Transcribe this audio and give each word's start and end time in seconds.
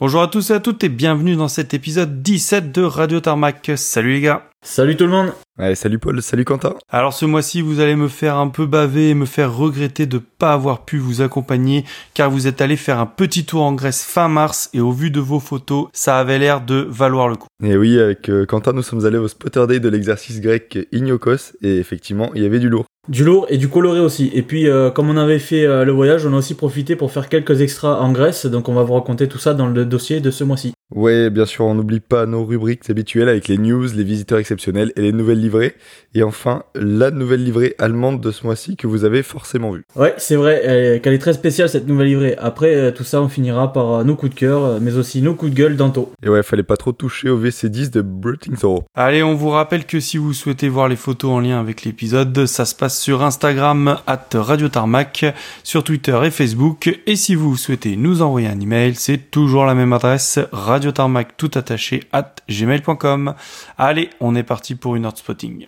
Bonjour 0.00 0.22
à 0.22 0.26
tous 0.26 0.50
et 0.50 0.54
à 0.54 0.58
toutes 0.58 0.82
et 0.82 0.88
bienvenue 0.88 1.36
dans 1.36 1.46
cet 1.46 1.72
épisode 1.72 2.20
17 2.20 2.72
de 2.72 2.82
Radio 2.82 3.20
Tarmac. 3.20 3.70
Salut 3.76 4.14
les 4.14 4.22
gars. 4.22 4.50
Salut 4.60 4.96
tout 4.96 5.04
le 5.04 5.12
monde. 5.12 5.32
Ouais, 5.56 5.76
salut 5.76 6.00
Paul, 6.00 6.20
salut 6.20 6.44
Quentin. 6.44 6.74
Alors 6.88 7.12
ce 7.12 7.24
mois-ci, 7.24 7.60
vous 7.60 7.78
allez 7.78 7.94
me 7.94 8.08
faire 8.08 8.36
un 8.36 8.48
peu 8.48 8.66
baver 8.66 9.10
et 9.10 9.14
me 9.14 9.24
faire 9.24 9.54
regretter 9.54 10.06
de 10.06 10.18
pas 10.18 10.52
avoir 10.52 10.84
pu 10.84 10.98
vous 10.98 11.22
accompagner 11.22 11.84
car 12.12 12.28
vous 12.28 12.48
êtes 12.48 12.60
allé 12.60 12.74
faire 12.76 12.98
un 12.98 13.06
petit 13.06 13.44
tour 13.46 13.62
en 13.62 13.72
Grèce 13.72 14.04
fin 14.04 14.26
mars 14.26 14.68
et 14.74 14.80
au 14.80 14.90
vu 14.90 15.12
de 15.12 15.20
vos 15.20 15.38
photos, 15.38 15.86
ça 15.92 16.18
avait 16.18 16.40
l'air 16.40 16.60
de 16.60 16.88
valoir 16.90 17.28
le 17.28 17.36
coup. 17.36 17.46
Et 17.62 17.76
oui, 17.76 18.00
avec 18.00 18.28
euh, 18.30 18.46
Quentin, 18.46 18.72
nous 18.72 18.82
sommes 18.82 19.06
allés 19.06 19.18
au 19.18 19.28
Spotter 19.28 19.64
Day 19.68 19.78
de 19.78 19.88
l'exercice 19.88 20.40
grec 20.40 20.76
Ignokos 20.90 21.52
et 21.62 21.76
effectivement, 21.76 22.32
il 22.34 22.42
y 22.42 22.46
avait 22.46 22.58
du 22.58 22.68
lourd. 22.68 22.86
Du 23.06 23.22
lourd 23.22 23.46
et 23.50 23.58
du 23.58 23.68
coloré 23.68 24.00
aussi. 24.00 24.30
Et 24.32 24.40
puis, 24.40 24.66
euh, 24.66 24.90
comme 24.90 25.10
on 25.10 25.18
avait 25.18 25.38
fait 25.38 25.66
euh, 25.66 25.84
le 25.84 25.92
voyage, 25.92 26.24
on 26.24 26.32
a 26.32 26.38
aussi 26.38 26.54
profité 26.54 26.96
pour 26.96 27.12
faire 27.12 27.28
quelques 27.28 27.60
extras 27.60 28.00
en 28.00 28.12
Grèce. 28.12 28.46
Donc, 28.46 28.70
on 28.70 28.74
va 28.74 28.82
vous 28.82 28.94
raconter 28.94 29.28
tout 29.28 29.38
ça 29.38 29.52
dans 29.52 29.66
le 29.66 29.84
dossier 29.84 30.20
de 30.20 30.30
ce 30.30 30.42
mois-ci. 30.42 30.72
Ouais, 30.94 31.28
bien 31.28 31.44
sûr, 31.44 31.64
on 31.66 31.74
n'oublie 31.74 32.00
pas 32.00 32.24
nos 32.24 32.44
rubriques 32.44 32.88
habituelles 32.88 33.28
avec 33.28 33.48
les 33.48 33.58
news, 33.58 33.86
les 33.94 34.04
visiteurs 34.04 34.38
exceptionnels 34.38 34.92
et 34.96 35.02
les 35.02 35.12
nouvelles 35.12 35.40
livrées. 35.40 35.74
Et 36.14 36.22
enfin, 36.22 36.62
la 36.74 37.10
nouvelle 37.10 37.42
livrée 37.44 37.74
allemande 37.78 38.20
de 38.20 38.30
ce 38.30 38.46
mois-ci 38.46 38.76
que 38.76 38.86
vous 38.86 39.04
avez 39.04 39.22
forcément 39.22 39.72
vue. 39.72 39.84
Ouais, 39.96 40.14
c'est 40.18 40.36
vrai 40.36 41.00
qu'elle 41.02 41.14
est 41.14 41.18
très 41.18 41.32
spéciale 41.32 41.68
cette 41.68 41.88
nouvelle 41.88 42.06
livrée. 42.06 42.36
Après, 42.38 42.74
euh, 42.74 42.90
tout 42.90 43.04
ça, 43.04 43.20
on 43.20 43.28
finira 43.28 43.72
par 43.72 44.04
nos 44.04 44.14
coups 44.14 44.34
de 44.34 44.38
cœur, 44.38 44.80
mais 44.80 44.96
aussi 44.96 45.20
nos 45.20 45.34
coups 45.34 45.50
de 45.52 45.56
gueule 45.56 45.76
d'Anto. 45.76 46.12
Et 46.22 46.28
ouais, 46.28 46.42
fallait 46.42 46.62
pas 46.62 46.76
trop 46.76 46.92
toucher 46.92 47.28
au 47.28 47.38
VC10 47.38 47.90
de 47.90 48.00
Bruttingthor. 48.00 48.84
Allez, 48.94 49.22
on 49.22 49.34
vous 49.34 49.50
rappelle 49.50 49.84
que 49.84 50.00
si 50.00 50.16
vous 50.16 50.32
souhaitez 50.32 50.68
voir 50.68 50.88
les 50.88 50.96
photos 50.96 51.32
en 51.32 51.40
lien 51.40 51.58
avec 51.58 51.84
l'épisode, 51.84 52.46
ça 52.46 52.64
se 52.64 52.74
passe 52.74 52.93
sur 52.94 53.22
Instagram 53.22 53.98
at 54.06 54.28
Radio 54.34 54.68
Tarmac, 54.68 55.24
sur 55.62 55.84
Twitter 55.84 56.18
et 56.24 56.30
Facebook. 56.30 57.00
Et 57.06 57.16
si 57.16 57.34
vous 57.34 57.56
souhaitez 57.56 57.96
nous 57.96 58.22
envoyer 58.22 58.48
un 58.48 58.60
email, 58.60 58.94
c'est 58.94 59.30
toujours 59.30 59.64
la 59.64 59.74
même 59.74 59.92
adresse, 59.92 60.38
radiotarmac 60.52 61.36
tout 61.36 61.50
attaché 61.54 62.04
at 62.12 62.34
gmail.com. 62.48 63.34
Allez, 63.78 64.10
on 64.20 64.34
est 64.34 64.42
parti 64.42 64.74
pour 64.74 64.96
une 64.96 65.04
heure 65.04 65.12
de 65.12 65.18
spotting. 65.18 65.66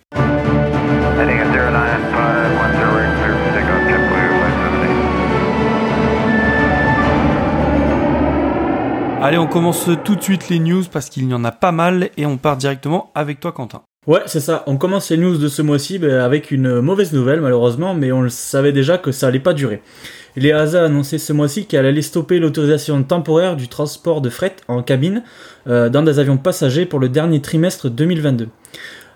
Allez, 9.19 9.37
on 9.39 9.47
commence 9.47 9.89
tout 10.05 10.15
de 10.15 10.21
suite 10.21 10.47
les 10.47 10.59
news 10.59 10.83
parce 10.91 11.09
qu'il 11.09 11.27
y 11.27 11.33
en 11.33 11.43
a 11.43 11.51
pas 11.51 11.71
mal 11.71 12.11
et 12.17 12.25
on 12.25 12.37
part 12.37 12.55
directement 12.55 13.11
avec 13.15 13.39
toi 13.39 13.51
Quentin. 13.51 13.81
Ouais, 14.07 14.21
c'est 14.25 14.39
ça. 14.39 14.63
On 14.67 14.77
commence 14.77 15.09
les 15.09 15.17
news 15.17 15.37
de 15.37 15.49
ce 15.49 15.61
mois-ci 15.61 15.99
ben, 15.99 16.21
avec 16.21 16.51
une 16.51 16.79
mauvaise 16.79 17.11
nouvelle, 17.11 17.41
malheureusement, 17.41 17.93
mais 17.93 18.13
on 18.13 18.21
le 18.21 18.29
savait 18.29 18.71
déjà 18.71 18.97
que 18.97 19.11
ça 19.11 19.27
allait 19.27 19.39
pas 19.39 19.53
durer. 19.53 19.81
L'EASA 20.37 20.83
a 20.83 20.85
annoncé 20.85 21.17
ce 21.17 21.33
mois-ci 21.33 21.65
qu'elle 21.65 21.85
allait 21.85 22.01
stopper 22.01 22.39
l'autorisation 22.39 23.03
temporaire 23.03 23.57
du 23.57 23.67
transport 23.67 24.21
de 24.21 24.29
fret 24.29 24.55
en 24.69 24.81
cabine 24.81 25.23
euh, 25.67 25.89
dans 25.89 26.03
des 26.03 26.19
avions 26.19 26.37
passagers 26.37 26.85
pour 26.85 26.99
le 26.99 27.09
dernier 27.09 27.41
trimestre 27.41 27.89
2022. 27.89 28.47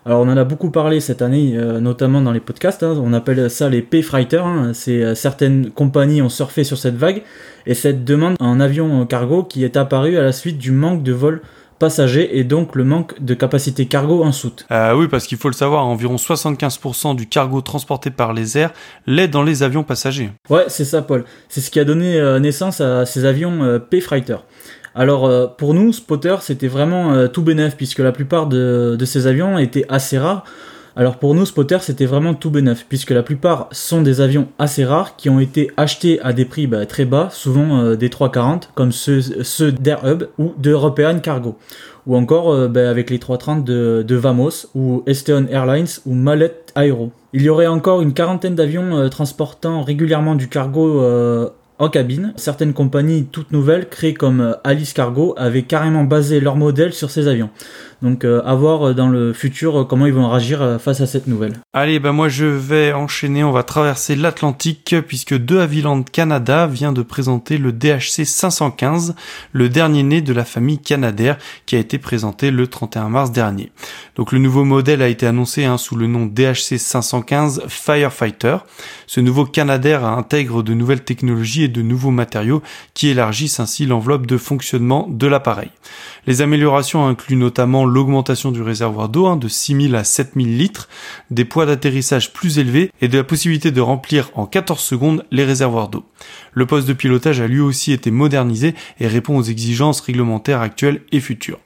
Alors 0.04 0.20
on 0.20 0.28
en 0.28 0.36
a 0.36 0.44
beaucoup 0.44 0.70
parlé 0.70 1.00
cette 1.00 1.22
année, 1.22 1.52
euh, 1.56 1.80
notamment 1.80 2.20
dans 2.20 2.32
les 2.32 2.40
podcasts. 2.40 2.82
Hein. 2.82 3.00
on 3.02 3.14
appelle 3.14 3.48
ça 3.48 3.70
les 3.70 3.80
P-Freighters. 3.80 4.44
Hein. 4.44 4.72
euh, 4.88 5.14
certaines 5.14 5.70
compagnies 5.70 6.20
ont 6.20 6.28
surfé 6.28 6.64
sur 6.64 6.76
cette 6.76 6.96
vague 6.96 7.22
et 7.64 7.72
cette 7.72 8.04
demande 8.04 8.36
en 8.40 8.60
avion 8.60 9.06
cargo 9.06 9.42
qui 9.42 9.64
est 9.64 9.78
apparue 9.78 10.18
à 10.18 10.22
la 10.22 10.32
suite 10.32 10.58
du 10.58 10.72
manque 10.72 11.02
de 11.02 11.12
vols 11.12 11.40
passagers 11.82 12.38
et 12.38 12.44
donc 12.44 12.76
le 12.76 12.84
manque 12.84 13.20
de 13.20 13.34
capacité 13.34 13.86
cargo 13.86 14.22
en 14.22 14.30
soute. 14.30 14.66
Euh, 14.70 14.94
oui, 14.94 15.08
parce 15.08 15.26
qu'il 15.26 15.36
faut 15.36 15.48
le 15.48 15.54
savoir, 15.54 15.84
environ 15.84 16.14
75% 16.14 17.16
du 17.16 17.26
cargo 17.26 17.60
transporté 17.60 18.10
par 18.10 18.32
les 18.32 18.56
airs 18.56 18.70
l'est 19.08 19.26
dans 19.26 19.42
les 19.42 19.64
avions 19.64 19.82
passagers. 19.82 20.30
Ouais, 20.48 20.66
c'est 20.68 20.84
ça, 20.84 21.02
Paul. 21.02 21.24
C'est 21.48 21.60
ce 21.60 21.72
qui 21.72 21.80
a 21.80 21.84
donné 21.84 22.20
euh, 22.20 22.38
naissance 22.38 22.80
à 22.80 23.04
ces 23.04 23.24
avions 23.24 23.64
euh, 23.64 23.80
P-Freighter. 23.80 24.36
Alors 24.94 25.26
euh, 25.26 25.48
pour 25.48 25.74
nous, 25.74 25.92
Spotter, 25.92 26.36
c'était 26.40 26.68
vraiment 26.68 27.26
tout 27.26 27.42
bénef 27.42 27.76
puisque 27.76 27.98
la 27.98 28.12
plupart 28.12 28.46
de, 28.46 28.94
de 28.96 29.04
ces 29.04 29.26
avions 29.26 29.58
étaient 29.58 29.86
assez 29.88 30.18
rares. 30.18 30.44
Alors 30.94 31.16
pour 31.16 31.34
nous, 31.34 31.46
Spotter, 31.46 31.78
c'était 31.80 32.04
vraiment 32.04 32.34
tout 32.34 32.50
bénef, 32.50 32.84
puisque 32.88 33.10
la 33.10 33.22
plupart 33.22 33.68
sont 33.72 34.02
des 34.02 34.20
avions 34.20 34.48
assez 34.58 34.84
rares 34.84 35.16
qui 35.16 35.30
ont 35.30 35.40
été 35.40 35.70
achetés 35.76 36.20
à 36.20 36.32
des 36.32 36.44
prix 36.44 36.66
bah, 36.66 36.84
très 36.84 37.06
bas, 37.06 37.28
souvent 37.32 37.80
euh, 37.80 37.96
des 37.96 38.10
340, 38.10 38.70
comme 38.74 38.92
ceux, 38.92 39.20
ceux 39.20 39.72
d'Airhub 39.72 40.24
ou 40.38 40.52
d'European 40.58 41.20
Cargo, 41.20 41.56
ou 42.06 42.16
encore 42.16 42.52
euh, 42.52 42.68
bah, 42.68 42.90
avec 42.90 43.08
les 43.08 43.18
330 43.18 43.64
de, 43.64 44.04
de, 44.06 44.16
Vamos, 44.16 44.66
ou 44.74 45.02
Esteon 45.06 45.46
Airlines, 45.50 45.88
ou 46.04 46.14
Mallet 46.14 46.54
Aero. 46.76 47.10
Il 47.32 47.40
y 47.40 47.48
aurait 47.48 47.66
encore 47.66 48.02
une 48.02 48.12
quarantaine 48.12 48.54
d'avions 48.54 48.96
euh, 48.98 49.08
transportant 49.08 49.82
régulièrement 49.82 50.34
du 50.34 50.48
cargo 50.48 51.00
en 51.82 51.88
cabine. 51.88 52.32
Certaines 52.36 52.74
compagnies 52.74 53.26
toutes 53.30 53.50
nouvelles, 53.50 53.88
créées 53.88 54.14
comme 54.14 54.56
Alice 54.62 54.92
Cargo, 54.92 55.34
avaient 55.36 55.64
carrément 55.64 56.04
basé 56.04 56.38
leur 56.38 56.54
modèle 56.54 56.92
sur 56.92 57.10
ces 57.10 57.26
avions. 57.26 57.50
Donc 58.02 58.24
euh, 58.24 58.42
à 58.44 58.56
voir 58.56 58.88
euh, 58.88 58.94
dans 58.94 59.08
le 59.08 59.32
futur 59.32 59.80
euh, 59.80 59.84
comment 59.84 60.06
ils 60.06 60.12
vont 60.12 60.28
réagir 60.28 60.78
face 60.80 61.00
à 61.00 61.06
cette 61.06 61.28
nouvelle. 61.28 61.54
Allez, 61.72 62.00
ben 62.00 62.10
moi 62.10 62.28
je 62.28 62.44
vais 62.44 62.92
enchaîner, 62.92 63.44
on 63.44 63.52
va 63.52 63.62
traverser 63.62 64.16
l'Atlantique 64.16 64.96
puisque 65.06 65.34
De 65.34 65.58
Havilland 65.58 66.02
Canada 66.02 66.66
vient 66.66 66.92
de 66.92 67.02
présenter 67.02 67.58
le 67.58 67.72
DHC 67.72 68.24
515, 68.24 69.14
le 69.52 69.68
dernier 69.68 70.02
né 70.02 70.20
de 70.20 70.32
la 70.32 70.44
famille 70.44 70.78
Canadair 70.78 71.38
qui 71.64 71.76
a 71.76 71.78
été 71.78 71.98
présenté 71.98 72.50
le 72.50 72.66
31 72.66 73.08
mars 73.08 73.30
dernier. 73.30 73.70
Donc 74.16 74.32
le 74.32 74.38
nouveau 74.38 74.64
modèle 74.64 75.00
a 75.00 75.08
été 75.08 75.26
annoncé 75.26 75.64
hein, 75.64 75.78
sous 75.78 75.94
le 75.94 76.08
nom 76.08 76.26
DHC 76.26 76.78
515 76.78 77.62
Firefighter. 77.68 78.56
Ce 79.06 79.20
nouveau 79.20 79.44
Canadair 79.44 80.04
intègre 80.04 80.64
de 80.64 80.74
nouvelles 80.74 81.04
technologies 81.04 81.64
et 81.64 81.68
de 81.72 81.82
nouveaux 81.82 82.10
matériaux 82.10 82.62
qui 82.94 83.08
élargissent 83.08 83.60
ainsi 83.60 83.86
l'enveloppe 83.86 84.26
de 84.26 84.36
fonctionnement 84.36 85.08
de 85.10 85.26
l'appareil. 85.26 85.70
Les 86.26 86.40
améliorations 86.42 87.06
incluent 87.06 87.36
notamment 87.36 87.84
l'augmentation 87.84 88.52
du 88.52 88.62
réservoir 88.62 89.08
d'eau 89.08 89.26
hein, 89.26 89.36
de 89.36 89.48
6000 89.48 89.96
à 89.96 90.04
7000 90.04 90.56
litres, 90.56 90.88
des 91.30 91.44
poids 91.44 91.66
d'atterrissage 91.66 92.32
plus 92.32 92.58
élevés 92.58 92.92
et 93.00 93.08
de 93.08 93.18
la 93.18 93.24
possibilité 93.24 93.70
de 93.70 93.80
remplir 93.80 94.30
en 94.34 94.46
14 94.46 94.80
secondes 94.80 95.24
les 95.30 95.44
réservoirs 95.44 95.88
d'eau. 95.88 96.04
Le 96.52 96.66
poste 96.66 96.86
de 96.86 96.92
pilotage 96.92 97.40
a 97.40 97.46
lui 97.46 97.60
aussi 97.60 97.92
été 97.92 98.10
modernisé 98.10 98.74
et 99.00 99.08
répond 99.08 99.36
aux 99.36 99.42
exigences 99.42 100.00
réglementaires 100.00 100.60
actuelles 100.60 101.02
et 101.10 101.20
futures. 101.20 101.58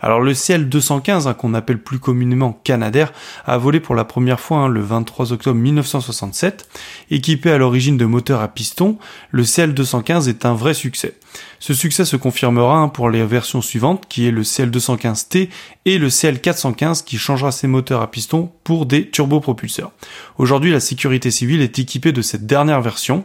Alors 0.00 0.20
le 0.20 0.32
CL215, 0.32 1.28
hein, 1.28 1.34
qu'on 1.34 1.54
appelle 1.54 1.82
plus 1.82 1.98
communément 1.98 2.58
Canadair, 2.64 3.12
a 3.44 3.58
volé 3.58 3.80
pour 3.80 3.94
la 3.94 4.04
première 4.04 4.40
fois 4.40 4.58
hein, 4.58 4.68
le 4.68 4.80
23 4.80 5.32
octobre 5.32 5.58
1967. 5.58 6.68
Équipé 7.10 7.50
à 7.50 7.58
l'origine 7.58 7.96
de 7.96 8.04
moteurs 8.04 8.40
à 8.40 8.48
piston, 8.48 8.98
le 9.30 9.42
CL215 9.42 10.28
est 10.28 10.44
un 10.44 10.54
vrai 10.54 10.74
succès. 10.74 11.14
Ce 11.58 11.74
succès 11.74 12.06
se 12.06 12.16
confirmera 12.16 12.78
hein, 12.78 12.88
pour 12.88 13.10
les 13.10 13.24
versions 13.24 13.60
suivantes, 13.60 14.04
qui 14.08 14.26
est 14.26 14.30
le 14.30 14.42
CL215T 14.42 15.50
et 15.84 15.98
le 15.98 16.08
CL415 16.08 17.04
qui 17.04 17.18
changera 17.18 17.52
ses 17.52 17.66
moteurs 17.66 18.00
à 18.00 18.10
piston 18.10 18.50
pour 18.64 18.86
des 18.86 19.08
turbopropulseurs. 19.08 19.92
Aujourd'hui, 20.38 20.72
la 20.72 20.80
sécurité 20.80 21.30
civile 21.30 21.60
est 21.60 21.78
équipée 21.78 22.12
de 22.12 22.22
cette 22.22 22.46
dernière 22.46 22.80
version 22.80 23.24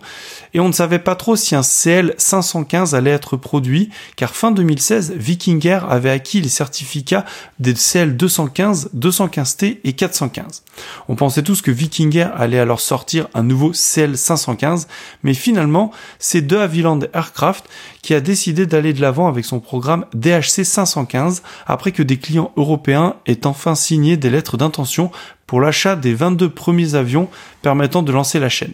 et 0.53 0.59
on 0.59 0.67
ne 0.67 0.73
savait 0.73 0.99
pas 0.99 1.15
trop 1.15 1.35
si 1.35 1.55
un 1.55 1.61
CL515 1.61 2.93
allait 2.93 3.11
être 3.11 3.37
produit 3.37 3.89
car 4.15 4.35
fin 4.35 4.51
2016, 4.51 5.13
Viking 5.15 5.65
Air 5.65 5.89
avait 5.89 6.09
acquis 6.09 6.41
les 6.41 6.49
certificats 6.49 7.25
des 7.59 7.73
CL215, 7.73 8.89
215T 8.95 9.79
et 9.83 9.93
415. 9.93 10.63
On 11.07 11.15
pensait 11.15 11.43
tous 11.43 11.61
que 11.61 11.71
Viking 11.71 12.15
Air 12.17 12.33
allait 12.35 12.59
alors 12.59 12.81
sortir 12.81 13.27
un 13.33 13.43
nouveau 13.43 13.71
CL515, 13.71 14.87
mais 15.23 15.33
finalement, 15.33 15.91
c'est 16.19 16.41
de 16.41 16.57
Havilland 16.57 16.99
Aircraft 17.13 17.65
qui 18.05 18.13
a 18.13 18.21
décidé 18.21 18.67
d'aller 18.67 18.93
de 18.93 19.01
l'avant 19.01 19.27
avec 19.27 19.45
son 19.45 19.59
programme 19.59 20.05
DHC 20.13 20.63
515 20.63 21.41
après 21.65 21.91
que 21.91 22.03
des 22.03 22.17
clients 22.17 22.51
européens 22.55 23.15
aient 23.25 23.47
enfin 23.47 23.73
signé 23.73 24.15
des 24.15 24.29
lettres 24.29 24.57
d'intention 24.57 25.09
pour 25.47 25.59
l'achat 25.59 25.95
des 25.95 26.13
22 26.13 26.49
premiers 26.49 26.93
avions 26.93 27.29
permettant 27.63 28.03
de 28.03 28.11
lancer 28.11 28.37
la 28.37 28.47
chaîne. 28.47 28.73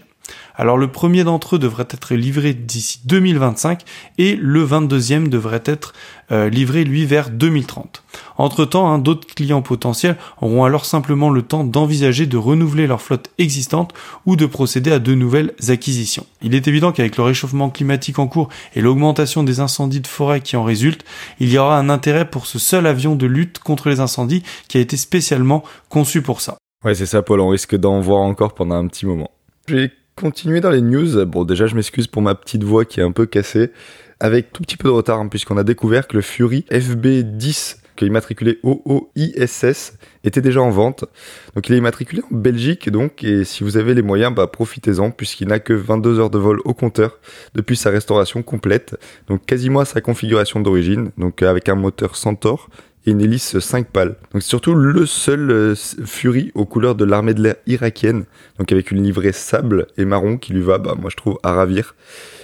Alors 0.56 0.78
le 0.78 0.88
premier 0.88 1.24
d'entre 1.24 1.56
eux 1.56 1.60
devrait 1.60 1.88
être 1.90 2.14
livré 2.14 2.54
d'ici 2.54 3.02
2025 3.06 3.82
et 4.18 4.36
le 4.36 4.66
22e 4.66 5.28
devrait 5.28 5.64
être 5.66 5.94
euh, 6.32 6.50
livré 6.50 6.84
lui 6.84 7.06
vers 7.06 7.30
2030. 7.30 8.04
Entre-temps, 8.38 8.92
hein, 8.92 9.00
d'autres 9.00 9.28
clients 9.28 9.62
potentiels 9.62 10.18
auront 10.42 10.64
alors 10.64 10.86
simplement 10.86 11.30
le 11.30 11.42
temps 11.42 11.64
d'envisager 11.64 12.26
de 12.26 12.38
renouveler 12.38 12.88
leur 12.88 13.02
flotte 13.02 13.30
existante 13.38 13.94
ou 14.26 14.36
de 14.36 14.46
procéder 14.46 14.92
à 14.92 15.00
de 15.00 15.14
nouvelles 15.14 15.54
acquisitions. 15.68 16.26
Il 16.42 16.56
est 16.56 16.68
évident 16.68 16.92
qu'avec 16.92 17.18
le 17.18 17.24
réchauffement 17.24 17.70
climatique 17.70 18.20
en 18.20 18.28
cours 18.28 18.50
et 18.76 18.82
l'augmentation 18.82 19.44
des 19.44 19.60
incendies 19.60 20.02
de 20.02 20.08
forêt 20.08 20.42
qui 20.42 20.56
en 20.56 20.64
résultent, 20.64 21.06
il 21.40 21.52
y 21.52 21.58
aura 21.58 21.78
un 21.78 21.90
intérêt 21.90 22.30
pour 22.30 22.46
ce 22.46 22.60
seul 22.60 22.88
avion 22.88 23.16
de 23.16 23.26
lutte 23.26 23.60
contre 23.60 23.90
les 23.90 24.00
incendies 24.00 24.44
qui 24.68 24.78
a 24.78 24.82
été 24.82 24.98
spécialement 24.98 25.64
conçu 25.90 26.22
pour 26.22 26.42
ça. 26.42 26.58
Ouais, 26.84 26.96
c'est 26.96 27.06
ça, 27.06 27.22
Paul, 27.22 27.40
on 27.42 27.50
risque 27.50 27.76
d'en 27.76 28.00
voir 28.00 28.22
encore 28.22 28.54
pendant 28.54 28.76
un 28.76 28.88
petit 28.88 29.06
moment. 29.06 29.30
J'ai 29.68 29.92
continué 30.22 30.62
dans 30.62 30.70
les 30.70 30.82
news. 30.82 31.26
Bon, 31.26 31.44
déjà, 31.44 31.66
je 31.66 31.76
m'excuse 31.76 32.06
pour 32.06 32.22
ma 32.22 32.36
petite 32.36 32.64
voix 32.64 32.86
qui 32.86 33.00
est 33.00 33.04
un 33.04 33.12
peu 33.12 33.26
cassée 33.26 33.72
avec 34.20 34.54
tout 34.54 34.62
petit 34.62 34.78
peu 34.78 34.88
de 34.88 34.94
retard, 34.94 35.20
hein, 35.20 35.28
puisqu'on 35.28 35.58
a 35.58 35.64
découvert 35.64 36.08
que 36.08 36.16
le 36.16 36.22
Fury 36.22 36.64
FB10 36.70 37.78
qui 37.96 38.06
est 38.06 38.08
immatriculé 38.08 38.60
OOISS, 38.64 39.94
était 40.24 40.42
déjà 40.42 40.62
en 40.62 40.72
vente. 40.72 41.06
Donc 41.54 41.70
il 41.70 41.76
est 41.76 41.78
immatriculé 41.78 42.24
en 42.32 42.36
Belgique, 42.36 42.90
donc, 42.90 43.24
et 43.24 43.44
si 43.44 43.64
vous 43.64 43.78
avez 43.78 43.94
les 43.94 44.02
moyens, 44.02 44.34
bah, 44.34 44.48
profitez-en, 44.48 45.12
puisqu'il 45.12 45.48
n'a 45.48 45.60
que 45.60 45.74
22 45.74 46.20
heures 46.20 46.30
de 46.30 46.40
vol 46.40 46.62
au 46.66 46.74
compteur 46.74 47.20
depuis 47.54 47.76
sa 47.76 47.92
restauration 47.92 48.42
complète, 48.42 48.98
donc 49.28 49.46
quasiment 49.46 49.82
à 49.82 49.86
sa 49.86 50.02
configuration 50.02 50.62
d'origine, 50.62 51.12
donc 51.18 51.44
avec 51.44 51.70
un 51.70 51.76
moteur 51.76 52.16
Centaur 52.16 52.70
et 53.06 53.12
une 53.12 53.22
hélice 53.22 53.60
5 53.60 53.88
pales. 53.88 54.16
Donc 54.32 54.42
c'est 54.42 54.50
surtout 54.50 54.76
le 54.76 55.06
seul 55.06 55.52
euh, 55.52 55.76
Fury 55.76 56.52
aux 56.56 56.66
couleurs 56.66 56.96
de 56.96 57.06
l'armée 57.06 57.34
de 57.34 57.42
l'air 57.42 57.56
irakienne, 57.68 58.26
donc 58.60 58.72
avec 58.72 58.92
une 58.92 59.04
livrée 59.04 59.32
sable 59.32 59.88
et 59.98 60.06
marron 60.06 60.38
qui 60.38 60.54
lui 60.54 60.62
va, 60.62 60.78
bah, 60.78 60.96
moi 61.00 61.10
je 61.10 61.16
trouve, 61.16 61.38
à 61.44 61.54
ravir. 61.54 61.96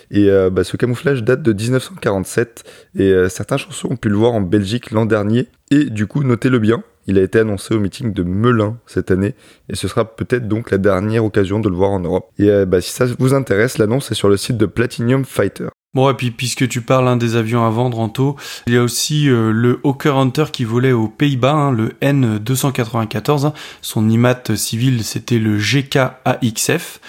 Et 0.09 0.29
euh, 0.29 0.49
bah, 0.49 0.63
ce 0.63 0.77
camouflage 0.77 1.23
date 1.23 1.41
de 1.41 1.53
1947 1.53 2.63
et 2.95 3.11
euh, 3.11 3.29
certains 3.29 3.57
chansons 3.57 3.89
ont 3.91 3.97
pu 3.97 4.09
le 4.09 4.15
voir 4.15 4.33
en 4.33 4.41
Belgique 4.41 4.91
l'an 4.91 5.05
dernier. 5.05 5.47
Et 5.69 5.85
du 5.85 6.07
coup, 6.07 6.23
notez-le 6.23 6.59
bien, 6.59 6.83
il 7.07 7.17
a 7.17 7.21
été 7.21 7.39
annoncé 7.39 7.75
au 7.75 7.79
meeting 7.79 8.13
de 8.13 8.23
Melun 8.23 8.77
cette 8.85 9.11
année 9.11 9.35
et 9.69 9.75
ce 9.75 9.87
sera 9.87 10.15
peut-être 10.15 10.47
donc 10.47 10.71
la 10.71 10.77
dernière 10.77 11.25
occasion 11.25 11.59
de 11.59 11.69
le 11.69 11.75
voir 11.75 11.91
en 11.91 11.99
Europe. 11.99 12.31
Et 12.39 12.65
bah, 12.65 12.79
si 12.81 12.91
ça 12.91 13.05
vous 13.19 13.33
intéresse, 13.33 13.77
l'annonce 13.77 14.11
est 14.11 14.15
sur 14.15 14.29
le 14.29 14.37
site 14.37 14.57
de 14.57 14.65
Platinum 14.65 15.25
Fighter. 15.25 15.67
Bon, 15.97 16.11
et 16.11 16.13
puis 16.13 16.29
puisque 16.29 16.67
tu 16.67 16.81
parles 16.81 17.07
hein, 17.07 17.17
des 17.17 17.35
avions 17.35 17.65
à 17.65 17.71
vendre 17.71 17.99
en 17.99 18.07
taux, 18.07 18.35
il 18.67 18.73
y 18.75 18.77
a 18.77 18.83
aussi 18.83 19.27
euh, 19.27 19.49
le 19.51 19.79
Hawker 19.83 20.15
Hunter 20.15 20.43
qui 20.53 20.63
volait 20.63 20.91
aux 20.91 21.07
Pays-Bas, 21.07 21.53
hein, 21.53 21.71
le 21.71 21.95
N294. 22.03 23.47
Hein. 23.47 23.53
son 23.81 24.07
IMAT 24.07 24.55
civil, 24.57 25.03
c'était 25.03 25.39
le 25.39 25.57
GK-AXF. 25.57 26.99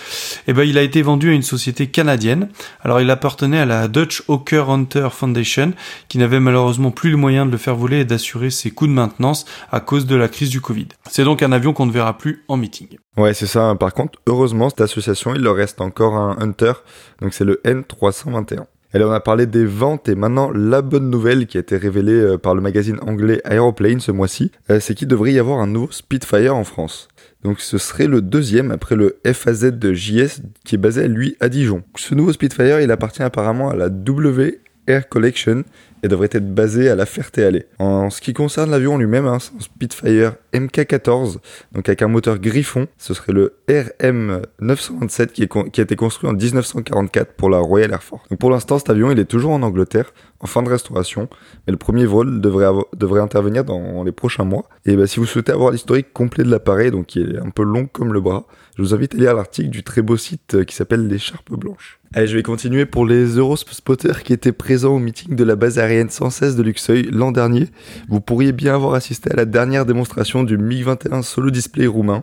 Et 0.46 0.55
ben, 0.55 0.62
il 0.62 0.79
a 0.79 0.82
été 0.82 1.02
vendu 1.02 1.29
à 1.29 1.35
une 1.35 1.43
société 1.43 1.88
canadienne. 1.88 2.49
Alors, 2.81 3.02
il 3.02 3.11
appartenait 3.11 3.58
à 3.58 3.67
la 3.67 3.88
Dutch 3.88 4.23
Hawker 4.26 4.70
Hunter 4.70 5.08
Foundation, 5.12 5.75
qui 6.08 6.17
n'avait 6.17 6.40
malheureusement 6.40 6.90
plus 6.90 7.11
le 7.11 7.19
moyen 7.19 7.44
de 7.44 7.50
le 7.50 7.58
faire 7.58 7.76
voler 7.76 7.99
et 7.99 8.05
d'assurer 8.06 8.49
ses 8.49 8.70
coûts 8.70 8.87
de 8.87 8.93
maintenance 8.93 9.44
à 9.70 9.81
cause 9.81 10.06
de 10.06 10.17
la 10.17 10.29
crise 10.29 10.49
du 10.49 10.62
Covid. 10.62 10.88
C'est 11.11 11.25
donc 11.25 11.43
un 11.43 11.52
avion 11.52 11.75
qu'on 11.75 11.85
ne 11.85 11.93
verra 11.93 12.17
plus 12.17 12.43
en 12.49 12.56
meeting. 12.56 12.96
Ouais, 13.19 13.35
c'est 13.35 13.46
ça. 13.46 13.75
Par 13.79 13.93
contre, 13.93 14.19
heureusement, 14.26 14.70
cette 14.70 14.81
association, 14.81 15.35
il 15.35 15.43
leur 15.43 15.56
reste 15.56 15.82
encore 15.82 16.17
un 16.17 16.38
Hunter. 16.40 16.73
Donc, 17.20 17.35
c'est 17.35 17.44
le 17.44 17.61
N321. 17.67 18.64
Là, 18.94 19.06
on 19.06 19.12
a 19.12 19.20
parlé 19.20 19.44
des 19.44 19.67
ventes 19.67 20.08
et 20.08 20.14
maintenant 20.14 20.50
la 20.50 20.81
bonne 20.81 21.11
nouvelle 21.11 21.46
qui 21.46 21.58
a 21.58 21.61
été 21.61 21.76
révélée 21.76 22.12
euh, 22.12 22.38
par 22.38 22.55
le 22.55 22.62
magazine 22.62 22.99
anglais 23.02 23.43
Aeroplane 23.44 24.00
ce 24.00 24.12
mois-ci, 24.12 24.50
euh, 24.70 24.81
c'est 24.81 24.94
qu'il 24.94 25.08
devrait 25.08 25.35
y 25.35 25.38
avoir 25.38 25.58
un 25.58 25.67
nouveau 25.67 25.90
Spitfire 25.90 26.56
en 26.56 26.64
France. 26.64 27.08
Donc 27.44 27.61
ce 27.61 27.76
serait 27.76 28.06
le 28.06 28.23
deuxième 28.23 28.70
après 28.70 28.96
le 28.96 29.19
FAZ 29.31 29.73
de 29.73 29.93
JS 29.93 30.40
qui 30.64 30.76
est 30.76 30.79
basé 30.79 31.06
lui 31.06 31.37
à 31.40 31.50
Dijon. 31.50 31.82
Ce 31.96 32.14
nouveau 32.14 32.32
Spitfire, 32.32 32.81
il 32.81 32.90
appartient 32.90 33.23
apparemment 33.23 33.69
à 33.69 33.76
la 33.76 33.90
W 33.90 34.61
Air 34.87 35.08
Collection 35.11 35.64
et 36.03 36.09
devrait 36.09 36.29
être 36.33 36.55
basé 36.55 36.89
à 36.89 36.95
la 36.95 37.06
Ferté-Alais. 37.06 37.67
En 37.79 38.11
ce 38.11 38.21
qui 38.21 38.33
concerne 38.33 38.71
l'avion 38.71 38.99
lui-même, 38.99 39.27
hein, 39.27 39.39
c'est 39.41 39.55
un 39.56 39.61
Spitfire 39.61 40.35
MK14, 40.53 41.39
donc 41.73 41.89
avec 41.89 42.03
un 42.03 42.09
moteur 42.09 42.39
Griffon. 42.39 42.89
Ce 42.97 43.15
serait 43.15 43.33
le 43.33 43.55
RM927 43.69 45.27
qui, 45.29 45.81
a 45.81 45.83
été 45.83 45.97
construit 45.97 46.29
en 46.29 46.33
1944 46.33 47.35
pour 47.35 47.50
la 47.50 47.59
Royal 47.59 47.93
Air 47.93 48.03
Force. 48.03 48.29
Donc 48.29 48.39
pour 48.39 48.50
l'instant, 48.50 48.79
cet 48.79 48.91
avion, 48.91 49.11
il 49.11 49.19
est 49.19 49.25
toujours 49.25 49.53
en 49.53 49.62
Angleterre, 49.62 50.12
en 50.41 50.47
fin 50.47 50.62
de 50.62 50.69
restauration, 50.69 51.29
mais 51.67 51.73
le 51.73 51.79
premier 51.79 52.06
vol 52.06 52.41
devrait, 52.41 52.69
devrait 52.97 53.21
intervenir 53.21 53.65
dans 53.65 54.05
les 54.05 54.12
prochains 54.12 54.45
mois. 54.45 54.69
Et 54.87 54.97
bah, 54.97 55.06
si 55.06 55.21
vous 55.21 55.27
souhaitez 55.27 55.53
avoir 55.53 55.71
l'historique 55.71 56.12
complet 56.12 56.45
de 56.45 56.50
l'appareil, 56.50 56.91
donc 56.91 57.06
qui 57.06 57.21
est 57.21 57.39
un 57.39 57.50
peu 57.50 57.62
long 57.62 57.87
comme 57.87 58.12
le 58.12 58.21
bras, 58.21 58.47
je 58.77 58.83
vous 58.83 58.95
invite 58.95 59.15
à 59.15 59.19
lire 59.19 59.35
l'article 59.35 59.71
du 59.71 59.83
très 59.83 60.03
beau 60.03 60.17
site 60.17 60.55
euh, 60.55 60.65
qui 60.65 60.75
s'appelle 60.75 61.09
L'écharpe 61.09 61.50
blanche. 61.50 61.98
Allez, 62.14 62.26
je 62.26 62.37
vais 62.37 62.43
continuer 62.43 62.87
pour 62.87 63.05
les 63.05 63.37
Eurospotters 63.37 64.22
qui 64.22 64.32
étaient 64.32 64.52
présents 64.52 64.94
au 64.94 64.99
meeting 64.99 65.37
de 65.37 65.44
la 65.44 65.56
base 65.56 65.78
aérienne 65.78 66.08
116 66.08 66.56
de 66.56 66.62
Luxeuil 66.62 67.02
l'an 67.12 67.32
dernier. 67.32 67.66
Vous 68.08 68.22
pourriez 68.22 68.52
bien 68.52 68.75
avoir 68.75 68.94
assisté 68.94 69.31
à 69.31 69.37
la 69.37 69.44
dernière 69.44 69.84
démonstration 69.84 70.43
du 70.43 70.56
MiG-21 70.56 71.20
solo 71.22 71.50
display 71.50 71.87
roumain, 71.87 72.22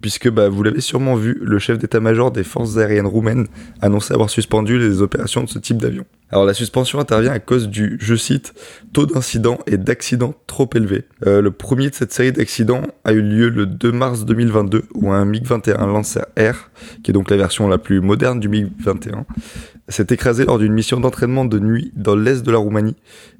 puisque 0.00 0.30
bah, 0.30 0.48
vous 0.48 0.62
l'avez 0.62 0.80
sûrement 0.80 1.14
vu, 1.14 1.38
le 1.42 1.58
chef 1.58 1.78
d'état-major 1.78 2.30
des 2.30 2.44
forces 2.44 2.76
aériennes 2.76 3.06
roumaines 3.06 3.46
annonçait 3.80 4.14
avoir 4.14 4.30
suspendu 4.30 4.78
les 4.78 5.02
opérations 5.02 5.42
de 5.42 5.48
ce 5.48 5.58
type 5.58 5.78
d'avion. 5.78 6.04
Alors 6.30 6.44
la 6.44 6.54
suspension 6.54 6.98
intervient 6.98 7.32
à 7.32 7.38
cause 7.38 7.68
du, 7.68 7.98
je 8.00 8.14
cite, 8.16 8.52
taux 8.92 9.06
d'incidents 9.06 9.58
et 9.66 9.76
d'accidents 9.76 10.34
trop 10.46 10.68
élevé. 10.74 11.04
Euh, 11.24 11.40
le 11.40 11.52
premier 11.52 11.88
de 11.88 11.94
cette 11.94 12.12
série 12.12 12.32
d'accidents 12.32 12.82
a 13.04 13.12
eu 13.12 13.22
lieu 13.22 13.48
le 13.48 13.64
2 13.64 13.92
mars 13.92 14.24
2022 14.24 14.84
où 14.94 15.12
un 15.12 15.24
MiG-21 15.24 15.86
Lancer 15.86 16.22
Air, 16.34 16.70
qui 17.04 17.12
est 17.12 17.14
donc 17.14 17.30
la 17.30 17.36
version 17.36 17.68
la 17.68 17.78
plus 17.78 18.00
moderne 18.00 18.40
du 18.40 18.48
MiG-21, 18.48 19.24
s'est 19.88 20.06
écrasé 20.10 20.44
lors 20.44 20.58
d'une 20.58 20.72
mission 20.72 20.98
d'entraînement 20.98 21.44
de 21.44 21.60
nuit 21.60 21.92
dans 21.94 22.16
l'est 22.16 22.44
de 22.44 22.50
la 22.50 22.58
Roumanie 22.58 22.96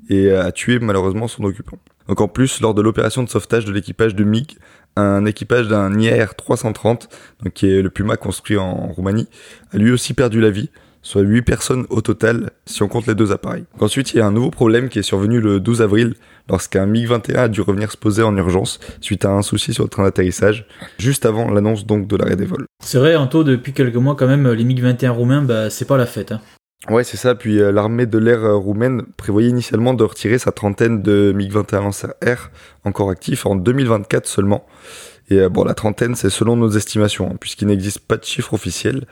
et 0.08 0.30
a 0.30 0.52
tué 0.52 0.78
malheureusement 0.78 1.26
son 1.26 1.42
occupant. 1.42 1.78
Donc 2.08 2.20
en 2.20 2.28
plus, 2.28 2.60
lors 2.60 2.74
de 2.74 2.82
l'opération 2.82 3.24
de 3.24 3.28
sauvetage 3.28 3.64
de 3.64 3.72
l'équipage 3.72 4.14
de 4.14 4.22
MiG, 4.22 4.58
un 4.96 5.24
équipage 5.24 5.68
d'un 5.68 5.98
IR 5.98 6.34
330, 6.34 7.08
donc 7.42 7.52
qui 7.52 7.70
est 7.70 7.82
le 7.82 7.90
Puma 7.90 8.16
construit 8.16 8.56
en 8.56 8.88
Roumanie, 8.88 9.28
a 9.72 9.78
lui 9.78 9.90
aussi 9.90 10.14
perdu 10.14 10.40
la 10.40 10.50
vie, 10.50 10.70
soit 11.02 11.22
8 11.22 11.42
personnes 11.42 11.86
au 11.90 12.00
total 12.00 12.50
si 12.64 12.82
on 12.82 12.88
compte 12.88 13.06
les 13.06 13.14
deux 13.14 13.30
appareils. 13.30 13.64
ensuite, 13.80 14.12
il 14.14 14.18
y 14.18 14.20
a 14.20 14.26
un 14.26 14.32
nouveau 14.32 14.50
problème 14.50 14.88
qui 14.88 14.98
est 14.98 15.02
survenu 15.02 15.40
le 15.40 15.60
12 15.60 15.82
avril 15.82 16.14
lorsqu'un 16.48 16.86
MiG-21 16.86 17.36
a 17.36 17.48
dû 17.48 17.60
revenir 17.60 17.92
se 17.92 17.96
poser 17.96 18.22
en 18.22 18.36
urgence 18.36 18.80
suite 19.00 19.24
à 19.24 19.30
un 19.30 19.42
souci 19.42 19.72
sur 19.72 19.84
le 19.84 19.88
train 19.88 20.02
d'atterrissage, 20.02 20.66
juste 20.98 21.26
avant 21.26 21.50
l'annonce 21.50 21.86
donc 21.86 22.08
de 22.08 22.16
l'arrêt 22.16 22.36
des 22.36 22.46
vols. 22.46 22.66
C'est 22.82 22.98
vrai, 22.98 23.16
Anto, 23.16 23.44
depuis 23.44 23.72
quelques 23.72 23.96
mois 23.96 24.16
quand 24.16 24.26
même, 24.26 24.50
les 24.50 24.64
MiG-21 24.64 25.10
roumains, 25.10 25.42
bah, 25.42 25.70
c'est 25.70 25.86
pas 25.86 25.96
la 25.96 26.06
fête. 26.06 26.32
Hein. 26.32 26.40
Ouais, 26.88 27.02
c'est 27.04 27.16
ça. 27.16 27.34
Puis 27.34 27.60
euh, 27.60 27.72
l'armée 27.72 28.06
de 28.06 28.18
l'air 28.18 28.44
euh, 28.44 28.56
roumaine 28.56 29.02
prévoyait 29.16 29.48
initialement 29.48 29.94
de 29.94 30.04
retirer 30.04 30.38
sa 30.38 30.52
trentaine 30.52 31.02
de 31.02 31.32
MiG-21 31.34 31.82
Lancer 31.82 32.08
Air 32.20 32.50
encore 32.84 33.10
actifs 33.10 33.44
en 33.46 33.56
2024 33.56 34.26
seulement. 34.26 34.64
Et 35.28 35.40
euh, 35.40 35.48
bon, 35.48 35.64
la 35.64 35.74
trentaine, 35.74 36.14
c'est 36.14 36.30
selon 36.30 36.56
nos 36.56 36.70
estimations, 36.70 37.30
hein, 37.30 37.36
puisqu'il 37.40 37.66
n'existe 37.66 37.98
pas 38.00 38.16
de 38.16 38.24
chiffre 38.24 38.54
officiel. 38.54 39.06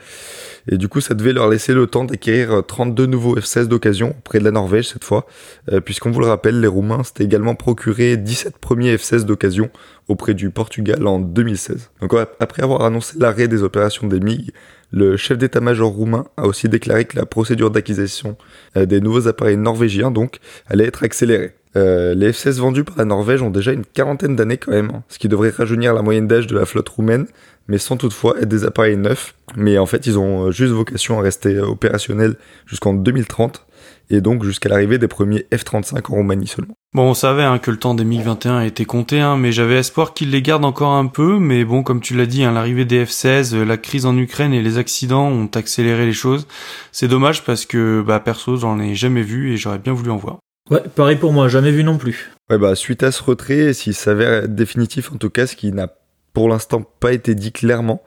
Et 0.71 0.77
du 0.77 0.89
coup, 0.89 1.01
ça 1.01 1.15
devait 1.15 1.33
leur 1.33 1.49
laisser 1.49 1.75
le 1.75 1.87
temps 1.87 2.05
d'acquérir 2.05 2.63
32 2.67 3.03
euh, 3.03 3.07
nouveaux 3.07 3.37
F-16 3.37 3.67
d'occasion 3.67 4.15
auprès 4.19 4.39
de 4.39 4.45
la 4.45 4.53
Norvège 4.53 4.89
cette 4.89 5.05
fois, 5.05 5.27
euh, 5.73 5.81
puisqu'on 5.81 6.11
vous 6.11 6.21
le 6.21 6.27
rappelle, 6.27 6.61
les 6.61 6.69
Roumains 6.69 7.03
s'étaient 7.03 7.25
également 7.25 7.55
procuré 7.55 8.17
17 8.17 8.59
premiers 8.59 8.97
F-16 8.97 9.25
d'occasion 9.25 9.71
auprès 10.07 10.35
du 10.35 10.51
Portugal 10.51 11.07
en 11.07 11.19
2016. 11.19 11.91
Donc 12.01 12.15
après 12.39 12.63
avoir 12.63 12.83
annoncé 12.83 13.19
l'arrêt 13.19 13.49
des 13.49 13.63
opérations 13.63 14.07
des 14.07 14.21
MiG, 14.21 14.53
le 14.91 15.17
chef 15.17 15.39
d'état-major 15.39 15.91
roumain 15.91 16.27
a 16.37 16.47
aussi 16.47 16.69
déclaré 16.69 17.07
que 17.07 17.17
la 17.17 17.27
procédure 17.27 17.71
d'acquisition 17.71 18.37
des 18.77 19.01
nouveaux 19.01 19.27
appareils 19.27 19.57
norvégiens 19.57 20.11
donc 20.11 20.39
allait 20.69 20.85
être 20.85 21.03
accélérée. 21.03 21.55
Euh, 21.77 22.15
les 22.15 22.31
F-16 22.31 22.61
vendus 22.61 22.85
par 22.85 22.97
la 22.97 23.05
Norvège 23.05 23.43
ont 23.43 23.51
déjà 23.51 23.73
une 23.73 23.85
quarantaine 23.85 24.37
d'années 24.37 24.59
quand 24.59 24.71
même, 24.71 24.91
hein, 24.95 25.03
ce 25.09 25.19
qui 25.19 25.29
devrait 25.29 25.51
rajeunir 25.51 25.93
la 25.93 26.03
moyenne 26.03 26.29
d'âge 26.29 26.47
de 26.47 26.57
la 26.57 26.67
flotte 26.67 26.89
roumaine, 26.89 27.27
mais 27.67 27.79
sans 27.79 27.97
toutefois 27.97 28.37
être 28.39 28.49
des 28.49 28.65
appareils 28.65 28.97
neufs. 28.97 29.35
Mais 29.57 29.79
en 29.79 29.87
fait, 29.87 30.07
ils 30.07 30.19
ont 30.19 30.47
euh, 30.47 30.51
juste 30.53 30.73
vocation 30.73 31.19
à 31.19 31.23
rester 31.23 31.55
euh, 31.55 31.67
opérationnels 31.67 32.37
jusqu'en 32.67 32.95
2030, 32.95 33.67
et 34.11 34.21
donc 34.21 34.45
jusqu'à 34.45 34.69
l'arrivée 34.69 34.99
des 34.99 35.09
premiers 35.09 35.47
F-35 35.53 36.13
en 36.13 36.15
Roumanie 36.15 36.47
seulement. 36.47 36.75
Bon, 36.95 37.11
on 37.11 37.15
savait 37.15 37.43
hein, 37.43 37.59
que 37.59 37.73
le 37.73 37.77
temps 37.77 37.95
des 37.95 38.05
MiG-21 38.05 38.65
était 38.65 38.85
compté, 38.85 39.19
hein, 39.19 39.37
mais 39.37 39.51
j'avais 39.51 39.79
espoir 39.79 40.15
qu'ils 40.15 40.31
les 40.31 40.43
gardent 40.43 40.65
encore 40.65 40.93
un 40.93 41.07
peu, 41.07 41.41
mais 41.41 41.65
bon, 41.65 41.83
comme 41.83 42.01
tu 42.01 42.15
l'as 42.15 42.27
dit, 42.27 42.43
l'arrivée 42.43 42.85
des 42.85 43.05
F-16, 43.05 43.61
la 43.63 43.77
crise 43.79 44.07
en 44.07 44.17
Ukraine 44.17 44.55
et 44.55 44.63
les 44.63 44.79
accidents 44.79 45.27
ont 45.27 45.51
accéléré 45.55 46.07
les 46.07 46.13
choses. 46.13 46.47
C'est 46.93 47.09
dommage 47.09 47.43
parce 47.45 47.67
que, 47.67 48.01
bah, 48.07 48.21
perso, 48.21 48.57
j'en 48.57 48.79
ai 48.79 48.95
jamais 48.95 49.23
vu 49.23 49.53
et 49.53 49.57
j'aurais 49.57 49.81
bien 49.81 49.93
voulu 49.93 50.11
en 50.11 50.17
voir. 50.17 50.39
Ouais, 50.71 50.83
pareil 50.95 51.17
pour 51.17 51.33
moi, 51.33 51.49
jamais 51.49 51.71
vu 51.71 51.85
non 51.85 51.99
plus. 51.99 52.31
Ouais, 52.51 52.59
bah, 52.59 52.75
suite 52.75 53.03
à 53.03 53.13
ce 53.13 53.23
retrait, 53.23 53.73
s'il 53.75 53.95
s'avère 53.95 54.49
définitif 54.49 55.13
en 55.13 55.17
tout 55.17 55.31
cas, 55.31 55.47
ce 55.47 55.57
qui 55.57 55.73
n'a 55.73 55.89
pour 56.33 56.49
l'instant 56.49 56.83
pas 57.01 57.13
été 57.13 57.35
dit 57.35 57.53
clairement, 57.53 58.03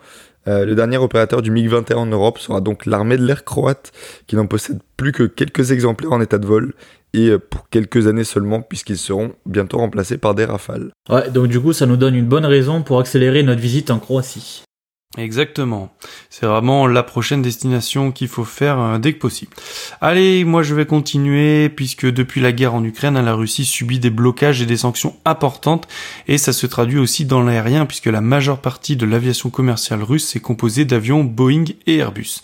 euh, 0.47 0.65
le 0.65 0.75
dernier 0.75 0.97
opérateur 0.97 1.41
du 1.41 1.51
MiG-21 1.51 1.95
en 1.95 2.05
Europe 2.05 2.39
sera 2.39 2.61
donc 2.61 2.85
l'armée 2.85 3.17
de 3.17 3.25
l'air 3.25 3.43
croate, 3.43 3.91
qui 4.27 4.35
n'en 4.35 4.47
possède 4.47 4.79
plus 4.95 5.11
que 5.11 5.23
quelques 5.23 5.71
exemplaires 5.71 6.13
en 6.13 6.21
état 6.21 6.37
de 6.37 6.47
vol, 6.47 6.73
et 7.13 7.29
euh, 7.29 7.39
pour 7.39 7.69
quelques 7.69 8.07
années 8.07 8.23
seulement, 8.23 8.61
puisqu'ils 8.61 8.97
seront 8.97 9.33
bientôt 9.45 9.77
remplacés 9.77 10.17
par 10.17 10.35
des 10.35 10.45
rafales. 10.45 10.91
Ouais, 11.09 11.29
donc 11.29 11.47
du 11.47 11.59
coup, 11.59 11.73
ça 11.73 11.85
nous 11.85 11.97
donne 11.97 12.15
une 12.15 12.27
bonne 12.27 12.45
raison 12.45 12.81
pour 12.81 12.99
accélérer 12.99 13.43
notre 13.43 13.61
visite 13.61 13.91
en 13.91 13.99
Croatie. 13.99 14.63
Exactement. 15.17 15.91
C'est 16.29 16.45
vraiment 16.45 16.85
la 16.85 17.01
prochaine 17.01 17.41
destination 17.41 18.11
qu'il 18.11 18.27
faut 18.27 18.45
faire 18.45 18.79
euh, 18.79 18.97
dès 18.99 19.13
que 19.13 19.17
possible. 19.17 19.51
Allez, 19.99 20.43
moi 20.45 20.61
je 20.61 20.75
vais 20.75 20.85
continuer 20.85 21.69
puisque 21.69 22.05
depuis 22.05 22.39
la 22.39 22.51
guerre 22.51 22.75
en 22.75 22.83
Ukraine, 22.83 23.19
la 23.19 23.33
Russie 23.33 23.65
subit 23.65 23.97
des 23.97 24.11
blocages 24.11 24.61
et 24.61 24.67
des 24.67 24.77
sanctions 24.77 25.15
importantes 25.25 25.87
et 26.27 26.37
ça 26.37 26.53
se 26.53 26.67
traduit 26.67 26.99
aussi 26.99 27.25
dans 27.25 27.41
l'aérien 27.41 27.87
puisque 27.87 28.05
la 28.05 28.21
majeure 28.21 28.59
partie 28.59 28.95
de 28.95 29.07
l'aviation 29.07 29.49
commerciale 29.49 30.03
russe 30.03 30.35
est 30.35 30.39
composée 30.39 30.85
d'avions 30.85 31.23
Boeing 31.23 31.65
et 31.87 31.97
Airbus. 31.97 32.41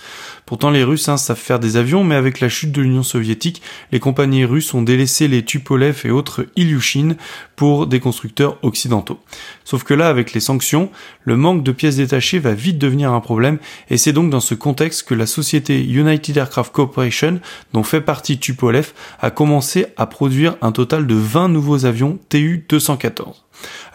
Pourtant 0.48 0.72
les 0.72 0.84
Russes 0.84 1.08
hein, 1.10 1.18
savent 1.18 1.38
faire 1.38 1.60
des 1.60 1.78
avions 1.78 2.04
mais 2.04 2.16
avec 2.16 2.40
la 2.40 2.50
chute 2.50 2.72
de 2.72 2.82
l'Union 2.82 3.04
soviétique, 3.04 3.62
les 3.92 4.00
compagnies 4.00 4.46
russes 4.46 4.74
ont 4.74 4.82
délaissé 4.82 5.28
les 5.28 5.46
Tupolev 5.46 6.02
et 6.06 6.12
autres 6.12 6.48
Ilyushin 6.56 7.16
pour 7.56 7.86
des 7.86 8.00
constructeurs 8.00 8.58
occidentaux. 8.64 9.20
Sauf 9.64 9.84
que 9.84 9.94
là 9.94 10.10
avec 10.10 10.34
les 10.34 10.40
sanctions, 10.40 10.90
le 11.24 11.38
manque 11.38 11.64
de 11.64 11.72
pièces 11.72 11.98
détachées 11.98 12.40
va 12.40 12.54
vite 12.64 12.78
devenir 12.78 13.12
un 13.12 13.20
problème 13.20 13.58
et 13.90 13.98
c'est 13.98 14.14
donc 14.14 14.30
dans 14.30 14.40
ce 14.40 14.56
contexte 14.56 15.04
que 15.04 15.14
la 15.14 15.26
société 15.26 15.84
United 15.84 16.38
Aircraft 16.38 16.72
Corporation, 16.72 17.40
dont 17.74 17.84
fait 17.84 18.02
partie 18.02 18.40
Tupolev, 18.40 18.94
a 19.22 19.30
commencé 19.32 19.86
à 19.98 20.08
produire 20.08 20.56
un 20.62 20.72
total 20.72 21.06
de 21.06 21.16
20 21.16 21.50
nouveaux 21.50 21.86
avions 21.86 22.18
TU-214. 22.30 23.44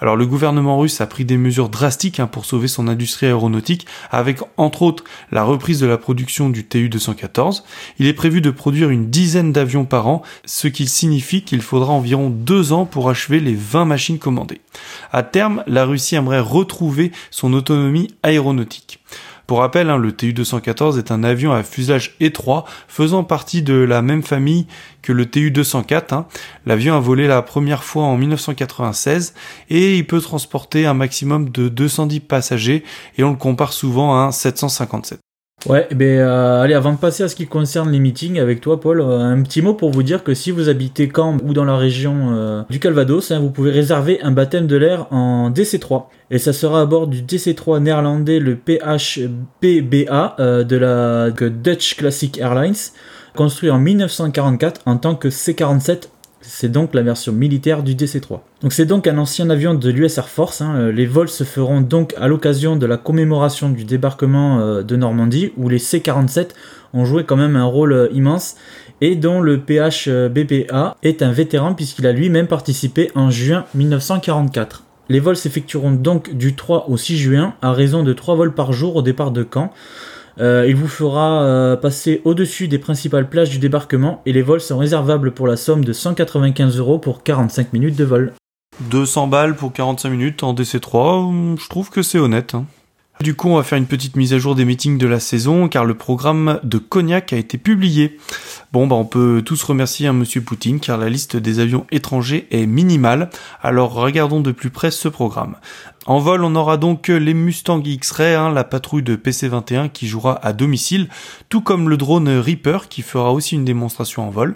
Alors 0.01 0.17
le 0.17 0.27
gouvernement 0.27 0.79
russe 0.79 1.01
a 1.01 1.07
pris 1.07 1.25
des 1.25 1.37
mesures 1.37 1.69
drastiques 1.69 2.21
hein, 2.21 2.27
pour 2.27 2.45
sauver 2.45 2.69
son 2.69 2.89
industrie 2.89 3.27
aéronautique, 3.27 3.87
avec 4.11 4.39
entre 4.57 4.83
autres 4.83 5.05
la 5.33 5.45
reprise 5.45 5.81
de 5.81 5.87
la 5.87 5.99
production 5.99 6.51
du 6.51 6.67
TU-214. 6.67 7.63
Il 7.99 8.07
est 8.07 8.13
prévu 8.13 8.41
de 8.41 8.51
produire 8.51 8.91
une 8.91 9.11
dizaine 9.11 9.53
d'avions 9.53 9.85
par 9.85 10.07
an, 10.09 10.23
ce 10.45 10.69
qui 10.69 10.87
signifie 10.87 11.43
qu'il 11.43 11.63
faudra 11.63 11.93
environ 11.93 12.31
deux 12.31 12.73
ans 12.73 12.87
pour 12.87 13.11
achever 13.11 13.41
les 13.41 13.55
20 13.55 13.85
machines 13.85 14.19
commandées. 14.19 14.61
À 15.13 15.23
terme, 15.23 15.63
la 15.67 15.85
Russie 15.85 16.17
aimerait 16.17 16.41
retrouver 16.41 17.13
son 17.31 17.53
autonomie 17.53 18.15
aéronautique. 18.23 19.01
Pour 19.49 19.61
rappel, 19.61 19.89
hein, 19.89 19.97
le 19.97 20.13
TU-214 20.13 20.99
est 20.99 21.11
un 21.11 21.25
avion 21.25 21.53
à 21.53 21.63
fuselage 21.63 22.17
étroit 22.21 22.67
faisant 22.87 23.25
partie 23.25 23.63
de 23.63 23.73
la 23.73 24.03
même 24.03 24.23
famille 24.23 24.67
que 25.01 25.11
le 25.11 25.25
TU-204. 25.25 26.13
Hein. 26.13 26.27
L'avion 26.67 26.95
a 26.95 27.01
volé 27.01 27.27
la 27.27 27.41
première 27.41 27.83
fois 27.83 28.03
en 28.03 28.19
1996 28.19 29.33
et 29.71 29.97
il 29.97 30.07
peut 30.07 30.21
transporter 30.21 30.85
un 30.85 30.93
maximum 30.93 31.49
de 31.49 31.71
210 31.71 32.21
passagers 32.21 32.85
et 33.17 33.25
on 33.25 33.31
le 33.31 33.39
compare 33.39 33.73
souvent 33.73 34.15
à 34.17 34.27
un 34.27 34.33
757. 34.33 35.19
Ouais, 35.67 35.89
eh 35.91 35.95
ben 35.97 36.21
euh, 36.21 36.63
allez, 36.63 36.75
avant 36.75 36.93
de 36.93 36.99
passer 36.99 37.25
à 37.25 37.29
ce 37.29 37.35
qui 37.35 37.49
concerne 37.49 37.91
les 37.91 37.99
meetings 37.99 38.39
avec 38.39 38.61
toi, 38.61 38.79
Paul, 38.81 39.01
euh, 39.01 39.19
un 39.19 39.43
petit 39.43 39.61
mot 39.61 39.75
pour 39.75 39.91
vous 39.91 40.05
dire 40.05 40.23
que 40.23 40.33
si 40.33 40.53
vous 40.53 40.69
habitez 40.69 41.11
Caen 41.15 41.39
ou 41.43 41.53
dans 41.53 41.65
la 41.65 41.77
région 41.77 42.33
euh, 42.33 42.63
du 42.71 42.79
Calvados, 42.79 43.33
hein, 43.33 43.41
vous 43.41 43.51
pouvez 43.51 43.73
réserver 43.73 44.21
un 44.23 44.31
baptême 44.31 44.69
de 44.69 44.77
l'air 44.77 45.13
en 45.13 45.51
DC3. 45.51 46.05
Et 46.31 46.39
ça 46.39 46.53
sera 46.53 46.83
à 46.83 46.87
bord 46.87 47.09
du 47.09 47.23
DC3 47.23 47.81
néerlandais, 47.81 48.39
le 48.39 48.55
PHPBA 48.55 50.37
de 50.39 50.77
la 50.77 51.31
Dutch 51.31 51.97
Classic 51.97 52.39
Airlines, 52.39 52.75
construit 53.35 53.71
en 53.71 53.79
1944 53.81 54.83
en 54.87 54.97
tant 54.97 55.17
que 55.17 55.29
C-47 55.29 56.09
c'est 56.41 56.71
donc 56.71 56.95
la 56.95 57.03
version 57.03 57.33
militaire 57.33 57.83
du 57.83 57.95
DC-3. 57.95 58.41
Donc 58.63 58.73
c'est 58.73 58.87
donc 58.87 59.07
un 59.07 59.19
ancien 59.19 59.51
avion 59.51 59.75
de 59.75 59.91
l'US 59.91 60.19
Air 60.19 60.29
Force. 60.29 60.61
Hein. 60.61 60.91
Les 60.91 61.07
vols 61.07 61.29
se 61.29 61.45
feront 61.45 61.81
donc 61.81 62.15
à 62.19 62.29
l'occasion 62.29 62.77
de 62.77 62.87
la 62.87 62.97
commémoration 62.97 63.69
du 63.71 63.85
débarquement 63.85 64.61
euh, 64.61 64.83
de 64.83 64.97
Normandie, 64.97 65.53
où 65.57 65.69
les 65.69 65.79
C-47 65.79 66.51
ont 66.95 67.05
joué 67.05 67.25
quand 67.25 67.37
même 67.37 67.57
un 67.57 67.65
rôle 67.65 67.93
euh, 67.93 68.09
immense, 68.13 68.57
et 69.01 69.17
dont 69.17 69.41
le 69.41 69.59
PHBPA 69.61 70.97
est 71.03 71.23
un 71.23 71.33
vétéran 71.33 71.75
puisqu'il 71.75 72.07
a 72.07 72.13
lui-même 72.13 72.47
participé 72.47 73.11
en 73.15 73.31
juin 73.31 73.65
1944. 73.75 74.85
Les 75.09 75.21
vols 75.21 75.37
s'effectueront 75.37 75.93
donc 75.93 76.35
du 76.35 76.55
3 76.55 76.87
au 76.89 76.97
6 76.97 77.17
juin, 77.17 77.55
à 77.63 77.73
raison 77.73 78.03
de 78.03 78.13
3 78.13 78.37
vols 78.37 78.55
par 78.55 78.73
jour 78.73 78.97
au 78.97 79.03
départ 79.03 79.31
de 79.31 79.47
Caen. 79.51 79.73
Euh, 80.41 80.67
il 80.69 80.77
vous 80.77 80.89
fera 80.89 81.43
euh, 81.43 81.77
passer 81.77 82.23
au-dessus 82.25 82.69
des 82.69 82.79
principales 82.79 83.29
plages 83.29 83.51
du 83.51 83.59
débarquement 83.59 84.23
et 84.25 84.33
les 84.33 84.43
vols 84.43 84.61
sont 84.61 84.79
réservables 84.79 85.33
pour 85.33 85.49
la 85.49 85.57
somme 85.57 85.85
de 85.85 85.93
195 85.93 86.79
euros 86.79 86.99
pour 86.99 87.23
45 87.23 87.73
minutes 87.73 87.97
de 87.97 88.05
vol. 88.05 88.33
200 88.81 89.27
balles 89.27 89.57
pour 89.57 89.73
45 89.73 90.11
minutes 90.11 90.43
en 90.45 90.55
DC3, 90.55 91.59
je 91.59 91.69
trouve 91.69 91.91
que 91.91 92.03
c'est 92.03 92.19
honnête. 92.19 92.55
Hein. 92.55 92.67
Du 93.21 93.35
coup, 93.35 93.49
on 93.49 93.57
va 93.57 93.65
faire 93.65 93.79
une 93.79 93.87
petite 93.87 94.15
mise 94.15 94.33
à 94.33 94.39
jour 94.39 94.55
des 94.55 94.65
meetings 94.65 94.97
de 94.97 95.07
la 95.09 95.19
saison, 95.19 95.69
car 95.69 95.85
le 95.85 95.95
programme 95.95 96.61
de 96.63 96.79
Cognac 96.79 97.33
a 97.33 97.37
été 97.37 97.59
publié. 97.59 98.17
Bon, 98.73 98.87
bah, 98.87 98.95
on 98.95 99.05
peut 99.05 99.43
tous 99.45 99.61
remercier 99.65 100.07
un 100.07 100.13
monsieur 100.13 100.41
Poutine, 100.41 100.79
car 100.79 100.99
la 100.99 101.09
liste 101.09 101.37
des 101.37 101.59
avions 101.59 101.85
étrangers 101.91 102.47
est 102.53 102.67
minimale. 102.67 103.31
Alors, 103.61 103.93
regardons 103.93 104.41
de 104.41 104.53
plus 104.53 104.71
près 104.71 104.93
ce 104.93 105.09
programme. 105.09 105.57
En 106.07 106.21
vol, 106.21 106.45
on 106.45 106.55
aura 106.55 106.77
donc 106.77 107.09
les 107.09 107.35
Mustang 107.35 107.83
X-Ray, 107.85 108.35
hein, 108.35 108.51
la 108.51 108.65
patrouille 108.65 109.03
de 109.03 109.17
PC-21 109.17 109.91
qui 109.91 110.07
jouera 110.07 110.39
à 110.47 110.53
domicile, 110.53 111.09
tout 111.49 111.61
comme 111.61 111.89
le 111.89 111.97
drone 111.97 112.29
Reaper 112.29 112.89
qui 112.89 113.03
fera 113.03 113.33
aussi 113.33 113.57
une 113.57 113.65
démonstration 113.65 114.27
en 114.27 114.31
vol. 114.31 114.55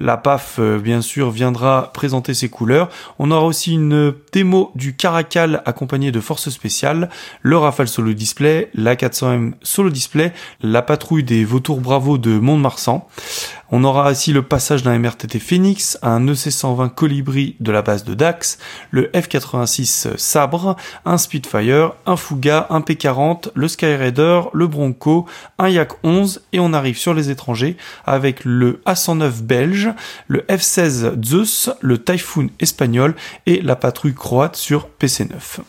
La 0.00 0.16
PAF, 0.16 0.56
euh, 0.58 0.78
bien 0.78 1.02
sûr, 1.02 1.30
viendra 1.30 1.90
présenter 1.92 2.32
ses 2.32 2.48
couleurs. 2.48 2.88
On 3.18 3.30
aura 3.30 3.44
aussi 3.44 3.74
une 3.74 4.14
démo 4.32 4.72
du 4.74 4.96
Caracal 4.96 5.62
accompagné 5.66 6.10
de 6.10 6.20
forces 6.20 6.48
spéciales, 6.48 7.10
le 7.42 7.58
Rafale 7.58 7.86
Solo 7.86 8.14
Display, 8.14 8.70
la 8.72 8.96
400M 8.96 9.52
Solo 9.62 9.90
Display, 9.90 10.32
la 10.62 10.80
patrouille 10.80 11.22
des 11.24 11.44
Vautours 11.44 11.80
Bravo 11.80 12.16
de 12.16 12.30
Mont-de-Marsan. 12.30 13.06
On 13.72 13.84
aura 13.84 14.10
aussi 14.10 14.32
le 14.32 14.42
passage 14.42 14.82
d'un 14.82 14.98
MRTT 14.98 15.38
Phoenix, 15.38 15.96
un 16.02 16.26
EC-120 16.26 16.90
Colibri 16.90 17.54
de 17.60 17.70
la 17.70 17.82
base 17.82 18.02
de 18.02 18.14
Dax, 18.14 18.58
le 18.90 19.10
F-86 19.14 20.16
Sabre, 20.16 20.76
un 21.04 21.18
Spitfire, 21.18 21.92
un 22.04 22.16
Fuga, 22.16 22.66
un 22.70 22.80
P-40, 22.80 23.50
le 23.54 23.68
Skyraider, 23.68 24.40
le 24.52 24.66
Bronco, 24.66 25.26
un 25.58 25.68
Yak 25.68 25.92
11 26.02 26.42
et 26.52 26.58
on 26.58 26.72
arrive 26.72 26.98
sur 26.98 27.14
les 27.14 27.30
étrangers 27.30 27.76
avec 28.06 28.44
le 28.44 28.82
A109 28.86 29.40
belge, 29.42 29.89
le 30.28 30.44
F-16 30.48 31.24
Zeus, 31.24 31.70
le 31.80 32.02
Typhoon 32.02 32.48
espagnol 32.60 33.14
et 33.46 33.60
la 33.60 33.76
patrouille 33.76 34.14
croate 34.14 34.56
sur 34.56 34.88
PC9. 35.00 35.60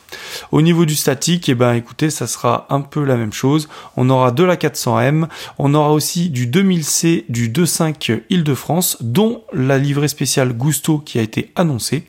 Au 0.51 0.61
niveau 0.61 0.85
du 0.85 0.95
statique, 0.95 1.49
eh 1.49 1.55
ben 1.55 1.73
écoutez, 1.73 2.09
ça 2.09 2.27
sera 2.27 2.67
un 2.69 2.81
peu 2.81 3.03
la 3.03 3.15
même 3.15 3.33
chose. 3.33 3.69
On 3.97 4.09
aura 4.09 4.31
de 4.31 4.43
la 4.43 4.55
400M, 4.55 5.27
on 5.57 5.73
aura 5.73 5.91
aussi 5.91 6.29
du 6.29 6.47
2000C, 6.47 7.25
du 7.29 7.51
25 7.55 8.23
Île-de-France, 8.29 8.97
dont 9.01 9.43
la 9.53 9.77
livrée 9.77 10.07
spéciale 10.07 10.53
Gusto 10.53 10.99
qui 10.99 11.19
a 11.19 11.21
été 11.21 11.51
annoncée, 11.55 12.05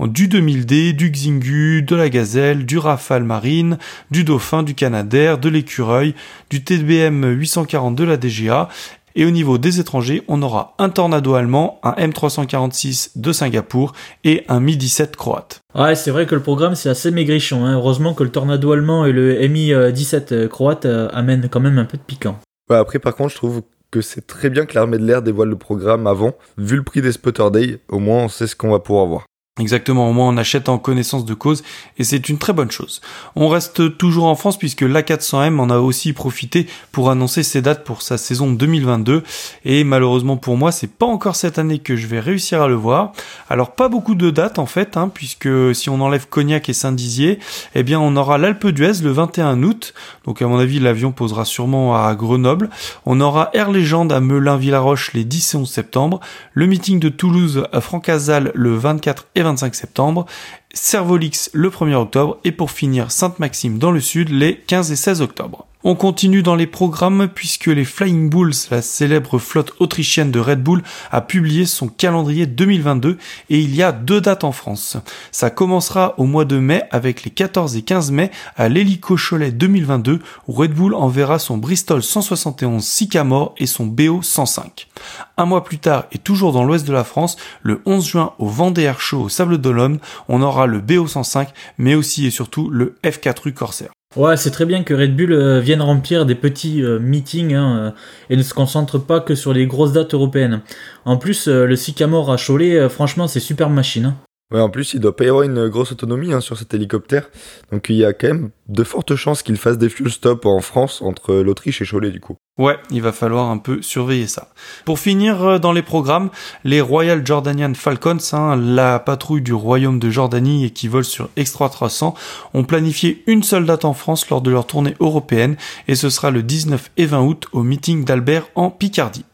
du 0.00 0.28
2000D, 0.28 0.92
du 0.92 1.10
Xingu, 1.10 1.82
de 1.82 1.96
la 1.96 2.08
Gazelle, 2.08 2.66
du 2.66 2.78
Rafale 2.78 3.24
Marine, 3.24 3.78
du 4.10 4.24
Dauphin, 4.24 4.62
du 4.62 4.74
Canadair, 4.74 5.38
de 5.38 5.48
l'Écureuil, 5.48 6.14
du 6.50 6.62
TBM 6.62 7.24
840 7.32 7.94
de 7.94 8.04
la 8.04 8.16
DGA 8.16 8.68
et 9.16 9.24
au 9.24 9.30
niveau 9.30 9.58
des 9.58 9.80
étrangers, 9.80 10.22
on 10.28 10.42
aura 10.42 10.74
un 10.78 10.90
Tornado 10.90 11.34
allemand, 11.34 11.80
un 11.82 11.92
M346 11.92 13.12
de 13.16 13.32
Singapour 13.32 13.94
et 14.22 14.44
un 14.48 14.60
Mi-17 14.60 15.16
croate. 15.16 15.62
Ouais, 15.74 15.94
c'est 15.94 16.10
vrai 16.10 16.26
que 16.26 16.34
le 16.34 16.42
programme 16.42 16.74
c'est 16.74 16.90
assez 16.90 17.10
maigrichon. 17.10 17.64
Hein. 17.64 17.74
Heureusement 17.74 18.14
que 18.14 18.22
le 18.22 18.30
Tornado 18.30 18.70
allemand 18.70 19.06
et 19.06 19.12
le 19.12 19.46
Mi-17 19.48 20.48
croate 20.48 20.84
euh, 20.84 21.08
amènent 21.12 21.48
quand 21.50 21.60
même 21.60 21.78
un 21.78 21.86
peu 21.86 21.96
de 21.96 22.02
piquant. 22.02 22.38
après, 22.70 22.98
par 22.98 23.16
contre, 23.16 23.30
je 23.30 23.36
trouve 23.36 23.62
que 23.90 24.02
c'est 24.02 24.26
très 24.26 24.50
bien 24.50 24.66
que 24.66 24.74
l'armée 24.74 24.98
de 24.98 25.04
l'air 25.04 25.22
dévoile 25.22 25.48
le 25.48 25.56
programme 25.56 26.06
avant. 26.06 26.34
Vu 26.58 26.76
le 26.76 26.82
prix 26.82 27.00
des 27.00 27.12
Spotter 27.12 27.50
Day, 27.50 27.78
au 27.88 27.98
moins 27.98 28.24
on 28.24 28.28
sait 28.28 28.46
ce 28.46 28.54
qu'on 28.54 28.70
va 28.70 28.80
pouvoir 28.80 29.06
voir. 29.06 29.26
Exactement, 29.58 30.10
au 30.10 30.12
moins 30.12 30.28
on 30.28 30.36
achète 30.36 30.68
en 30.68 30.76
connaissance 30.76 31.24
de 31.24 31.32
cause 31.32 31.62
et 31.96 32.04
c'est 32.04 32.28
une 32.28 32.36
très 32.36 32.52
bonne 32.52 32.70
chose. 32.70 33.00
On 33.36 33.48
reste 33.48 33.96
toujours 33.96 34.26
en 34.26 34.34
France 34.34 34.58
puisque 34.58 34.82
l'A400M 34.82 35.58
en 35.58 35.70
a 35.70 35.78
aussi 35.78 36.12
profité 36.12 36.66
pour 36.92 37.08
annoncer 37.08 37.42
ses 37.42 37.62
dates 37.62 37.82
pour 37.82 38.02
sa 38.02 38.18
saison 38.18 38.52
2022 38.52 39.22
et 39.64 39.82
malheureusement 39.82 40.36
pour 40.36 40.58
moi 40.58 40.72
c'est 40.72 40.90
pas 40.90 41.06
encore 41.06 41.36
cette 41.36 41.58
année 41.58 41.78
que 41.78 41.96
je 41.96 42.06
vais 42.06 42.20
réussir 42.20 42.60
à 42.60 42.68
le 42.68 42.74
voir. 42.74 43.12
Alors 43.48 43.74
pas 43.74 43.88
beaucoup 43.88 44.14
de 44.14 44.28
dates 44.28 44.58
en 44.58 44.66
fait 44.66 44.98
hein, 44.98 45.08
puisque 45.08 45.48
si 45.74 45.88
on 45.88 46.02
enlève 46.02 46.28
Cognac 46.28 46.68
et 46.68 46.74
Saint-Dizier, 46.74 47.38
eh 47.74 47.82
bien 47.82 47.98
on 47.98 48.14
aura 48.16 48.36
l'Alpe 48.36 48.66
d'Huez 48.66 49.00
le 49.02 49.10
21 49.10 49.62
août, 49.62 49.94
donc 50.26 50.42
à 50.42 50.48
mon 50.48 50.58
avis 50.58 50.80
l'avion 50.80 51.12
posera 51.12 51.46
sûrement 51.46 51.96
à 51.96 52.14
Grenoble. 52.14 52.68
On 53.06 53.22
aura 53.22 53.48
Air 53.54 53.70
Légende 53.70 54.12
à 54.12 54.20
Melun-Villaroche 54.20 55.14
les 55.14 55.24
10 55.24 55.54
et 55.54 55.56
11 55.56 55.70
septembre, 55.70 56.20
le 56.52 56.66
meeting 56.66 57.00
de 57.00 57.08
Toulouse 57.08 57.66
à 57.72 57.80
Francazal 57.80 58.52
le 58.54 58.76
24 58.76 59.28
et 59.34 59.45
25 59.46 59.74
septembre, 59.74 60.26
Servolix 60.72 61.50
le 61.52 61.70
1er 61.70 61.94
octobre 61.94 62.38
et 62.44 62.52
pour 62.52 62.70
finir 62.70 63.10
Sainte-Maxime 63.10 63.78
dans 63.78 63.92
le 63.92 64.00
sud 64.00 64.28
les 64.28 64.56
15 64.58 64.92
et 64.92 64.96
16 64.96 65.22
octobre. 65.22 65.66
On 65.88 65.94
continue 65.94 66.42
dans 66.42 66.56
les 66.56 66.66
programmes 66.66 67.28
puisque 67.32 67.68
les 67.68 67.84
Flying 67.84 68.28
Bulls, 68.28 68.56
la 68.72 68.82
célèbre 68.82 69.38
flotte 69.38 69.72
autrichienne 69.78 70.32
de 70.32 70.40
Red 70.40 70.60
Bull, 70.60 70.82
a 71.12 71.20
publié 71.20 71.64
son 71.64 71.86
calendrier 71.86 72.46
2022 72.46 73.18
et 73.50 73.60
il 73.60 73.72
y 73.72 73.84
a 73.84 73.92
deux 73.92 74.20
dates 74.20 74.42
en 74.42 74.50
France. 74.50 74.96
Ça 75.30 75.48
commencera 75.48 76.18
au 76.18 76.24
mois 76.24 76.44
de 76.44 76.58
mai 76.58 76.82
avec 76.90 77.22
les 77.22 77.30
14 77.30 77.76
et 77.76 77.82
15 77.82 78.10
mai 78.10 78.32
à 78.56 78.68
l'Hélico 78.68 79.16
Cholet 79.16 79.52
2022 79.52 80.18
où 80.48 80.52
Red 80.52 80.72
Bull 80.72 80.92
enverra 80.92 81.38
son 81.38 81.56
Bristol 81.56 82.02
171 82.02 82.84
Sycamore 82.84 83.54
et 83.56 83.66
son 83.66 83.86
BO 83.86 84.22
105. 84.22 84.88
Un 85.36 85.44
mois 85.44 85.62
plus 85.62 85.78
tard 85.78 86.06
et 86.10 86.18
toujours 86.18 86.50
dans 86.50 86.64
l'ouest 86.64 86.84
de 86.84 86.92
la 86.92 87.04
France, 87.04 87.36
le 87.62 87.80
11 87.86 88.04
juin 88.04 88.32
au 88.40 88.48
Vendée 88.48 88.92
Show 88.98 89.20
au 89.20 89.28
Sable 89.28 89.58
d'Olonne, 89.58 90.00
on 90.28 90.42
aura 90.42 90.66
le 90.66 90.80
BO 90.80 91.06
105 91.06 91.48
mais 91.78 91.94
aussi 91.94 92.26
et 92.26 92.32
surtout 92.32 92.70
le 92.70 92.96
F4U 93.04 93.52
Corsair. 93.52 93.90
Ouais, 94.16 94.38
c'est 94.38 94.50
très 94.50 94.64
bien 94.64 94.82
que 94.82 94.94
Red 94.94 95.14
Bull 95.14 95.32
euh, 95.32 95.60
vienne 95.60 95.82
remplir 95.82 96.24
des 96.24 96.34
petits 96.34 96.82
euh, 96.82 96.98
meetings 96.98 97.52
hein, 97.52 97.76
euh, 97.76 97.90
et 98.30 98.36
ne 98.36 98.42
se 98.42 98.54
concentre 98.54 98.98
pas 98.98 99.20
que 99.20 99.34
sur 99.34 99.52
les 99.52 99.66
grosses 99.66 99.92
dates 99.92 100.14
européennes. 100.14 100.62
En 101.04 101.18
plus, 101.18 101.48
le 101.48 101.76
Sycamore 101.76 102.32
à 102.32 102.36
Cholet, 102.38 102.88
franchement, 102.88 103.28
c'est 103.28 103.40
super 103.40 103.68
machine. 103.68 104.06
Hein. 104.06 104.25
Ouais, 104.52 104.60
en 104.60 104.70
plus, 104.70 104.94
il 104.94 105.00
doit 105.00 105.16
pas 105.16 105.24
y 105.24 105.28
avoir 105.28 105.42
une 105.42 105.68
grosse 105.68 105.90
autonomie 105.90 106.32
hein, 106.32 106.40
sur 106.40 106.56
cet 106.56 106.72
hélicoptère. 106.72 107.28
Donc 107.72 107.88
il 107.88 107.96
y 107.96 108.04
a 108.04 108.12
quand 108.12 108.28
même 108.28 108.50
de 108.68 108.84
fortes 108.84 109.16
chances 109.16 109.42
qu'il 109.42 109.56
fasse 109.56 109.76
des 109.76 109.88
fuel 109.88 110.08
stops 110.08 110.46
en 110.46 110.60
France 110.60 111.02
entre 111.02 111.34
l'Autriche 111.34 111.82
et 111.82 111.84
Cholet 111.84 112.12
du 112.12 112.20
coup. 112.20 112.36
Ouais, 112.56 112.78
il 112.90 113.02
va 113.02 113.10
falloir 113.10 113.50
un 113.50 113.58
peu 113.58 113.82
surveiller 113.82 114.28
ça. 114.28 114.48
Pour 114.84 115.00
finir 115.00 115.42
euh, 115.44 115.58
dans 115.58 115.72
les 115.72 115.82
programmes, 115.82 116.30
les 116.62 116.80
Royal 116.80 117.26
Jordanian 117.26 117.74
Falcons, 117.74 118.18
hein, 118.32 118.56
la 118.56 119.00
patrouille 119.00 119.42
du 119.42 119.52
royaume 119.52 119.98
de 119.98 120.10
Jordanie 120.10 120.64
et 120.64 120.70
qui 120.70 120.86
vole 120.86 121.04
sur 121.04 121.28
Extra 121.34 121.68
300, 121.68 122.14
ont 122.54 122.64
planifié 122.64 123.24
une 123.26 123.42
seule 123.42 123.66
date 123.66 123.84
en 123.84 123.94
France 123.94 124.30
lors 124.30 124.42
de 124.42 124.52
leur 124.52 124.66
tournée 124.66 124.94
européenne 125.00 125.56
et 125.88 125.96
ce 125.96 126.08
sera 126.08 126.30
le 126.30 126.44
19 126.44 126.92
et 126.96 127.06
20 127.06 127.20
août 127.22 127.46
au 127.50 127.64
meeting 127.64 128.04
d'Albert 128.04 128.48
en 128.54 128.70
Picardie. 128.70 129.24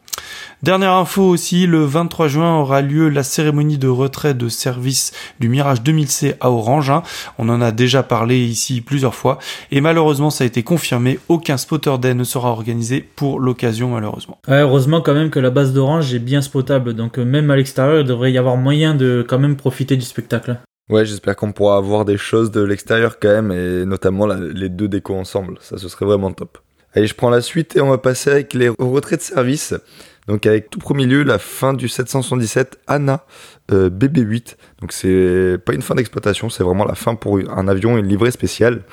Dernière 0.63 0.93
info 0.93 1.23
aussi, 1.23 1.67
le 1.67 1.83
23 1.83 2.29
juin 2.29 2.57
aura 2.57 2.81
lieu 2.81 3.09
la 3.09 3.23
cérémonie 3.23 3.77
de 3.77 3.89
retrait 3.89 4.33
de 4.33 4.47
service 4.47 5.11
du 5.41 5.49
Mirage 5.49 5.81
2000C 5.81 6.35
à 6.39 6.51
Orange. 6.51 6.89
Hein. 6.89 7.03
On 7.37 7.49
en 7.49 7.59
a 7.59 7.71
déjà 7.71 8.01
parlé 8.01 8.39
ici 8.39 8.79
plusieurs 8.79 9.13
fois 9.13 9.39
et 9.71 9.81
malheureusement 9.81 10.29
ça 10.29 10.45
a 10.45 10.47
été 10.47 10.63
confirmé, 10.63 11.19
aucun 11.27 11.57
spotter 11.57 11.97
day 11.99 12.13
ne 12.13 12.23
sera 12.23 12.49
organisé 12.49 13.01
pour 13.01 13.41
l'occasion 13.41 13.89
malheureusement. 13.89 14.39
heureusement 14.47 15.01
quand 15.01 15.13
même 15.13 15.29
que 15.29 15.39
la 15.39 15.49
base 15.49 15.73
d'Orange 15.73 16.13
est 16.13 16.19
bien 16.19 16.41
spotable, 16.41 16.93
donc 16.93 17.19
euh, 17.19 17.25
même 17.25 17.51
à 17.51 17.57
l'extérieur 17.57 17.99
il 17.99 18.07
devrait 18.07 18.31
y 18.31 18.37
avoir 18.37 18.55
moyen 18.55 18.95
de 18.95 19.25
quand 19.27 19.39
même 19.39 19.57
profiter 19.57 19.97
du 19.97 20.05
spectacle. 20.05 20.57
Ouais, 20.89 21.05
j'espère 21.05 21.35
qu'on 21.37 21.53
pourra 21.53 21.77
avoir 21.77 22.03
des 22.03 22.17
choses 22.17 22.51
de 22.51 22.61
l'extérieur 22.61 23.17
quand 23.19 23.29
même, 23.29 23.51
et 23.51 23.85
notamment 23.85 24.27
les 24.27 24.67
deux 24.67 24.89
décos 24.89 25.15
ensemble. 25.15 25.57
Ça, 25.61 25.77
ce 25.77 25.87
serait 25.87 26.05
vraiment 26.05 26.31
top. 26.33 26.57
Allez, 26.95 27.07
je 27.07 27.15
prends 27.15 27.29
la 27.29 27.41
suite 27.41 27.75
et 27.75 27.81
on 27.81 27.89
va 27.89 27.97
passer 27.97 28.29
avec 28.29 28.53
les 28.53 28.69
retraits 28.69 29.19
de 29.19 29.23
service. 29.23 29.73
Donc 30.27 30.45
avec 30.45 30.69
tout 30.69 30.79
premier 30.79 31.05
lieu 31.05 31.23
la 31.23 31.39
fin 31.39 31.73
du 31.73 31.89
777 31.89 32.79
ANA 32.87 33.25
euh, 33.71 33.89
BB8. 33.89 34.55
Donc 34.79 34.93
c'est 34.93 35.57
pas 35.65 35.73
une 35.73 35.81
fin 35.81 35.95
d'exploitation, 35.95 36.49
c'est 36.49 36.63
vraiment 36.63 36.85
la 36.85 36.95
fin 36.95 37.15
pour 37.15 37.39
un 37.39 37.67
avion, 37.67 37.97
une 37.97 38.07
livrée 38.07 38.31
spéciale. 38.31 38.83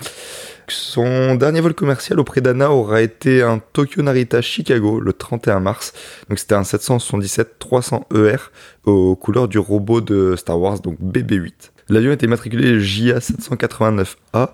Son 0.67 1.35
dernier 1.35 1.61
vol 1.61 1.75
commercial 1.75 2.19
auprès 2.21 2.41
d'ANA 2.41 2.71
aura 2.71 3.03
été 3.03 3.43
un 3.43 3.61
Tokyo 3.73 4.03
Narita 4.03 4.41
Chicago 4.41 5.01
le 5.01 5.13
31 5.13 5.61
mars. 5.61 5.93
Donc 6.29 6.39
c'était 6.39 6.55
un 6.55 6.63
777-300 6.63 8.03
ER 8.15 8.37
aux 8.85 9.15
couleurs 9.17 9.49
du 9.49 9.59
robot 9.59 10.01
de 10.01 10.37
Star 10.37 10.59
Wars, 10.59 10.81
donc 10.81 10.99
BB8. 11.01 11.71
L'avion 11.89 12.13
était 12.13 12.29
matriculé 12.29 12.81
JA 12.81 13.19
789A 13.19 14.51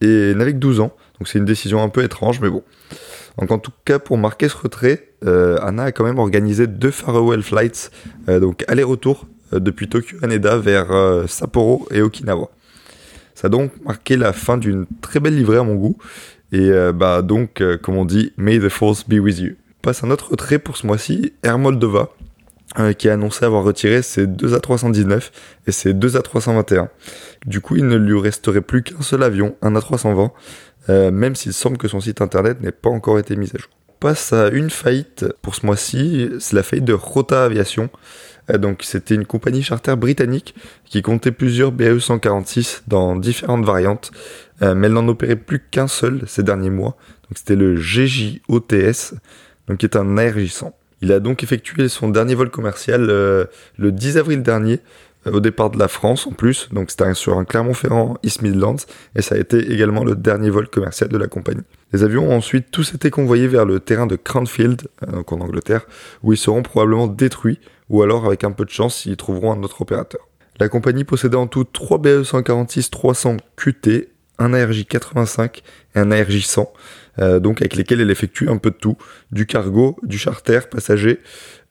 et 0.00 0.34
n'avait 0.34 0.52
que 0.52 0.58
12 0.58 0.80
ans. 0.80 0.92
Donc 1.18 1.28
c'est 1.28 1.38
une 1.38 1.44
décision 1.44 1.82
un 1.82 1.88
peu 1.88 2.02
étrange, 2.02 2.40
mais 2.40 2.50
bon. 2.50 2.62
Donc 3.38 3.50
en 3.50 3.58
tout 3.58 3.72
cas, 3.84 3.98
pour 3.98 4.18
marquer 4.18 4.48
ce 4.48 4.56
retrait, 4.56 5.10
euh, 5.24 5.58
Anna 5.62 5.84
a 5.84 5.92
quand 5.92 6.04
même 6.04 6.18
organisé 6.18 6.66
deux 6.66 6.90
farewell 6.90 7.42
flights, 7.42 7.90
euh, 8.28 8.40
donc 8.40 8.64
aller-retour 8.68 9.26
euh, 9.52 9.60
depuis 9.60 9.88
Tokyo 9.88 10.18
Haneda 10.22 10.58
vers 10.58 10.88
Sapporo 11.28 11.86
et 11.90 12.02
Okinawa. 12.02 12.50
Ça 13.34 13.46
a 13.46 13.50
donc 13.50 13.70
marqué 13.84 14.16
la 14.16 14.32
fin 14.32 14.58
d'une 14.58 14.86
très 15.00 15.20
belle 15.20 15.36
livrée 15.36 15.58
à 15.58 15.62
mon 15.62 15.76
goût. 15.76 15.96
Et 16.50 16.70
bah 16.94 17.20
donc, 17.20 17.62
comme 17.82 17.96
on 17.96 18.06
dit, 18.06 18.32
May 18.38 18.58
the 18.58 18.70
Force 18.70 19.06
be 19.06 19.20
with 19.20 19.38
you. 19.38 19.54
Passe 19.82 20.02
un 20.02 20.10
autre 20.10 20.30
retrait 20.30 20.58
pour 20.58 20.78
ce 20.78 20.86
mois-ci, 20.86 21.34
Air 21.42 21.58
Moldova, 21.58 22.08
qui 22.98 23.08
a 23.08 23.14
annoncé 23.14 23.44
avoir 23.44 23.64
retiré 23.64 24.02
ses 24.02 24.26
deux 24.26 24.54
A319 24.56 25.30
et 25.66 25.72
ses 25.72 25.94
deux 25.94 26.16
A321. 26.16 26.88
Du 27.46 27.60
coup, 27.60 27.76
il 27.76 27.86
ne 27.86 27.96
lui 27.96 28.18
resterait 28.20 28.60
plus 28.60 28.82
qu'un 28.82 29.00
seul 29.00 29.22
avion, 29.22 29.56
un 29.62 29.72
A320, 29.72 30.30
euh, 30.90 31.10
même 31.10 31.34
s'il 31.34 31.52
semble 31.52 31.76
que 31.76 31.88
son 31.88 32.00
site 32.00 32.20
internet 32.20 32.60
n'ait 32.60 32.72
pas 32.72 32.90
encore 32.90 33.18
été 33.18 33.36
mis 33.36 33.50
à 33.54 33.58
jour. 33.58 33.70
On 33.88 33.94
passe 34.00 34.32
à 34.32 34.48
une 34.48 34.70
faillite 34.70 35.26
pour 35.42 35.54
ce 35.54 35.66
mois-ci, 35.66 36.30
c'est 36.38 36.54
la 36.56 36.62
faillite 36.62 36.84
de 36.84 36.92
Rota 36.92 37.44
Aviation. 37.44 37.90
Euh, 38.50 38.58
donc 38.58 38.82
c'était 38.82 39.14
une 39.14 39.26
compagnie 39.26 39.62
charter 39.62 39.96
britannique 39.96 40.54
qui 40.84 41.02
comptait 41.02 41.32
plusieurs 41.32 41.72
BAE 41.72 41.98
146 41.98 42.84
dans 42.86 43.16
différentes 43.16 43.64
variantes, 43.64 44.10
euh, 44.62 44.74
mais 44.74 44.86
elle 44.86 44.94
n'en 44.94 45.08
opérait 45.08 45.36
plus 45.36 45.60
qu'un 45.60 45.88
seul 45.88 46.22
ces 46.26 46.42
derniers 46.42 46.70
mois. 46.70 46.96
Donc 47.24 47.36
c'était 47.38 47.56
le 47.56 47.76
GJOTS, 47.76 49.14
donc 49.68 49.78
qui 49.78 49.86
est 49.86 49.96
un 49.96 50.16
ARJ100. 50.16 50.72
Il 51.00 51.12
a 51.12 51.20
donc 51.20 51.42
effectué 51.42 51.88
son 51.88 52.08
dernier 52.08 52.34
vol 52.34 52.50
commercial 52.50 53.06
le 53.06 53.92
10 53.92 54.16
avril 54.18 54.42
dernier 54.42 54.80
euh, 55.26 55.32
au 55.32 55.40
départ 55.40 55.70
de 55.70 55.78
la 55.78 55.88
France 55.88 56.26
en 56.26 56.32
plus, 56.32 56.68
donc 56.72 56.90
c'était 56.90 57.14
sur 57.14 57.38
un 57.38 57.44
Clermont-Ferrand 57.44 58.18
East 58.22 58.42
Midlands, 58.42 58.76
et 59.16 59.22
ça 59.22 59.34
a 59.34 59.38
été 59.38 59.72
également 59.72 60.04
le 60.04 60.14
dernier 60.14 60.50
vol 60.50 60.68
commercial 60.68 61.08
de 61.08 61.18
la 61.18 61.26
compagnie. 61.26 61.62
Les 61.92 62.04
avions 62.04 62.28
ont 62.30 62.36
ensuite 62.36 62.70
tous 62.70 62.94
été 62.94 63.10
convoyés 63.10 63.48
vers 63.48 63.64
le 63.64 63.80
terrain 63.80 64.06
de 64.06 64.16
Cranfield, 64.16 64.88
euh, 65.02 65.12
donc 65.12 65.32
en 65.32 65.40
Angleterre, 65.40 65.86
où 66.22 66.32
ils 66.32 66.38
seront 66.38 66.62
probablement 66.62 67.08
détruits, 67.08 67.58
ou 67.88 68.02
alors 68.02 68.26
avec 68.26 68.44
un 68.44 68.52
peu 68.52 68.64
de 68.64 68.70
chance, 68.70 69.06
ils 69.06 69.16
trouveront 69.16 69.52
un 69.52 69.62
autre 69.62 69.82
opérateur. 69.82 70.28
La 70.60 70.68
compagnie 70.68 71.04
possédait 71.04 71.36
en 71.36 71.46
tout 71.46 71.64
3 71.64 71.98
BE-146-300 71.98 73.38
QT, 73.56 74.10
un 74.38 74.54
ARJ 74.54 74.86
85 74.86 75.62
et 75.94 75.98
un 75.98 76.10
ARJ 76.12 76.44
100, 76.44 76.72
euh, 77.20 77.40
donc 77.40 77.60
avec 77.60 77.76
lesquels 77.76 78.00
elle 78.00 78.10
effectue 78.10 78.48
un 78.48 78.58
peu 78.58 78.70
de 78.70 78.76
tout, 78.76 78.96
du 79.32 79.46
cargo, 79.46 79.96
du 80.02 80.18
charter, 80.18 80.60
passager, 80.70 81.20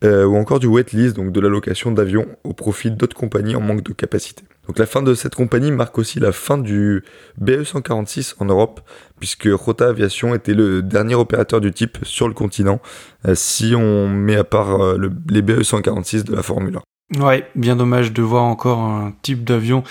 euh, 0.03 0.25
ou 0.25 0.35
encore 0.35 0.59
du 0.59 0.67
wet 0.67 0.85
lease, 0.93 1.13
donc 1.13 1.31
de 1.31 1.39
l'allocation 1.39 1.91
d'avions 1.91 2.27
au 2.43 2.53
profit 2.53 2.91
d'autres 2.91 3.15
compagnies 3.15 3.55
en 3.55 3.61
manque 3.61 3.83
de 3.83 3.93
capacité. 3.93 4.43
Donc 4.67 4.79
la 4.79 4.85
fin 4.85 5.01
de 5.01 5.13
cette 5.13 5.35
compagnie 5.35 5.71
marque 5.71 5.97
aussi 5.97 6.19
la 6.19 6.31
fin 6.31 6.57
du 6.57 7.03
BE 7.37 7.63
146 7.63 8.35
en 8.39 8.45
Europe, 8.45 8.81
puisque 9.19 9.47
Rota 9.51 9.87
Aviation 9.87 10.35
était 10.35 10.53
le 10.53 10.81
dernier 10.81 11.15
opérateur 11.15 11.61
du 11.61 11.71
type 11.71 11.99
sur 12.03 12.27
le 12.27 12.33
continent, 12.33 12.81
euh, 13.27 13.33
si 13.33 13.73
on 13.75 14.09
met 14.09 14.35
à 14.35 14.43
part 14.43 14.97
les 15.29 15.41
BE 15.41 15.63
146 15.63 16.25
de 16.25 16.35
la 16.35 16.43
Formule 16.43 16.77
1. 16.77 16.81
Ouais, 17.15 17.47
bien 17.55 17.77
dommage 17.77 18.11
de 18.11 18.21
voir 18.21 18.43
encore 18.43 18.79
un 18.79 19.13
type 19.21 19.45
d'avion 19.45 19.83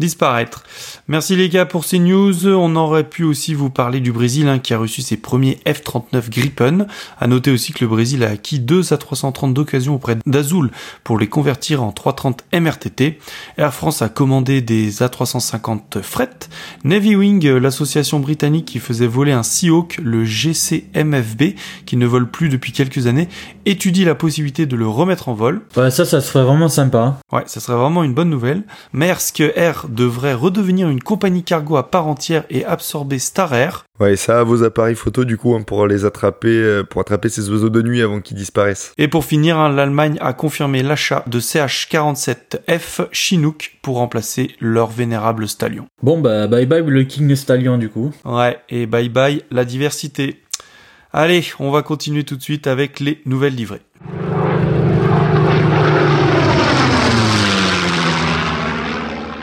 disparaître. 0.00 0.64
Merci 1.06 1.36
les 1.36 1.48
gars 1.48 1.66
pour 1.66 1.84
ces 1.84 2.00
news. 2.00 2.48
On 2.48 2.74
aurait 2.74 3.08
pu 3.08 3.22
aussi 3.22 3.54
vous 3.54 3.70
parler 3.70 4.00
du 4.00 4.10
Brésil 4.10 4.48
hein, 4.48 4.58
qui 4.58 4.74
a 4.74 4.78
reçu 4.78 5.02
ses 5.02 5.16
premiers 5.16 5.60
F-39 5.66 6.30
Gripen. 6.30 6.86
À 7.20 7.26
noter 7.28 7.52
aussi 7.52 7.72
que 7.72 7.84
le 7.84 7.88
Brésil 7.88 8.24
a 8.24 8.30
acquis 8.30 8.58
2 8.58 8.80
A330 8.80 9.52
d'occasion 9.52 9.94
auprès 9.94 10.16
d'Azul 10.26 10.70
pour 11.04 11.18
les 11.18 11.28
convertir 11.28 11.82
en 11.82 11.92
330 11.92 12.44
MRTT. 12.52 13.18
Air 13.58 13.74
France 13.74 14.02
a 14.02 14.08
commandé 14.08 14.62
des 14.62 14.90
A350 15.00 16.02
fret. 16.02 16.30
Navy 16.82 17.14
Wing, 17.14 17.46
l'association 17.46 18.20
britannique 18.20 18.64
qui 18.64 18.78
faisait 18.78 19.06
voler 19.06 19.32
un 19.32 19.42
Seahawk, 19.42 20.00
le 20.02 20.24
GCMFB, 20.24 21.54
qui 21.84 21.96
ne 21.96 22.06
vole 22.06 22.30
plus 22.30 22.48
depuis 22.48 22.72
quelques 22.72 23.06
années, 23.06 23.28
étudie 23.66 24.04
la 24.04 24.14
possibilité 24.14 24.64
de 24.64 24.76
le 24.76 24.88
remettre 24.88 25.28
en 25.28 25.34
vol. 25.34 25.60
Ouais, 25.76 25.90
ça, 25.90 26.06
ça 26.06 26.20
serait 26.20 26.44
vraiment 26.44 26.68
sympa. 26.68 27.18
Ouais, 27.32 27.42
ça 27.46 27.60
serait 27.60 27.76
vraiment 27.76 28.02
une 28.02 28.14
bonne 28.14 28.30
nouvelle. 28.30 28.62
Maersk 28.92 29.42
Air 29.56 29.86
devrait 29.90 30.34
redevenir 30.34 30.88
une 30.88 31.02
compagnie 31.02 31.42
cargo 31.42 31.76
à 31.76 31.90
part 31.90 32.06
entière 32.06 32.44
et 32.50 32.64
absorber 32.64 33.18
Star 33.18 33.52
Air. 33.54 33.84
Ouais, 33.98 34.16
ça 34.16 34.40
a 34.40 34.44
vos 34.44 34.62
appareils 34.62 34.94
photo 34.94 35.24
du 35.24 35.36
coup 35.36 35.54
hein, 35.54 35.62
pour 35.62 35.86
les 35.86 36.04
attraper, 36.04 36.48
euh, 36.48 36.82
pour 36.82 37.00
attraper 37.00 37.28
ces 37.28 37.50
oiseaux 37.50 37.68
de 37.68 37.82
nuit 37.82 38.00
avant 38.00 38.20
qu'ils 38.20 38.36
disparaissent. 38.36 38.92
Et 38.96 39.08
pour 39.08 39.24
finir, 39.24 39.58
hein, 39.58 39.70
l'Allemagne 39.70 40.16
a 40.20 40.32
confirmé 40.32 40.82
l'achat 40.82 41.24
de 41.26 41.38
CH-47F 41.38 43.08
Chinook 43.12 43.78
pour 43.82 43.96
remplacer 43.96 44.52
leur 44.60 44.88
vénérable 44.88 45.48
Stallion. 45.48 45.86
Bon 46.02 46.18
bah 46.18 46.46
bye 46.46 46.66
bye 46.66 46.82
le 46.86 47.04
King 47.04 47.34
Stallion 47.36 47.76
du 47.76 47.90
coup. 47.90 48.10
Ouais, 48.24 48.58
et 48.68 48.86
bye 48.86 49.08
bye 49.08 49.42
la 49.50 49.64
diversité. 49.64 50.40
Allez, 51.12 51.44
on 51.58 51.70
va 51.70 51.82
continuer 51.82 52.24
tout 52.24 52.36
de 52.36 52.42
suite 52.42 52.68
avec 52.68 53.00
les 53.00 53.20
nouvelles 53.26 53.56
livrées. 53.56 53.82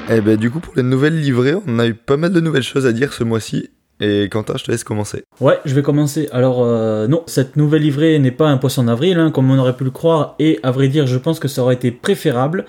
Eh 0.10 0.22
ben 0.22 0.38
du 0.38 0.50
coup 0.50 0.62
pour 0.62 0.74
les 0.78 0.84
nouvelles 0.84 1.20
livrées, 1.20 1.56
on 1.68 1.80
a 1.80 1.86
eu 1.88 1.94
pas 1.94 2.16
mal 2.16 2.32
de 2.32 2.40
nouvelles 2.40 2.64
choses 2.64 2.86
à 2.86 2.94
dire 2.94 3.12
ce 3.12 3.26
mois-ci. 3.26 3.70
Et 4.00 4.30
Quentin, 4.30 4.54
je 4.58 4.64
te 4.64 4.72
laisse 4.72 4.84
commencer. 4.84 5.24
Ouais, 5.42 5.60
je 5.66 5.74
vais 5.76 5.82
commencer. 5.82 6.30
Alors 6.32 6.64
euh, 6.64 7.08
non, 7.08 7.24
cette 7.26 7.58
nouvelle 7.58 7.82
livrée 7.82 8.18
n'est 8.20 8.32
pas 8.32 8.48
un 8.48 8.58
poisson 8.58 8.84
d'avril, 8.84 9.18
hein, 9.20 9.32
comme 9.32 9.52
on 9.52 9.58
aurait 9.58 9.76
pu 9.76 9.84
le 9.84 9.92
croire, 9.92 10.36
et 10.40 10.60
à 10.64 10.72
vrai 10.72 10.88
dire, 10.88 11.08
je 11.08 11.18
pense 11.18 11.40
que 11.40 11.48
ça 11.48 11.62
aurait 11.62 11.76
été 11.76 11.92
préférable. 11.92 12.66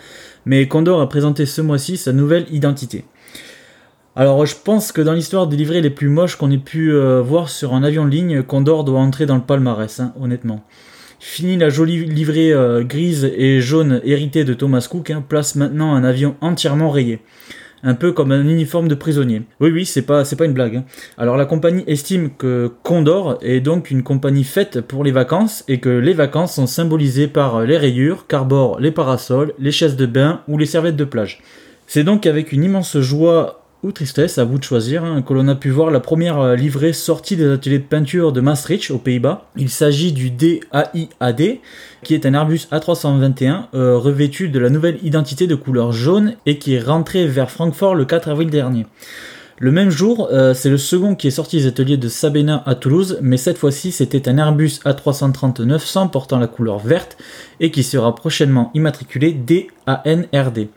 Mais 0.47 0.67
Condor 0.67 1.01
a 1.01 1.09
présenté 1.09 1.47
ce 1.47 1.61
mois-ci 1.61 1.97
sa 1.97 2.13
nouvelle 2.13 2.47
identité. 2.51 3.05
Alors 4.17 4.45
je 4.45 4.57
pense 4.57 4.91
que 4.91 5.01
dans 5.01 5.13
l'histoire 5.13 5.47
des 5.47 5.57
livrées 5.57 5.81
les 5.81 5.91
plus 5.91 6.09
moches 6.09 6.35
qu'on 6.35 6.51
ait 6.51 6.59
pu 6.59 6.93
euh, 6.93 7.21
voir 7.21 7.51
sur 7.51 7.73
un 7.73 7.85
avion 7.85 8.05
de 8.05 8.11
ligne, 8.11 8.43
Condor 8.43 8.83
doit 8.83 8.99
entrer 8.99 9.27
dans 9.27 9.37
le 9.37 9.43
palmarès, 9.43 10.01
hein, 10.01 10.13
honnêtement. 10.21 10.65
Fini 11.21 11.57
la 11.57 11.69
jolie 11.69 12.05
livrée 12.05 12.53
euh, 12.53 12.85
grise 12.85 13.25
et 13.37 13.61
jaune 13.61 14.01
héritée 14.05 14.45
de 14.45 14.55
Thomas 14.55 14.87
Cook, 14.89 15.11
hein, 15.11 15.25
place 15.27 15.57
maintenant 15.57 15.95
un 15.95 16.05
avion 16.05 16.37
entièrement 16.41 16.91
rayé. 16.91 17.19
Un 17.83 17.95
peu 17.95 18.13
comme 18.13 18.31
un 18.31 18.49
uniforme 18.49 18.87
de 18.87 18.95
prisonnier. 18.95 19.43
Oui, 19.61 19.71
oui, 19.71 19.85
c'est 19.85 20.03
pas, 20.03 20.23
pas 20.25 20.45
une 20.45 20.53
blague. 20.53 20.77
Hein. 20.77 20.85
Alors 21.17 21.37
la 21.37 21.45
compagnie 21.45 21.83
estime 21.89 22.31
que 22.31 22.71
Condor 22.85 23.39
est 23.43 23.61
donc 23.61 23.91
une 23.91 24.05
compagnie 24.05 24.45
faite 24.45 24.81
pour 24.81 25.03
les 25.03 25.11
vacances 25.11 25.65
et 25.67 25.81
que 25.81 25.89
les 25.89 26.13
vacances 26.13 26.55
sont 26.55 26.67
symbolisées 26.67 27.29
par 27.29 27.63
les 27.63 27.77
rayures 27.77 28.27
qu'arborent 28.29 28.79
les 28.79 28.93
parasols, 28.93 29.55
les 29.59 29.73
chaises 29.73 29.97
de 29.97 30.07
bain 30.07 30.43
ou 30.47 30.57
les 30.57 30.67
serviettes 30.67 30.97
de 30.97 31.05
plage. 31.05 31.41
C'est 31.87 32.05
donc 32.05 32.27
avec 32.27 32.53
une 32.53 32.65
immense 32.65 32.99
joie 33.01 33.58
ou 33.83 33.93
tristesse, 33.93 34.39
à 34.39 34.45
vous 34.45 34.59
de 34.59 34.65
choisir, 34.65 35.05
hein, 35.05 35.23
que 35.23 35.33
l'on 35.33 35.47
a 35.47 35.55
pu 35.55 35.71
voir 35.71 35.91
la 35.91 36.01
première 36.01 36.41
euh, 36.41 36.57
livrée 36.57 36.93
sortie 36.93 37.37
des 37.37 37.49
ateliers 37.49 37.79
de 37.79 37.85
peinture 37.85 38.33
de 38.33 38.41
Maastricht 38.41 38.91
aux 38.91 38.99
Pays-Bas. 38.99 39.47
Il 39.57 39.69
s'agit 39.69 40.13
du 40.13 40.31
DAIAD, 40.31 41.59
qui 42.03 42.15
est 42.15 42.27
un 42.27 42.35
Airbus 42.35 42.67
A321 42.73 43.67
euh, 43.75 43.97
revêtu 43.97 44.49
de 44.49 44.59
la 44.59 44.71
nouvelle 44.71 44.99
identité 45.05 45.47
de 45.47 45.55
couleur 45.55 45.93
jaune 45.93 46.35
et 46.45 46.59
qui 46.59 46.75
est 46.75 46.81
rentré 46.81 47.27
vers 47.27 47.51
Francfort 47.51 47.95
le 47.95 48.05
4 48.05 48.29
avril 48.29 48.51
dernier. 48.51 48.87
Le 49.61 49.73
même 49.73 49.91
jour, 49.91 50.29
euh, 50.33 50.55
c'est 50.55 50.71
le 50.71 50.79
second 50.79 51.17
qui 51.17 51.27
est 51.27 51.33
sorti 51.33 51.57
des 51.57 51.67
ateliers 51.67 51.97
de 51.97 52.09
Sabena 52.09 52.63
à 52.65 52.77
Toulouse, 52.77 53.19
mais 53.23 53.37
cette 53.37 53.59
fois-ci 53.59 53.91
c'était 53.91 54.29
un 54.29 54.39
Airbus 54.39 54.81
A330-900 54.85 56.11
portant 56.11 56.39
la 56.39 56.47
couleur 56.47 56.79
verte 56.79 57.17
et 57.59 57.73
qui 57.73 57.83
sera 57.83 58.15
prochainement 58.15 58.71
immatriculé 58.75 59.33
DANRD. 59.33 60.69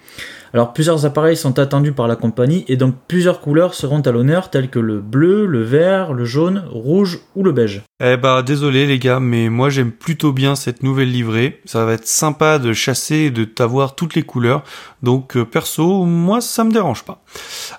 Alors 0.54 0.74
plusieurs 0.74 1.06
appareils 1.06 1.38
sont 1.38 1.60
attendus 1.60 1.94
par 1.94 2.10
la 2.10 2.18
compagnie 2.18 2.66
et 2.68 2.76
donc 2.76 2.96
plusieurs 3.08 3.40
couleurs 3.40 3.74
seront 3.74 4.02
à 4.02 4.12
l'honneur 4.12 4.50
telles 4.50 4.70
que 4.70 4.80
le 4.80 5.00
bleu, 5.00 5.46
le 5.46 5.64
vert, 5.64 6.12
le 6.12 6.26
jaune, 6.26 6.66
rouge 6.70 7.20
ou 7.36 7.44
le 7.44 7.54
beige. 7.54 7.84
Eh 8.04 8.18
bah 8.18 8.42
désolé 8.42 8.86
les 8.86 9.00
gars, 9.00 9.22
mais 9.22 9.48
moi 9.48 9.70
j'aime 9.70 9.92
plutôt 9.92 10.34
bien 10.34 10.56
cette 10.56 10.84
nouvelle 10.84 11.12
livrée. 11.12 11.62
Ça 11.64 11.86
va 11.86 11.94
être 11.94 12.08
sympa 12.08 12.60
de 12.60 12.74
chasser 12.74 13.16
et 13.16 13.32
de 13.32 13.46
t'avoir 13.46 13.96
toutes 13.96 14.14
les 14.16 14.24
couleurs. 14.24 14.64
Donc 15.04 15.38
euh, 15.38 15.46
perso, 15.46 16.04
moi 16.04 16.42
ça 16.42 16.66
me 16.66 16.72
dérange 16.72 17.04
pas. 17.04 17.24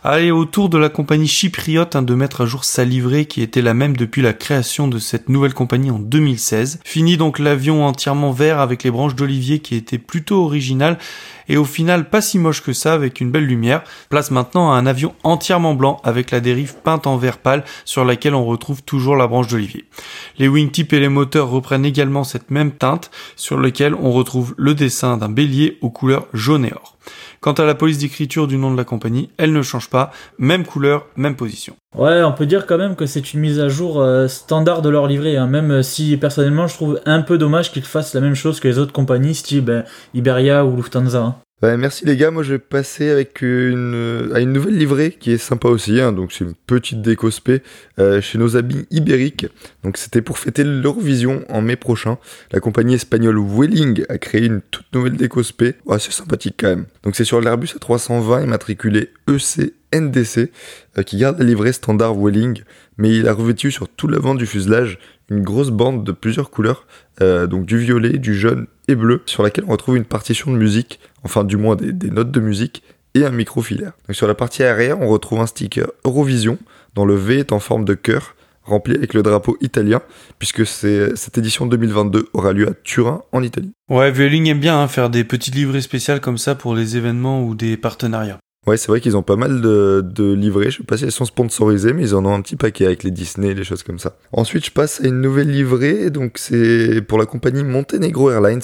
Allez, 0.03 0.31
au 0.31 0.47
tour 0.47 0.71
de 0.71 0.79
la 0.79 0.89
compagnie 0.89 1.29
chypriote 1.29 1.95
hein, 1.95 2.03
de 2.03 2.15
mettre 2.15 2.41
à 2.41 2.47
jour 2.47 2.65
sa 2.65 2.85
livrée 2.85 3.27
qui 3.27 3.43
était 3.43 3.61
la 3.61 3.75
même 3.75 3.97
depuis 3.97 4.23
la 4.23 4.33
création 4.33 4.89
de 4.89 4.99
cette 4.99 5.29
nouvelle 5.29 5.53
compagnie 5.53 5.91
en 5.91 5.99
2016. 5.99 6.81
Fini 6.85 7.19
donc 7.19 7.39
l'avion 7.39 7.85
entièrement 7.85 8.33
vert 8.33 8.61
avec 8.61 8.83
les 8.83 8.91
branches 8.91 9.15
d'olivier 9.15 9.59
qui 9.59 9.75
était 9.75 9.99
plutôt 9.99 10.45
original 10.45 10.97
et 11.49 11.57
au 11.57 11.65
final 11.65 12.09
pas 12.09 12.21
si 12.21 12.39
moche 12.39 12.62
que 12.63 12.73
ça 12.73 12.95
avec 12.95 13.21
une 13.21 13.31
belle 13.31 13.47
lumière. 13.47 13.83
Place 14.09 14.31
maintenant 14.31 14.73
à 14.73 14.77
un 14.77 14.87
avion 14.87 15.15
entièrement 15.25 15.75
blanc 15.75 16.01
avec 16.05 16.31
la 16.31 16.41
dérive 16.41 16.77
peinte 16.77 17.07
en 17.07 17.17
vert 17.17 17.39
pâle 17.39 17.65
sur 17.85 18.05
laquelle 18.05 18.35
on 18.35 18.45
retrouve 18.45 18.83
toujours 18.83 19.17
la 19.17 19.27
branche 19.27 19.49
d'olivier. 19.49 19.85
Les 20.39 20.49
wingtips 20.49 20.93
et 20.93 21.01
les 21.01 21.09
moteurs 21.09 21.51
reprennent 21.51 21.85
également 21.85 22.25
cette 22.25 22.51
même 22.51 22.73
teinte 22.73 23.11
sur 23.37 23.59
lequel 23.59 23.95
on 23.95 24.13
retrouve 24.13 24.55
le 24.57 24.75
dessin 24.75 25.17
d'un 25.17 25.29
bélier 25.29 25.79
aux 25.81 25.91
couleurs 25.91 26.27
jaune 26.33 26.65
et 26.65 26.73
or. 26.73 26.97
Quant 27.41 27.53
à 27.55 27.65
la 27.65 27.75
police 27.75 27.99
d'écriture 27.99 28.47
du 28.47 28.57
nom 28.57 28.71
de 28.71 28.77
la 28.77 28.85
compagnie, 28.85 29.31
elle 29.37 29.53
ne 29.53 29.63
change 29.63 29.91
pas, 29.91 30.13
même 30.39 30.65
couleur, 30.65 31.07
même 31.17 31.35
position. 31.35 31.75
Ouais, 31.97 32.23
on 32.23 32.33
peut 32.33 32.47
dire 32.47 32.67
quand 32.67 32.79
même 32.79 32.95
que 32.95 33.07
c'est 33.07 33.35
une 33.35 33.41
mise 33.41 33.59
à 33.59 33.69
jour 33.69 34.01
euh, 34.01 34.29
standard 34.29 34.81
de 34.81 34.89
leur 34.89 35.09
livret, 35.09 35.37
hein, 35.37 35.49
même 35.49 35.83
si 35.83 36.17
personnellement 36.17 36.69
je 36.69 36.75
trouve 36.75 37.01
un 37.05 37.23
peu 37.23 37.39
dommage 37.39 37.73
qu'ils 37.73 37.83
fassent 37.83 38.15
la 38.15 38.21
même 38.21 38.37
chose 38.37 38.61
que 38.61 38.69
les 38.69 38.79
autres 38.79 38.93
compagnies, 38.93 39.35
style 39.35 39.63
ben, 39.63 39.85
Iberia 40.15 40.65
ou 40.65 40.77
Lufthansa. 40.77 41.19
Hein. 41.19 41.35
Ouais, 41.63 41.77
merci 41.77 42.05
les 42.05 42.17
gars, 42.17 42.33
moi 42.33 42.43
je 42.43 42.55
vais 42.55 42.59
passer 42.59 43.09
avec 43.09 43.41
une, 43.41 44.33
à 44.35 44.41
une 44.41 44.53
nouvelle 44.53 44.77
livrée 44.77 45.13
qui 45.13 45.31
est 45.31 45.39
sympa 45.39 45.69
aussi, 45.69 46.01
hein. 46.01 46.11
donc 46.11 46.33
c'est 46.33 46.43
une 46.43 46.55
petite 46.55 47.03
déco 47.03 47.31
spé 47.31 47.63
euh, 48.01 48.21
chez 48.21 48.37
nos 48.37 48.57
amis 48.57 48.85
ibériques. 48.91 49.47
Donc 49.85 49.97
c'était 49.97 50.23
pour 50.23 50.41
fêter 50.41 50.65
l'Eurovision 50.65 51.45
en 51.49 51.63
mai 51.63 51.77
prochain. 51.77 52.19
La 52.51 52.59
compagnie 52.59 52.95
espagnole 52.95 53.39
Welling 53.39 54.05
a 54.09 54.19
créé 54.19 54.47
une 54.47 54.61
toute 54.73 54.93
nouvelle 54.93 55.17
déco 55.17 55.45
spé, 55.45 55.77
assez 55.89 56.11
sympathique 56.11 56.57
quand 56.59 56.67
même. 56.67 56.87
Donc 57.05 57.15
c'est 57.15 57.23
sur 57.23 57.41
l'Airbus 57.41 57.77
A320 57.79 58.43
immatriculé 58.43 59.11
EC 59.29 59.73
NDC 59.95 60.51
euh, 60.99 61.03
qui 61.05 61.17
garde 61.17 61.39
la 61.39 61.45
livrée 61.45 61.73
standard 61.73 62.17
Welling, 62.17 62.63
mais 62.99 63.15
il 63.15 63.29
a 63.29 63.33
revêtu 63.33 63.71
sur 63.71 63.89
tout 63.89 64.09
l'avant 64.09 64.35
du 64.35 64.47
fuselage 64.47 64.99
une 65.33 65.43
grosse 65.43 65.71
bande 65.71 66.05
de 66.05 66.13
plusieurs 66.13 66.51
couleurs, 66.51 66.87
euh, 67.21 67.47
donc 67.47 67.67
du 67.67 67.79
violet, 67.79 68.19
du 68.19 68.35
jaune 68.35 68.67
et 68.89 68.95
bleu, 68.95 69.23
sur 69.27 69.43
laquelle 69.43 69.65
on 69.67 69.73
retrouve 69.73 69.97
une 69.97 70.05
partition 70.05 70.53
de 70.53 70.57
musique 70.57 71.01
enfin 71.25 71.45
du 71.45 71.57
moins 71.57 71.77
des, 71.77 72.11
notes 72.11 72.31
de 72.31 72.41
musique, 72.41 72.83
et 73.15 73.25
un 73.25 73.31
micro 73.31 73.61
filaire. 73.63 73.93
Sur 74.11 74.27
la 74.27 74.35
partie 74.35 74.63
arrière, 74.63 75.01
on 75.01 75.09
retrouve 75.09 75.41
un 75.41 75.47
sticker 75.47 75.87
Eurovision, 76.05 76.59
dont 76.95 77.05
le 77.05 77.15
V 77.15 77.39
est 77.39 77.53
en 77.53 77.61
forme 77.61 77.85
de 77.85 77.95
cœur, 77.95 78.35
rempli 78.65 78.95
avec 78.95 79.13
le 79.13 79.23
drapeau 79.23 79.59
italien, 79.61 80.01
puisque 80.39 80.65
cette 80.65 81.37
édition 81.37 81.67
2022 81.67 82.29
aura 82.33 82.53
lieu 82.53 82.69
à 82.69 82.73
Turin, 82.85 83.23
en 83.33 83.43
Italie. 83.43 83.73
Ouais, 83.91 84.11
Vueling 84.11 84.47
aime 84.49 84.61
bien 84.61 84.81
hein, 84.81 84.89
faire 84.89 85.11
des 85.11 85.25
petites 85.25 85.55
livrées 85.55 85.83
spéciales 85.83 86.21
comme 86.21 86.39
ça 86.39 86.55
pour 86.55 86.75
les 86.75 86.97
événements 86.97 87.45
ou 87.45 87.55
des 87.55 87.77
partenariats. 87.77 88.39
Ouais, 88.65 88.77
c'est 88.77 88.87
vrai 88.87 89.01
qu'ils 89.01 89.17
ont 89.17 89.25
pas 89.25 89.35
mal 89.35 89.61
de, 89.61 90.05
de 90.05 90.33
livrets. 90.33 90.71
Je 90.71 90.79
sais 90.79 90.83
pas 90.85 90.97
si 90.97 91.03
elles 91.03 91.11
sont 91.11 91.25
sponsorisées, 91.25 91.93
mais 91.93 92.03
ils 92.03 92.15
en 92.15 92.25
ont 92.25 92.33
un 92.33 92.41
petit 92.41 92.55
paquet 92.55 92.87
avec 92.87 93.03
les 93.03 93.11
Disney, 93.11 93.55
les 93.55 93.65
choses 93.65 93.83
comme 93.83 93.99
ça. 93.99 94.17
Ensuite, 94.31 94.65
je 94.65 94.71
passe 94.71 95.01
à 95.01 95.09
une 95.09 95.21
nouvelle 95.21 95.51
livrée. 95.51 96.11
Donc, 96.11 96.39
c'est 96.39 97.03
pour 97.03 97.19
la 97.19 97.27
compagnie 97.27 97.65
Montenegro 97.65 98.31
Airlines, 98.31 98.63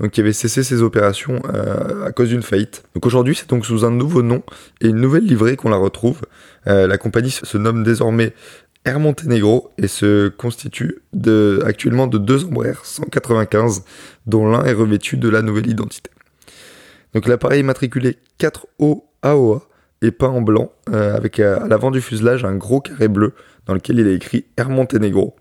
donc 0.00 0.10
qui 0.10 0.20
avait 0.20 0.34
cessé 0.34 0.62
ses 0.62 0.82
opérations 0.82 1.40
euh, 1.54 2.04
à 2.04 2.12
cause 2.12 2.28
d'une 2.28 2.42
faillite. 2.42 2.82
Donc 2.94 3.06
aujourd'hui, 3.06 3.34
c'est 3.34 3.48
donc 3.48 3.64
sous 3.64 3.86
un 3.86 3.90
nouveau 3.90 4.20
nom 4.20 4.42
et 4.82 4.88
une 4.88 5.00
nouvelle 5.00 5.24
livrée 5.24 5.56
qu'on 5.56 5.70
la 5.70 5.78
retrouve. 5.78 6.20
Euh, 6.66 6.86
la 6.86 6.98
compagnie 6.98 7.30
se 7.30 7.56
nomme 7.56 7.84
désormais 7.84 8.34
Air 8.84 9.00
Montenegro 9.00 9.70
et 9.78 9.88
se 9.88 10.28
constitue 10.28 10.98
de, 11.14 11.62
actuellement 11.64 12.06
de 12.06 12.18
deux 12.18 12.44
Embraer 12.44 12.80
195, 12.82 13.82
dont 14.26 14.46
l'un 14.46 14.64
est 14.64 14.74
revêtu 14.74 15.16
de 15.16 15.30
la 15.30 15.40
nouvelle 15.40 15.68
identité. 15.68 16.10
Donc 17.14 17.26
l'appareil 17.26 17.62
matriculé 17.62 18.18
4O 18.38 19.07
AOA 19.22 19.62
est 20.02 20.10
peint 20.10 20.28
en 20.28 20.42
blanc, 20.42 20.72
euh, 20.90 21.14
avec 21.16 21.40
à, 21.40 21.66
l'avant 21.66 21.90
du 21.90 22.00
fuselage 22.00 22.44
un 22.44 22.54
gros 22.54 22.80
carré 22.80 23.08
bleu 23.08 23.34
dans 23.66 23.74
lequel 23.74 23.98
il 23.98 24.06
est 24.06 24.14
écrit 24.14 24.44
Air 24.56 24.70
Montenegro. 24.70 25.36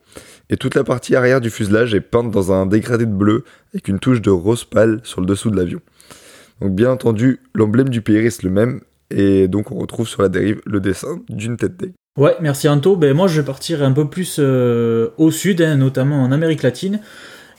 Et 0.49 0.57
toute 0.57 0.75
la 0.75 0.83
partie 0.83 1.15
arrière 1.15 1.41
du 1.41 1.49
fuselage 1.49 1.93
est 1.93 2.01
peinte 2.01 2.31
dans 2.31 2.51
un 2.51 2.65
dégradé 2.65 3.05
de 3.05 3.11
bleu 3.11 3.43
avec 3.73 3.87
une 3.87 3.99
touche 3.99 4.21
de 4.21 4.29
rose 4.29 4.63
pâle 4.63 5.01
sur 5.03 5.19
le 5.21 5.27
dessous 5.27 5.51
de 5.51 5.57
l'avion. 5.57 5.81
Donc 6.61 6.73
bien 6.73 6.91
entendu, 6.91 7.41
l'emblème 7.53 7.89
du 7.89 8.01
pays 8.01 8.19
reste 8.19 8.43
le 8.43 8.49
même, 8.49 8.81
et 9.11 9.47
donc 9.47 9.71
on 9.71 9.75
retrouve 9.75 10.07
sur 10.07 10.21
la 10.21 10.29
dérive 10.29 10.61
le 10.65 10.79
dessin 10.79 11.19
d'une 11.29 11.57
tête 11.57 11.77
d'aigle. 11.77 11.93
Ouais, 12.17 12.35
merci 12.41 12.67
Anto. 12.67 12.95
Ben, 12.95 13.13
moi 13.13 13.27
je 13.27 13.39
vais 13.39 13.45
partir 13.45 13.83
un 13.83 13.91
peu 13.91 14.09
plus 14.09 14.37
euh, 14.39 15.09
au 15.17 15.29
sud, 15.29 15.61
hein, 15.61 15.75
notamment 15.75 16.23
en 16.23 16.31
Amérique 16.31 16.63
latine. 16.63 16.99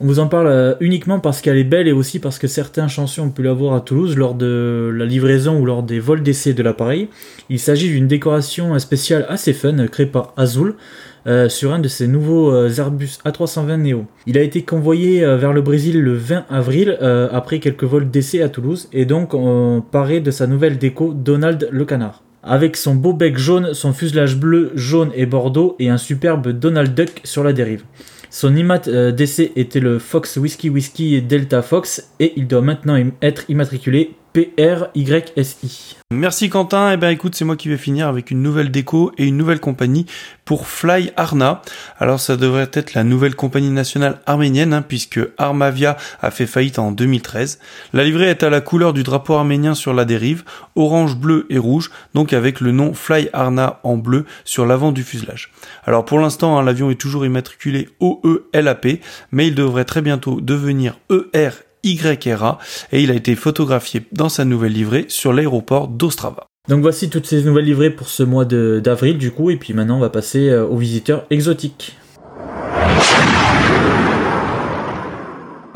On 0.01 0.07
vous 0.07 0.21
en 0.21 0.29
parle 0.29 0.47
euh, 0.47 0.75
uniquement 0.79 1.19
parce 1.19 1.41
qu'elle 1.41 1.57
est 1.57 1.65
belle 1.65 1.89
et 1.89 1.93
aussi 1.93 2.21
parce 2.21 2.39
que 2.39 2.47
certains 2.47 2.87
chansons 2.87 3.23
ont 3.23 3.31
pu 3.31 3.43
la 3.43 3.53
voir 3.53 3.75
à 3.75 3.81
Toulouse 3.81 4.17
lors 4.17 4.35
de 4.35 4.93
la 4.95 5.05
livraison 5.05 5.59
ou 5.59 5.67
lors 5.67 5.83
des 5.83 5.99
vols 5.99 6.23
d'essai 6.23 6.53
de 6.55 6.63
l'appareil. 6.63 7.09
Il 7.51 7.59
s'agit 7.59 7.89
d'une 7.89 8.07
décoration 8.07 8.79
spéciale 8.79 9.27
assez 9.29 9.53
fun 9.53 9.89
créée 9.89 10.07
par 10.07 10.35
Azul. 10.37 10.75
Euh, 11.27 11.49
sur 11.49 11.75
un 11.75 11.81
de 11.81 11.89
ses 11.89 12.07
nouveaux 12.07 12.55
euh, 12.55 12.71
Airbus 12.71 13.19
A320 13.27 13.83
Neo. 13.83 14.07
Il 14.27 14.39
a 14.39 14.41
été 14.41 14.63
convoyé 14.63 15.21
vers 15.37 15.53
le 15.53 15.61
Brésil 15.61 16.01
le 16.01 16.15
20 16.15 16.45
avril 16.49 16.97
après 17.33 17.59
quelques 17.59 17.85
vols 17.85 18.09
d'essai 18.09 18.41
à 18.41 18.49
Toulouse 18.49 18.89
et 18.93 19.05
donc 19.05 19.35
on 19.35 19.83
paraît 19.83 20.21
de 20.21 20.31
sa 20.31 20.47
nouvelle 20.47 20.79
déco 20.79 21.13
Donald 21.13 21.69
le 21.71 21.85
Canard. 21.85 22.23
Avec 22.45 22.77
son 22.77 22.95
beau 22.95 23.13
bec 23.13 23.37
jaune, 23.37 23.75
son 23.75 23.93
fuselage 23.93 24.37
bleu, 24.37 24.71
jaune 24.75 25.11
et 25.15 25.27
bordeaux 25.27 25.75
et 25.81 25.91
un 25.91 25.99
superbe 25.99 26.49
Donald 26.51 26.95
Duck 26.95 27.21
sur 27.25 27.43
la 27.43 27.53
dérive. 27.53 27.83
Son 28.31 28.55
IMAT 28.55 28.89
euh, 28.89 29.11
d'essai 29.11 29.53
était 29.57 29.81
le 29.81 29.99
Fox 29.99 30.37
Whiskey 30.37 30.69
Whiskey 30.69 31.21
Delta 31.21 31.63
Fox 31.63 32.11
et 32.21 32.35
il 32.37 32.47
doit 32.47 32.61
maintenant 32.61 32.97
être 33.23 33.45
immatriculé 33.49 34.15
PRYSI. 34.39 35.97
Merci 36.13 36.49
Quentin, 36.49 36.93
eh 36.93 36.97
ben 36.97 37.11
écoute, 37.11 37.35
c'est 37.35 37.45
moi 37.45 37.57
qui 37.57 37.69
vais 37.69 37.77
finir 37.77 38.09
avec 38.09 38.31
une 38.31 38.41
nouvelle 38.41 38.71
déco 38.71 39.13
et 39.19 39.27
une 39.27 39.37
nouvelle 39.37 39.61
compagnie 39.61 40.07
pour 40.45 40.67
Fly 40.67 41.13
Arna. 41.17 41.61
Alors 41.99 42.21
ça 42.21 42.37
devrait 42.37 42.71
être 42.73 42.95
la 42.95 43.05
nouvelle 43.05 43.35
compagnie 43.35 43.71
nationale 43.71 44.21
arménienne, 44.27 44.73
hein, 44.73 44.83
puisque 44.87 45.21
Armavia 45.39 45.97
a 46.23 46.31
fait 46.31 46.47
faillite 46.47 46.79
en 46.79 46.93
2013. 46.93 47.59
La 47.93 48.05
livrée 48.05 48.31
est 48.31 48.43
à 48.43 48.51
la 48.51 48.61
couleur 48.61 48.93
du 48.93 49.03
drapeau 49.03 49.35
arménien 49.35 49.75
sur 49.75 49.93
la 49.93 50.05
dérive, 50.05 50.45
orange, 50.77 51.17
bleu 51.17 51.47
et 51.51 51.59
rouge, 51.59 51.91
donc 52.15 52.33
avec 52.33 52.61
le 52.61 52.73
nom 52.73 52.95
Fly 52.95 53.29
Arna 53.33 53.81
en 53.83 53.97
bleu 53.97 54.25
sur 54.45 54.67
l'avant 54.67 54.93
du 54.93 55.03
fuselage. 55.03 55.53
Alors 55.85 56.05
pour 56.05 56.21
l'instant, 56.21 56.59
hein, 56.59 56.63
l'avion 56.63 56.91
est 56.91 57.01
toujours 57.01 57.27
immatriculé 57.27 57.89
OELAP, 58.01 58.87
mais 59.33 59.49
il 59.49 59.55
devrait 59.55 59.85
très 59.85 60.03
bientôt 60.03 60.41
devenir 60.41 60.99
ER 61.11 61.51
YRA 61.85 62.59
et 62.93 63.03
il 63.03 63.11
a 63.11 63.15
été 63.15 63.35
photographié 63.35 64.03
dans 64.13 64.29
sa 64.29 64.45
nouvelle 64.45 64.73
livrée 64.73 65.07
sur 65.09 65.33
l'aéroport 65.33 65.89
d'Ostrava. 65.89 66.47
Donc 66.69 66.83
voici 66.83 67.09
toutes 67.09 67.27
ces 67.27 67.43
nouvelles 67.43 67.65
livrées 67.65 67.91
pour 67.91 68.09
ce 68.09 68.23
mois 68.23 68.45
d'avril 68.45 69.19
du 69.19 69.31
coup 69.31 69.51
et 69.51 69.57
puis 69.57 69.73
maintenant 69.73 69.97
on 69.97 70.01
va 70.01 70.11
passer 70.11 70.51
euh, 70.51 70.67
aux 70.67 70.77
visiteurs 70.77 71.25
exotiques. 71.31 71.97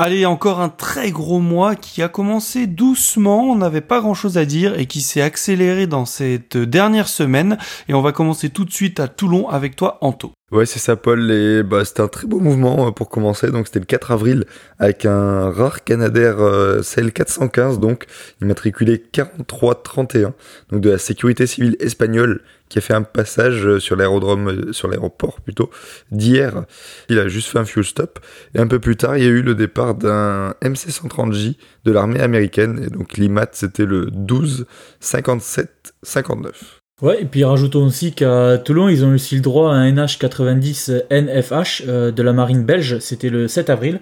Allez, 0.04 0.26
encore 0.26 0.60
un 0.60 0.68
très 0.68 1.12
gros 1.12 1.38
mois 1.38 1.76
qui 1.76 2.02
a 2.02 2.08
commencé 2.08 2.66
doucement, 2.66 3.44
on 3.44 3.54
n'avait 3.54 3.80
pas 3.80 4.00
grand 4.00 4.14
chose 4.14 4.36
à 4.36 4.44
dire 4.44 4.76
et 4.76 4.86
qui 4.86 5.00
s'est 5.00 5.22
accéléré 5.22 5.86
dans 5.86 6.06
cette 6.06 6.56
dernière 6.56 7.06
semaine. 7.06 7.56
Et 7.86 7.94
on 7.94 8.02
va 8.02 8.10
commencer 8.10 8.50
tout 8.50 8.64
de 8.64 8.72
suite 8.72 8.98
à 8.98 9.06
Toulon 9.06 9.48
avec 9.48 9.76
toi, 9.76 9.98
Anto. 10.00 10.32
Ouais, 10.50 10.66
c'est 10.66 10.80
ça, 10.80 10.96
Paul. 10.96 11.30
Et 11.30 11.62
bah, 11.62 11.84
c'était 11.84 12.00
un 12.00 12.08
très 12.08 12.26
beau 12.26 12.40
mouvement 12.40 12.88
euh, 12.88 12.90
pour 12.90 13.10
commencer. 13.10 13.52
Donc, 13.52 13.68
c'était 13.68 13.78
le 13.78 13.84
4 13.84 14.10
avril 14.10 14.44
avec 14.80 15.06
un 15.06 15.52
rare 15.52 15.84
Canadair 15.84 16.40
euh, 16.40 16.80
CL415, 16.80 17.78
donc 17.78 18.06
immatriculé 18.40 18.98
4331, 18.98 20.34
donc 20.72 20.80
de 20.80 20.90
la 20.90 20.98
sécurité 20.98 21.46
civile 21.46 21.76
espagnole, 21.78 22.42
qui 22.72 22.78
a 22.78 22.80
fait 22.80 22.94
un 22.94 23.02
passage 23.02 23.66
euh, 23.66 23.78
sur 23.78 23.96
l'aérodrome, 23.96 24.72
sur 24.72 24.88
l'aéroport 24.88 25.42
plutôt, 25.42 25.68
d'hier. 26.10 26.64
Il 27.10 27.18
a 27.18 27.28
juste 27.28 27.48
fait 27.48 27.58
un 27.58 27.66
fuel 27.66 27.84
stop. 27.84 28.18
Et 28.54 28.60
un 28.60 28.66
peu 28.66 28.78
plus 28.78 28.96
tard, 28.96 29.18
il 29.18 29.24
y 29.24 29.26
a 29.26 29.30
eu 29.30 29.42
le 29.42 29.54
départ 29.54 29.94
d'un 29.94 30.54
MC-130J 30.62 31.56
de 31.84 31.92
l'armée 31.92 32.20
américaine. 32.20 32.82
Et 32.82 32.88
donc, 32.88 33.18
l'IMAT, 33.18 33.48
c'était 33.52 33.84
le 33.84 34.06
12 34.10 34.64
57 35.00 35.92
59. 36.02 36.80
Ouais, 37.02 37.20
et 37.20 37.24
puis 37.26 37.44
rajoutons 37.44 37.84
aussi 37.84 38.12
qu'à 38.12 38.56
Toulon, 38.56 38.88
ils 38.88 39.04
ont 39.04 39.12
aussi 39.12 39.34
le 39.34 39.42
droit 39.42 39.72
à 39.72 39.74
un 39.74 39.92
NH-90 39.92 41.02
NFH 41.10 41.84
de 41.86 42.22
la 42.22 42.32
marine 42.32 42.64
belge, 42.64 43.00
c'était 43.00 43.28
le 43.28 43.48
7 43.48 43.70
avril. 43.70 44.00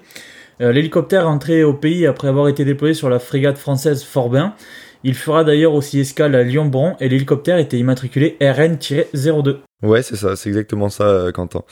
L'hélicoptère 0.58 1.22
est 1.22 1.24
entré 1.24 1.64
au 1.64 1.72
pays 1.72 2.06
après 2.06 2.28
avoir 2.28 2.48
été 2.48 2.66
déployé 2.66 2.92
sur 2.92 3.08
la 3.08 3.18
frégate 3.18 3.56
française 3.56 4.04
Forbin. 4.04 4.54
Il 5.02 5.14
fera 5.14 5.44
d'ailleurs 5.44 5.74
aussi 5.74 6.00
escale 6.00 6.34
à 6.34 6.42
Lyon-Bron 6.42 6.96
et 7.00 7.08
l'hélicoptère 7.08 7.58
était 7.58 7.78
immatriculé 7.78 8.36
RN-02. 8.40 9.56
Ouais, 9.82 10.02
c'est 10.02 10.16
ça, 10.16 10.36
c'est 10.36 10.48
exactement 10.48 10.90
ça, 10.90 11.28
Quentin. 11.32 11.62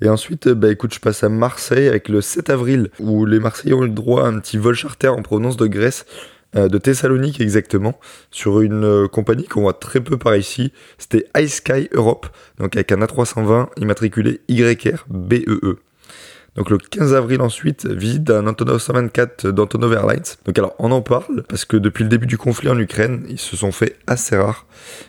Et 0.00 0.08
ensuite, 0.08 0.48
bah 0.48 0.70
écoute, 0.70 0.92
je 0.94 1.00
passe 1.00 1.22
à 1.22 1.28
Marseille 1.28 1.86
avec 1.86 2.08
le 2.08 2.20
7 2.20 2.50
avril, 2.50 2.90
où 2.98 3.24
les 3.24 3.38
Marseillais 3.38 3.74
ont 3.74 3.84
eu 3.84 3.88
le 3.88 3.92
droit 3.92 4.24
à 4.24 4.26
un 4.26 4.38
petit 4.40 4.58
vol 4.58 4.74
charter 4.74 5.08
en 5.08 5.22
provenance 5.22 5.56
de 5.56 5.66
Grèce, 5.66 6.06
euh, 6.56 6.68
de 6.68 6.76
Thessalonique 6.78 7.40
exactement, 7.40 7.98
sur 8.30 8.60
une 8.62 8.84
euh, 8.84 9.06
compagnie 9.06 9.44
qu'on 9.44 9.62
voit 9.62 9.74
très 9.74 10.00
peu 10.00 10.18
par 10.18 10.34
ici. 10.34 10.72
C'était 10.98 11.26
iSky 11.36 11.88
Europe, 11.92 12.26
donc 12.58 12.74
avec 12.74 12.90
un 12.90 12.98
A320 12.98 13.68
immatriculé 13.76 14.40
YR 14.48 15.04
BEE. 15.08 15.76
Donc 16.56 16.68
le 16.68 16.76
15 16.76 17.14
avril 17.14 17.40
ensuite, 17.40 17.86
visite 17.86 18.24
d'un 18.24 18.46
Antonov 18.46 18.78
124 18.78 19.48
d'Antonov 19.52 19.94
Airlines. 19.94 20.22
Donc 20.44 20.58
alors 20.58 20.74
on 20.78 20.90
en 20.90 21.00
parle 21.00 21.42
parce 21.48 21.64
que 21.64 21.78
depuis 21.78 22.04
le 22.04 22.10
début 22.10 22.26
du 22.26 22.36
conflit 22.36 22.68
en 22.68 22.78
Ukraine, 22.78 23.24
ils 23.28 23.38
se 23.38 23.56
sont 23.56 23.72
fait 23.72 23.96
assez 24.06 24.36
rares. 24.36 24.66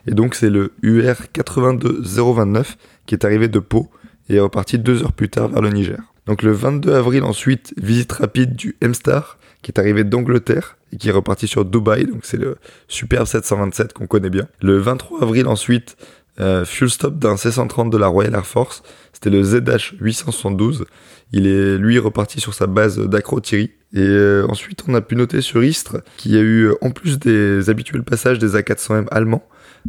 Et 0.07 0.11
donc 0.11 0.35
c'est 0.35 0.49
le 0.49 0.71
UR 0.81 1.15
82029 1.33 2.77
qui 3.05 3.15
est 3.15 3.25
arrivé 3.25 3.49
de 3.49 3.59
Pau 3.59 3.89
et 4.29 4.35
est 4.35 4.39
reparti 4.39 4.79
deux 4.79 5.03
heures 5.03 5.11
plus 5.11 5.29
tard 5.29 5.49
vers 5.49 5.61
le 5.61 5.69
Niger. 5.69 5.99
Donc 6.27 6.43
le 6.43 6.53
22 6.53 6.93
avril 6.93 7.23
ensuite, 7.23 7.73
visite 7.75 8.13
rapide 8.13 8.55
du 8.55 8.77
M-Star 8.79 9.37
qui 9.61 9.71
est 9.71 9.79
arrivé 9.79 10.03
d'Angleterre 10.05 10.77
et 10.93 10.97
qui 10.97 11.09
est 11.09 11.11
reparti 11.11 11.47
sur 11.47 11.65
Dubaï, 11.65 12.05
donc 12.05 12.21
c'est 12.23 12.37
le 12.37 12.57
Superbe 12.87 13.25
727 13.25 13.93
qu'on 13.93 14.07
connaît 14.07 14.29
bien. 14.29 14.47
Le 14.61 14.77
23 14.77 15.23
avril 15.23 15.47
ensuite, 15.47 15.97
euh, 16.39 16.65
fuel 16.65 16.89
stop 16.89 17.17
d'un 17.17 17.37
C-130 17.37 17.89
de 17.89 17.97
la 17.97 18.07
Royal 18.07 18.33
Air 18.33 18.45
Force, 18.45 18.83
c'était 19.11 19.29
le 19.29 19.43
ZH 19.43 19.95
872 19.99 20.85
il 21.33 21.47
est 21.47 21.77
lui 21.77 21.97
reparti 21.97 22.39
sur 22.39 22.53
sa 22.53 22.67
base 22.67 22.99
d'Acro-Thierry. 22.99 23.71
Et 23.93 23.99
euh, 23.99 24.45
ensuite, 24.49 24.83
on 24.87 24.93
a 24.93 25.01
pu 25.01 25.15
noter 25.15 25.41
sur 25.41 25.63
Istres 25.63 25.97
qu'il 26.15 26.31
y 26.31 26.37
a 26.37 26.41
eu, 26.41 26.71
en 26.81 26.91
plus 26.91 27.19
des 27.19 27.69
habituels 27.69 28.03
passages 28.03 28.39
des 28.39 28.53
A400M 28.53 29.07
allemands, 29.11 29.43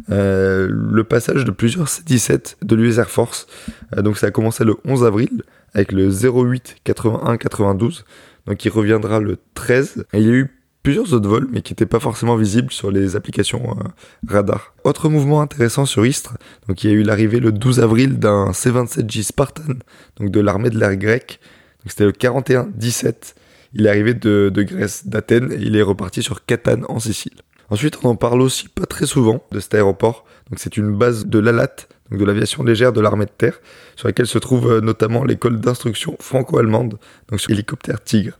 euh, 0.09 0.67
le 0.69 1.03
passage 1.03 1.45
de 1.45 1.51
plusieurs 1.51 1.87
C-17 1.87 2.57
de 2.63 2.75
l'US 2.75 2.97
Air 2.97 3.09
Force. 3.09 3.47
Euh, 3.95 4.01
donc 4.01 4.17
ça 4.17 4.27
a 4.27 4.31
commencé 4.31 4.63
le 4.63 4.75
11 4.85 5.05
avril 5.05 5.43
avec 5.73 5.91
le 5.91 6.09
08 6.09 6.77
81 6.83 7.37
92. 7.37 8.05
Donc 8.47 8.65
il 8.65 8.69
reviendra 8.69 9.19
le 9.19 9.37
13. 9.53 10.05
Et 10.13 10.19
il 10.19 10.25
y 10.25 10.29
a 10.29 10.33
eu 10.33 10.54
plusieurs 10.85 11.13
autres 11.13 11.27
vols, 11.27 11.47
mais 11.51 11.63
qui 11.63 11.73
n'étaient 11.73 11.87
pas 11.87 11.99
forcément 11.99 12.35
visibles 12.35 12.71
sur 12.71 12.91
les 12.91 13.15
applications 13.15 13.75
euh, 13.79 14.31
radar. 14.31 14.75
Autre 14.83 15.09
mouvement 15.09 15.41
intéressant 15.41 15.87
sur 15.87 16.05
Istres, 16.05 16.37
donc 16.67 16.83
il 16.83 16.91
y 16.91 16.93
a 16.93 16.95
eu 16.95 17.01
l'arrivée 17.01 17.39
le 17.39 17.51
12 17.51 17.79
avril 17.79 18.19
d'un 18.19 18.53
C-27J 18.53 19.23
Spartan, 19.23 19.73
donc 20.17 20.29
de 20.29 20.39
l'armée 20.39 20.69
de 20.69 20.77
l'air 20.77 20.95
grecque. 20.95 21.39
C'était 21.87 22.05
le 22.05 22.11
41-17. 22.11 23.33
Il 23.73 23.87
est 23.87 23.89
arrivé 23.89 24.13
de, 24.13 24.51
Grèce, 24.55 25.07
d'Athènes, 25.07 25.51
et 25.51 25.57
il 25.59 25.75
est 25.75 25.81
reparti 25.81 26.21
sur 26.21 26.45
Catane 26.45 26.85
en 26.87 26.99
Sicile. 26.99 27.33
Ensuite, 27.71 27.97
on 28.03 28.09
en 28.09 28.15
parle 28.15 28.41
aussi 28.41 28.69
pas 28.69 28.85
très 28.85 29.07
souvent 29.07 29.43
de 29.51 29.59
cet 29.59 29.73
aéroport. 29.73 30.23
Donc 30.51 30.59
c'est 30.59 30.77
une 30.77 30.95
base 30.95 31.25
de 31.25 31.39
l'ALAT, 31.39 31.87
donc 32.11 32.19
de 32.19 32.25
l'aviation 32.25 32.63
légère 32.63 32.93
de 32.93 33.01
l'armée 33.01 33.25
de 33.25 33.31
terre, 33.35 33.59
sur 33.95 34.07
laquelle 34.07 34.27
se 34.27 34.37
trouve 34.37 34.71
euh, 34.71 34.81
notamment 34.81 35.23
l'école 35.23 35.59
d'instruction 35.59 36.15
franco-allemande, 36.19 36.99
donc 37.29 37.39
sur 37.39 37.49
hélicoptère 37.49 38.03
Tigre. 38.03 38.37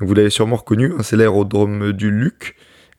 Donc 0.00 0.08
vous 0.08 0.14
l'avez 0.14 0.30
sûrement 0.30 0.56
reconnu, 0.56 0.92
c'est 1.02 1.16
l'aérodrome 1.16 1.92
du 1.92 2.10
Luc. 2.10 2.56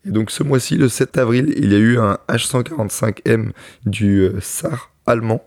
Et 0.07 0.11
donc 0.11 0.31
ce 0.31 0.43
mois-ci, 0.43 0.77
le 0.77 0.87
7 0.87 1.17
avril, 1.17 1.53
il 1.57 1.71
y 1.71 1.75
a 1.75 1.79
eu 1.79 1.97
un 1.97 2.17
H145M 2.29 3.51
du 3.85 4.19
euh, 4.19 4.39
SAR 4.39 4.91
allemand 5.07 5.43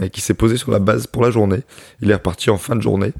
euh, 0.00 0.08
qui 0.08 0.20
s'est 0.20 0.34
posé 0.34 0.56
sur 0.56 0.72
la 0.72 0.80
base 0.80 1.06
pour 1.06 1.22
la 1.22 1.30
journée. 1.30 1.60
Il 2.02 2.10
est 2.10 2.14
reparti 2.14 2.50
en 2.50 2.58
fin 2.58 2.74
de 2.74 2.82
journée 2.82 3.12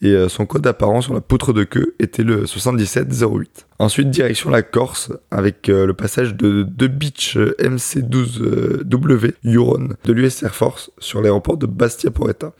et 0.00 0.08
euh, 0.08 0.28
son 0.28 0.46
code 0.46 0.66
apparent 0.66 1.02
sur 1.02 1.12
la 1.12 1.20
poutre 1.20 1.52
de 1.52 1.64
queue 1.64 1.94
était 1.98 2.22
le 2.22 2.46
7708. 2.46 3.66
Ensuite, 3.78 4.10
direction 4.10 4.48
la 4.48 4.62
Corse 4.62 5.12
avec 5.30 5.68
le 5.68 5.92
passage 5.92 6.34
de 6.34 6.62
deux 6.62 6.88
Beach 6.88 7.36
MC12W 7.36 9.34
Huron 9.44 9.90
de 10.04 10.12
l'US 10.12 10.42
Air 10.42 10.54
Force 10.54 10.90
sur 10.98 11.20
l'aéroport 11.20 11.58
de 11.58 11.66
Bastia 11.66 12.10
Poretta. 12.10 12.52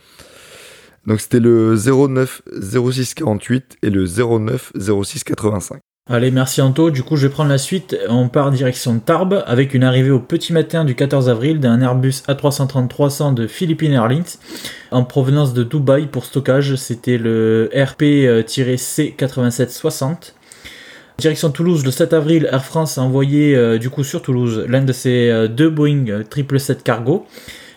Donc 1.09 1.21
c'était 1.23 1.41
le 1.41 1.75
09 1.75 2.43
06 2.61 3.15
48 3.15 3.79
et 3.83 3.89
le 3.89 4.05
09 4.05 4.75
06 4.77 5.25
85. 5.25 5.79
Allez, 6.11 6.31
merci 6.31 6.61
Anto. 6.61 6.91
Du 6.91 7.03
coup, 7.03 7.17
je 7.17 7.27
vais 7.27 7.33
prendre 7.33 7.49
la 7.49 7.57
suite. 7.57 7.97
On 8.11 8.29
part 8.29 8.51
direction 8.51 8.99
Tarbes 8.99 9.43
avec 9.47 9.73
une 9.73 9.85
arrivée 9.85 10.11
au 10.11 10.21
petit 10.21 10.53
matin 10.53 10.85
du 10.85 10.95
14 10.95 11.31
avril 11.31 11.61
d'un 11.61 11.81
Airbus 11.81 12.25
A330-300 12.29 13.33
de 13.33 13.47
Philippine 13.47 13.93
Airlines 13.93 14.27
en 14.91 15.05
provenance 15.05 15.55
de 15.55 15.65
Dubaï 15.65 16.09
pour 16.09 16.27
stockage. 16.27 16.77
C'était 16.77 17.17
le 17.17 17.71
RP-C8760. 17.75 20.35
Direction 21.17 21.51
Toulouse, 21.51 21.87
le 21.87 21.91
7 21.91 22.13
avril, 22.13 22.51
Air 22.53 22.67
France 22.67 22.99
a 22.99 23.03
envoyé 23.03 23.57
euh, 23.57 23.79
du 23.79 23.89
coup 23.89 24.05
sur 24.05 24.21
Toulouse 24.21 24.67
l'un 24.69 24.83
de 24.83 24.93
ses 24.93 25.31
euh, 25.31 25.49
deux 25.49 25.71
Boeing 25.71 26.05
777 26.07 26.85
cargo. 26.85 27.27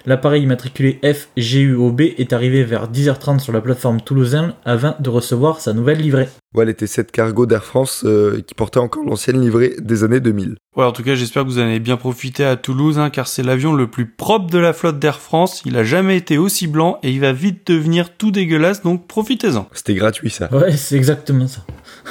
L'appareil 0.06 0.44
immatriculé 0.44 1.00
FGUOB 1.04 2.02
est 2.02 2.34
arrivé 2.34 2.64
vers 2.64 2.92
10h30 2.92 3.40
sur 3.40 3.54
la 3.54 3.62
plateforme 3.62 4.02
toulousaine 4.02 4.54
avant 4.66 4.96
de 5.00 5.10
recevoir 5.10 5.60
sa 5.60 5.74
nouvelle 5.74 6.00
livrée. 6.00 6.28
Ouais, 6.54 6.64
elle 6.64 6.70
était 6.70 6.88
cette 6.88 7.12
cargo 7.12 7.46
d'Air 7.46 7.64
France 7.64 8.04
euh, 8.06 8.42
qui 8.46 8.56
portait 8.56 8.80
encore 8.80 9.04
l'ancienne 9.04 9.40
livrée 9.42 9.76
des 9.80 10.04
années 10.04 10.20
2000. 10.20 10.56
Ouais, 10.76 10.86
en 10.86 10.92
tout 10.92 11.04
cas, 11.04 11.16
j'espère 11.16 11.44
que 11.44 11.48
vous 11.48 11.60
en 11.60 11.64
avez 11.64 11.80
bien 11.80 11.98
profité 11.98 12.44
à 12.44 12.56
Toulouse, 12.56 13.00
hein, 13.00 13.10
car 13.10 13.28
c'est 13.28 13.44
l'avion 13.44 13.74
le 13.74 13.88
plus 13.88 14.06
propre 14.06 14.50
de 14.50 14.58
la 14.58 14.74
flotte 14.74 15.00
d'Air 15.00 15.20
France. 15.20 15.62
Il 15.66 15.78
a 15.78 15.84
jamais 15.84 16.18
été 16.18 16.38
aussi 16.38 16.68
blanc 16.68 17.00
et 17.04 17.12
il 17.12 17.20
va 17.20 17.32
vite 17.32 17.68
devenir 17.68 18.18
tout 18.18 18.32
dégueulasse, 18.32 18.82
donc 18.82 19.08
profitez-en. 19.08 19.68
C'était 19.74 19.96
gratuit, 19.96 20.30
ça. 20.30 20.54
Ouais, 20.54 20.76
c'est 20.76 20.96
exactement 20.96 21.48
ça. 21.48 21.66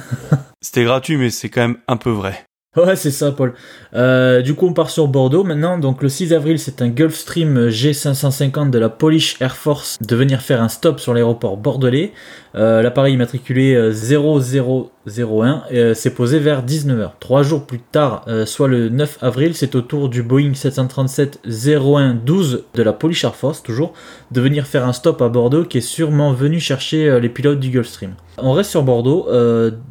C'était 0.61 0.85
gratuit, 0.85 1.16
mais 1.16 1.30
c'est 1.30 1.48
quand 1.48 1.62
même 1.62 1.78
un 1.88 1.96
peu 1.96 2.11
vrai. 2.11 2.44
Ouais, 2.74 2.96
c'est 2.96 3.11
ça, 3.11 3.32
Paul. 3.32 3.52
Euh, 3.92 4.40
du 4.40 4.54
coup, 4.54 4.66
on 4.66 4.72
part 4.72 4.88
sur 4.88 5.06
Bordeaux 5.06 5.44
maintenant. 5.44 5.76
Donc, 5.76 6.02
le 6.02 6.08
6 6.08 6.32
avril, 6.32 6.58
c'est 6.58 6.80
un 6.80 6.88
Gulfstream 6.88 7.68
G550 7.68 8.70
de 8.70 8.78
la 8.78 8.88
Polish 8.88 9.37
Air 9.42 9.56
Force 9.56 9.98
de 10.00 10.16
venir 10.16 10.40
faire 10.40 10.62
un 10.62 10.70
stop 10.70 10.98
sur 10.98 11.12
l'aéroport 11.12 11.58
bordelais. 11.58 12.12
Euh, 12.54 12.82
l'appareil 12.82 13.14
immatriculé 13.14 13.90
0001 13.92 15.62
euh, 15.72 15.94
s'est 15.94 16.10
posé 16.10 16.38
vers 16.38 16.62
19h. 16.64 17.12
Trois 17.18 17.42
jours 17.42 17.66
plus 17.66 17.80
tard, 17.80 18.24
soit 18.46 18.68
le 18.68 18.88
9 18.88 19.18
avril, 19.22 19.54
c'est 19.54 19.74
au 19.74 19.80
tour 19.80 20.08
du 20.08 20.22
Boeing 20.22 20.52
737-0112 20.52 22.60
de 22.74 22.82
la 22.82 22.92
Polish 22.92 23.24
Air 23.24 23.34
Force, 23.34 23.62
toujours, 23.62 23.92
de 24.30 24.40
venir 24.40 24.66
faire 24.66 24.86
un 24.86 24.92
stop 24.92 25.20
à 25.22 25.28
Bordeaux 25.28 25.64
qui 25.64 25.78
est 25.78 25.82
sûrement 25.82 26.32
venu 26.32 26.60
chercher 26.60 27.20
les 27.20 27.28
pilotes 27.28 27.60
du 27.60 27.70
Gulfstream. 27.70 28.14
On 28.38 28.52
reste 28.52 28.70
sur 28.70 28.82
Bordeaux, 28.82 29.28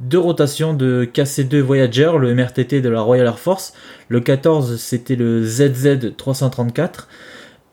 deux 0.01 0.19
rotations 0.19 0.73
de 0.73 1.07
KC2 1.11 1.59
Voyager, 1.59 2.11
le 2.19 2.33
MRTT 2.33 2.81
de 2.81 2.89
la 2.89 3.01
Royal 3.01 3.27
Air 3.27 3.39
Force. 3.39 3.73
Le 4.09 4.19
14, 4.19 4.77
c'était 4.77 5.15
le 5.15 5.43
ZZ 5.43 6.15
334. 6.17 7.07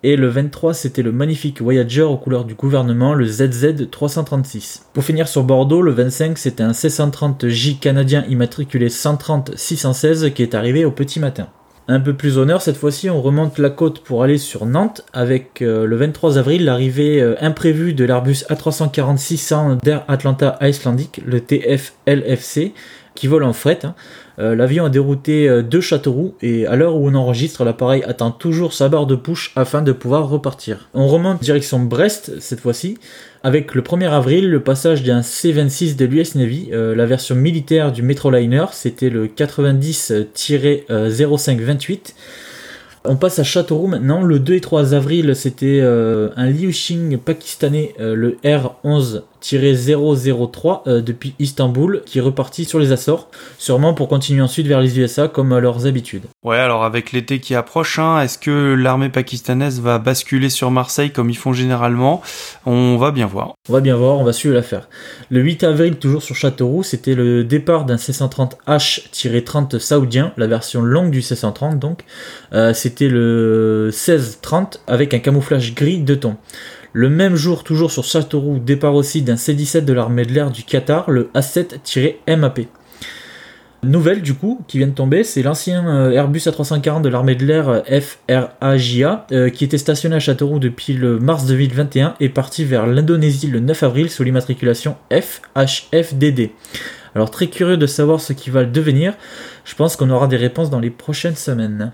Et 0.04 0.14
le 0.14 0.28
23, 0.28 0.74
c'était 0.74 1.02
le 1.02 1.10
magnifique 1.10 1.60
Voyager 1.60 2.02
aux 2.02 2.16
couleurs 2.16 2.44
du 2.44 2.54
gouvernement, 2.54 3.14
le 3.14 3.26
ZZ 3.26 3.90
336. 3.90 4.86
Pour 4.94 5.02
finir 5.02 5.26
sur 5.26 5.42
Bordeaux, 5.42 5.82
le 5.82 5.90
25, 5.90 6.38
c'était 6.38 6.62
un 6.62 6.70
C130J 6.70 7.80
canadien 7.80 8.24
immatriculé 8.28 8.90
130 8.90 9.56
616 9.56 10.32
qui 10.34 10.44
est 10.44 10.54
arrivé 10.54 10.84
au 10.84 10.92
petit 10.92 11.18
matin. 11.18 11.48
Un 11.88 11.98
peu 11.98 12.14
plus 12.14 12.38
honneur, 12.38 12.62
cette 12.62 12.76
fois-ci, 12.76 13.10
on 13.10 13.20
remonte 13.20 13.58
la 13.58 13.70
côte 13.70 14.04
pour 14.04 14.22
aller 14.22 14.38
sur 14.38 14.66
Nantes 14.66 15.04
avec 15.12 15.62
euh, 15.62 15.84
le 15.84 15.96
23 15.96 16.38
avril 16.38 16.64
l'arrivée 16.64 17.20
euh, 17.20 17.34
imprévue 17.40 17.92
de 17.92 18.04
l'Airbus 18.04 18.44
A340-600 18.50 19.82
d'Air 19.82 20.04
Atlanta 20.06 20.58
Icelandic, 20.60 21.20
le 21.26 21.40
TFLFC, 21.40 22.72
qui 23.16 23.26
vole 23.26 23.42
en 23.42 23.52
fret. 23.52 23.80
Hein. 23.84 23.96
Euh, 24.38 24.54
l'avion 24.54 24.84
a 24.84 24.88
dérouté 24.88 25.48
euh, 25.48 25.62
deux 25.62 25.80
Châteauroux 25.80 26.36
et 26.42 26.64
à 26.66 26.76
l'heure 26.76 26.94
où 26.94 27.08
on 27.08 27.14
enregistre, 27.14 27.64
l'appareil 27.64 28.04
attend 28.04 28.30
toujours 28.30 28.72
sa 28.72 28.88
barre 28.88 29.06
de 29.06 29.16
push 29.16 29.50
afin 29.56 29.82
de 29.82 29.90
pouvoir 29.90 30.28
repartir. 30.28 30.88
On 30.94 31.08
remonte 31.08 31.42
direction 31.42 31.80
Brest 31.80 32.38
cette 32.38 32.60
fois-ci 32.60 32.98
avec 33.42 33.74
le 33.74 33.82
1er 33.82 34.10
avril 34.10 34.48
le 34.48 34.62
passage 34.62 35.02
d'un 35.02 35.22
C-26 35.22 35.96
de 35.96 36.04
l'US 36.04 36.36
Navy, 36.36 36.68
euh, 36.72 36.94
la 36.94 37.06
version 37.06 37.34
militaire 37.34 37.90
du 37.90 38.02
Metroliner, 38.02 38.66
c'était 38.72 39.10
le 39.10 39.26
90-0528. 39.26 42.14
On 43.04 43.16
passe 43.16 43.40
à 43.40 43.44
Châteauroux 43.44 43.88
maintenant. 43.88 44.22
Le 44.22 44.38
2 44.38 44.54
et 44.54 44.60
3 44.60 44.94
avril, 44.94 45.34
c'était 45.34 45.80
un 45.80 46.46
Liu 46.46 46.70
Xing 46.70 47.16
pakistanais, 47.16 47.94
le 47.98 48.36
R11 48.44 49.22
003 49.40 50.84
euh, 50.86 51.00
depuis 51.00 51.34
Istanbul 51.38 52.02
qui 52.06 52.18
est 52.18 52.22
reparti 52.22 52.64
sur 52.64 52.78
les 52.78 52.92
Açores, 52.92 53.28
sûrement 53.58 53.94
pour 53.94 54.08
continuer 54.08 54.42
ensuite 54.42 54.66
vers 54.66 54.80
les 54.80 54.98
USA 54.98 55.28
comme 55.28 55.52
à 55.52 55.60
leurs 55.60 55.86
habitudes. 55.86 56.24
Ouais, 56.44 56.58
alors 56.58 56.84
avec 56.84 57.12
l'été 57.12 57.40
qui 57.40 57.54
approche, 57.54 57.98
hein, 57.98 58.20
est-ce 58.20 58.38
que 58.38 58.74
l'armée 58.74 59.08
pakistanaise 59.08 59.80
va 59.80 59.98
basculer 59.98 60.50
sur 60.50 60.70
Marseille 60.70 61.10
comme 61.10 61.30
ils 61.30 61.36
font 61.36 61.52
généralement? 61.52 62.22
On 62.66 62.96
va 62.96 63.10
bien 63.10 63.26
voir. 63.26 63.54
On 63.68 63.72
va 63.72 63.80
bien 63.80 63.96
voir, 63.96 64.16
on 64.16 64.24
va 64.24 64.32
suivre 64.32 64.54
l'affaire. 64.54 64.88
Le 65.30 65.40
8 65.40 65.64
avril, 65.64 65.96
toujours 65.96 66.22
sur 66.22 66.34
Châteauroux, 66.34 66.82
c'était 66.82 67.14
le 67.14 67.44
départ 67.44 67.84
d'un 67.84 67.96
C-130H-30 67.96 69.78
saoudien, 69.78 70.32
la 70.36 70.46
version 70.46 70.82
longue 70.82 71.10
du 71.10 71.22
C-130 71.22 71.78
donc. 71.78 72.04
Euh, 72.52 72.72
c'était 72.72 73.08
le 73.08 73.90
16-30 73.92 74.78
avec 74.86 75.14
un 75.14 75.18
camouflage 75.18 75.74
gris 75.74 76.00
de 76.00 76.14
ton. 76.14 76.36
Le 76.98 77.08
même 77.08 77.36
jour, 77.36 77.62
toujours 77.62 77.92
sur 77.92 78.02
Châteauroux, 78.02 78.58
départ 78.58 78.96
aussi 78.96 79.22
d'un 79.22 79.36
C-17 79.36 79.84
de 79.84 79.92
l'armée 79.92 80.24
de 80.24 80.32
l'air 80.32 80.50
du 80.50 80.64
Qatar, 80.64 81.08
le 81.08 81.30
A7-MAP. 81.32 82.66
Nouvelle 83.84 84.20
du 84.20 84.34
coup 84.34 84.64
qui 84.66 84.78
vient 84.78 84.88
de 84.88 84.92
tomber, 84.94 85.22
c'est 85.22 85.42
l'ancien 85.42 85.86
euh, 85.86 86.10
Airbus 86.10 86.40
A340 86.40 87.02
de 87.02 87.08
l'armée 87.08 87.36
de 87.36 87.46
l'air 87.46 87.68
euh, 87.68 88.00
FRAJA 88.00 89.28
euh, 89.30 89.48
qui 89.48 89.62
était 89.62 89.78
stationné 89.78 90.16
à 90.16 90.18
Châteauroux 90.18 90.58
depuis 90.58 90.92
le 90.92 91.20
mars 91.20 91.46
2021 91.46 92.16
et 92.18 92.28
parti 92.30 92.64
vers 92.64 92.84
l'Indonésie 92.88 93.46
le 93.46 93.60
9 93.60 93.80
avril 93.84 94.10
sous 94.10 94.24
l'immatriculation 94.24 94.96
FHFDD. 95.12 96.50
Alors 97.14 97.30
très 97.30 97.46
curieux 97.46 97.76
de 97.76 97.86
savoir 97.86 98.20
ce 98.20 98.32
qui 98.32 98.50
va 98.50 98.64
devenir, 98.64 99.14
je 99.64 99.76
pense 99.76 99.94
qu'on 99.94 100.10
aura 100.10 100.26
des 100.26 100.36
réponses 100.36 100.68
dans 100.68 100.80
les 100.80 100.90
prochaines 100.90 101.36
semaines. 101.36 101.92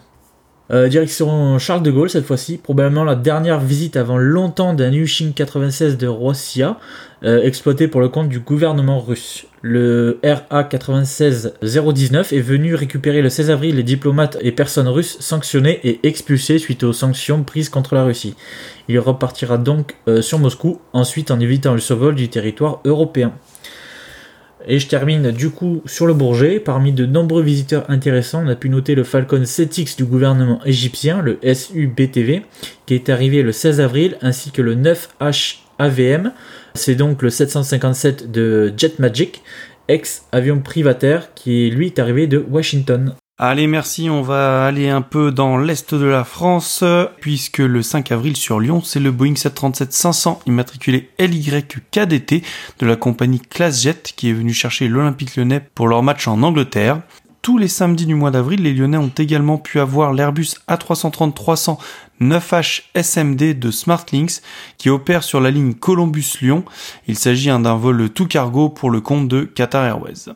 Euh, 0.71 0.89
direction 0.89 1.59
Charles 1.59 1.83
de 1.83 1.91
Gaulle 1.91 2.09
cette 2.09 2.25
fois-ci, 2.25 2.57
probablement 2.57 3.05
la 3.05 3.17
dernière 3.17 3.61
visite 3.61 3.97
avant 3.97 4.17
longtemps 4.17 4.73
d'un 4.73 4.91
Yushin 4.91 5.33
96 5.35 5.99
de 5.99 6.07
Rossia, 6.07 6.79
euh, 7.23 7.43
exploité 7.43 7.87
pour 7.87 8.01
le 8.01 8.09
compte 8.09 8.31
du 8.31 8.41
gouvernement 8.41 8.99
russe. 8.99 9.45
Le 9.61 10.21
RA-96-019 10.25 12.35
est 12.35 12.41
venu 12.41 12.75
récupérer 12.75 13.21
le 13.21 13.29
16 13.29 13.51
avril 13.51 13.77
les 13.77 13.83
diplomates 13.83 14.39
et 14.41 14.53
personnes 14.53 14.89
russes 14.89 15.19
sanctionnés 15.21 15.81
et 15.85 16.01
expulsés 16.07 16.59
suite 16.59 16.83
aux 16.83 16.95
sanctions 16.95 17.43
prises 17.43 17.69
contre 17.69 17.95
la 17.95 18.05
Russie. 18.05 18.35
Il 18.89 18.99
repartira 18.99 19.59
donc 19.59 19.97
euh, 20.09 20.23
sur 20.23 20.39
Moscou, 20.39 20.81
ensuite 20.95 21.31
en 21.31 21.41
évitant 21.41 21.75
le 21.75 21.81
survol 21.81 22.15
du 22.15 22.29
territoire 22.29 22.81
européen. 22.87 23.35
Et 24.67 24.79
je 24.79 24.89
termine 24.89 25.31
du 25.31 25.51
coup 25.51 25.83
sur 25.87 26.07
le 26.07 26.15
Bourget. 26.15 26.59
Parmi 26.59 26.93
de 26.93 27.07
nombreux 27.07 27.43
visiteurs 27.43 27.89
intéressants, 27.91 28.43
on 28.45 28.49
a 28.49 28.57
pu 28.57 28.69
noter 28.69 28.95
le 28.95 29.05
Falcon 29.05 29.43
7X 29.43 29.97
du 29.97 30.05
gouvernement 30.05 30.61
égyptien, 30.65 31.21
le 31.21 31.39
SUBTV, 31.43 32.43
qui 32.87 32.95
est 32.95 33.09
arrivé 33.09 33.43
le 33.43 33.53
16 33.53 33.81
avril, 33.81 34.17
ainsi 34.23 34.51
que 34.51 34.63
le 34.63 34.75
9H 34.75 35.57
AVM. 35.79 36.33
C'est 36.75 36.95
donc 36.95 37.23
le 37.23 37.31
757 37.31 38.31
de 38.31 38.73
JetMagic, 38.77 39.43
ex-avion 39.89 40.61
privataire, 40.61 41.35
qui 41.35 41.71
lui 41.71 41.87
est 41.87 41.99
arrivé 41.99 42.27
de 42.27 42.45
Washington. 42.51 43.15
Allez, 43.37 43.67
merci. 43.67 44.09
On 44.09 44.23
va 44.23 44.65
aller 44.65 44.89
un 44.89 45.03
peu 45.03 45.33
dans 45.33 45.57
l'est 45.59 45.93
de 45.93 46.07
la 46.07 46.23
France, 46.23 46.85
puisque 47.21 47.59
le 47.59 47.83
5 47.83 48.13
avril 48.13 48.37
sur 48.37 48.61
Lyon, 48.61 48.81
c'est 48.81 49.01
le 49.01 49.11
Boeing 49.11 49.33
737-500 49.33 50.39
immatriculé 50.47 51.11
LYKDT 51.19 52.45
de 52.79 52.87
la 52.87 52.95
compagnie 52.95 53.41
ClassJet 53.41 54.03
qui 54.15 54.31
est 54.31 54.35
venu 54.35 54.53
chercher 54.53 54.87
l'Olympique 54.87 55.35
lyonnais 55.35 55.67
pour 55.75 55.89
leur 55.89 56.05
match 56.05 56.29
en 56.29 56.45
Angleterre. 56.45 57.01
Tous 57.43 57.59
les 57.59 57.67
samedis 57.67 58.07
du 58.07 58.15
mois 58.15 58.31
d'avril, 58.31 58.63
les 58.63 58.73
Lyonnais 58.73 58.97
ont 58.97 59.13
également 59.19 59.59
pu 59.59 59.81
avoir 59.81 60.13
l'Airbus 60.13 60.55
A330-300 60.69 61.77
9H 62.21 62.83
SMD 62.95 63.59
de 63.59 63.71
Smartlinks 63.71 64.41
qui 64.79 64.89
opère 64.89 65.25
sur 65.25 65.41
la 65.41 65.51
ligne 65.51 65.75
Columbus-Lyon. 65.75 66.65
Il 67.09 67.19
s'agit 67.19 67.49
d'un 67.49 67.77
vol 67.77 68.09
tout 68.11 68.27
cargo 68.27 68.69
pour 68.69 68.91
le 68.91 69.01
compte 69.01 69.29
de 69.29 69.43
Qatar 69.43 69.85
Airways. 69.85 70.33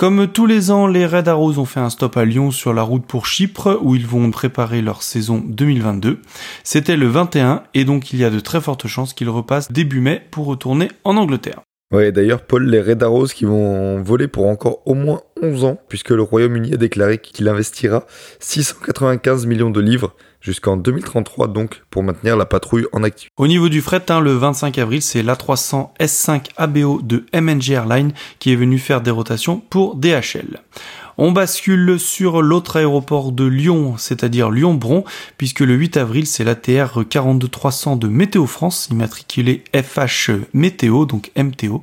Comme 0.00 0.28
tous 0.28 0.46
les 0.46 0.70
ans, 0.70 0.86
les 0.86 1.04
Red 1.04 1.28
Arrows 1.28 1.58
ont 1.58 1.66
fait 1.66 1.78
un 1.78 1.90
stop 1.90 2.16
à 2.16 2.24
Lyon 2.24 2.50
sur 2.52 2.72
la 2.72 2.80
route 2.80 3.04
pour 3.04 3.26
Chypre 3.26 3.78
où 3.82 3.94
ils 3.94 4.06
vont 4.06 4.30
préparer 4.30 4.80
leur 4.80 5.02
saison 5.02 5.44
2022. 5.46 6.20
C'était 6.64 6.96
le 6.96 7.06
21 7.06 7.64
et 7.74 7.84
donc 7.84 8.14
il 8.14 8.18
y 8.18 8.24
a 8.24 8.30
de 8.30 8.40
très 8.40 8.62
fortes 8.62 8.86
chances 8.86 9.12
qu'ils 9.12 9.28
repassent 9.28 9.70
début 9.70 10.00
mai 10.00 10.22
pour 10.30 10.46
retourner 10.46 10.88
en 11.04 11.18
Angleterre. 11.18 11.60
Ouais, 11.92 12.12
d'ailleurs, 12.12 12.46
Paul, 12.46 12.64
les 12.64 12.80
Red 12.80 13.02
Arrows 13.02 13.26
qui 13.26 13.44
vont 13.44 14.00
voler 14.02 14.26
pour 14.26 14.46
encore 14.46 14.80
au 14.86 14.94
moins 14.94 15.20
11 15.42 15.64
ans, 15.64 15.78
puisque 15.90 16.12
le 16.12 16.22
Royaume-Uni 16.22 16.72
a 16.72 16.76
déclaré 16.78 17.18
qu'il 17.18 17.46
investira 17.46 18.06
695 18.38 19.44
millions 19.44 19.70
de 19.70 19.82
livres 19.82 20.14
jusqu'en 20.40 20.76
2033 20.76 21.48
donc 21.48 21.82
pour 21.90 22.02
maintenir 22.02 22.36
la 22.36 22.46
patrouille 22.46 22.86
en 22.92 23.02
activité. 23.02 23.32
Au 23.36 23.46
niveau 23.46 23.68
du 23.68 23.80
fret, 23.80 24.02
hein, 24.10 24.20
le 24.20 24.32
25 24.32 24.78
avril, 24.78 25.02
c'est 25.02 25.22
l'A300 25.22 25.90
S5 25.98 26.46
ABO 26.56 27.00
de 27.02 27.26
MNG 27.34 27.70
Airline 27.70 28.12
qui 28.38 28.52
est 28.52 28.56
venu 28.56 28.78
faire 28.78 29.00
des 29.00 29.10
rotations 29.10 29.60
pour 29.70 29.96
DHL. 29.96 30.60
On 31.22 31.32
bascule 31.32 32.00
sur 32.00 32.40
l'autre 32.40 32.76
aéroport 32.76 33.30
de 33.32 33.44
Lyon, 33.44 33.96
c'est-à-dire 33.98 34.50
Lyon-Bron, 34.50 35.04
puisque 35.36 35.60
le 35.60 35.74
8 35.74 35.98
avril, 35.98 36.26
c'est 36.26 36.44
l'ATR 36.44 37.00
42300 37.06 37.96
de 37.96 38.08
Météo 38.08 38.46
France, 38.46 38.88
immatriculé 38.90 39.62
FH 39.74 40.30
Météo, 40.54 41.04
donc 41.04 41.30
MTO, 41.36 41.82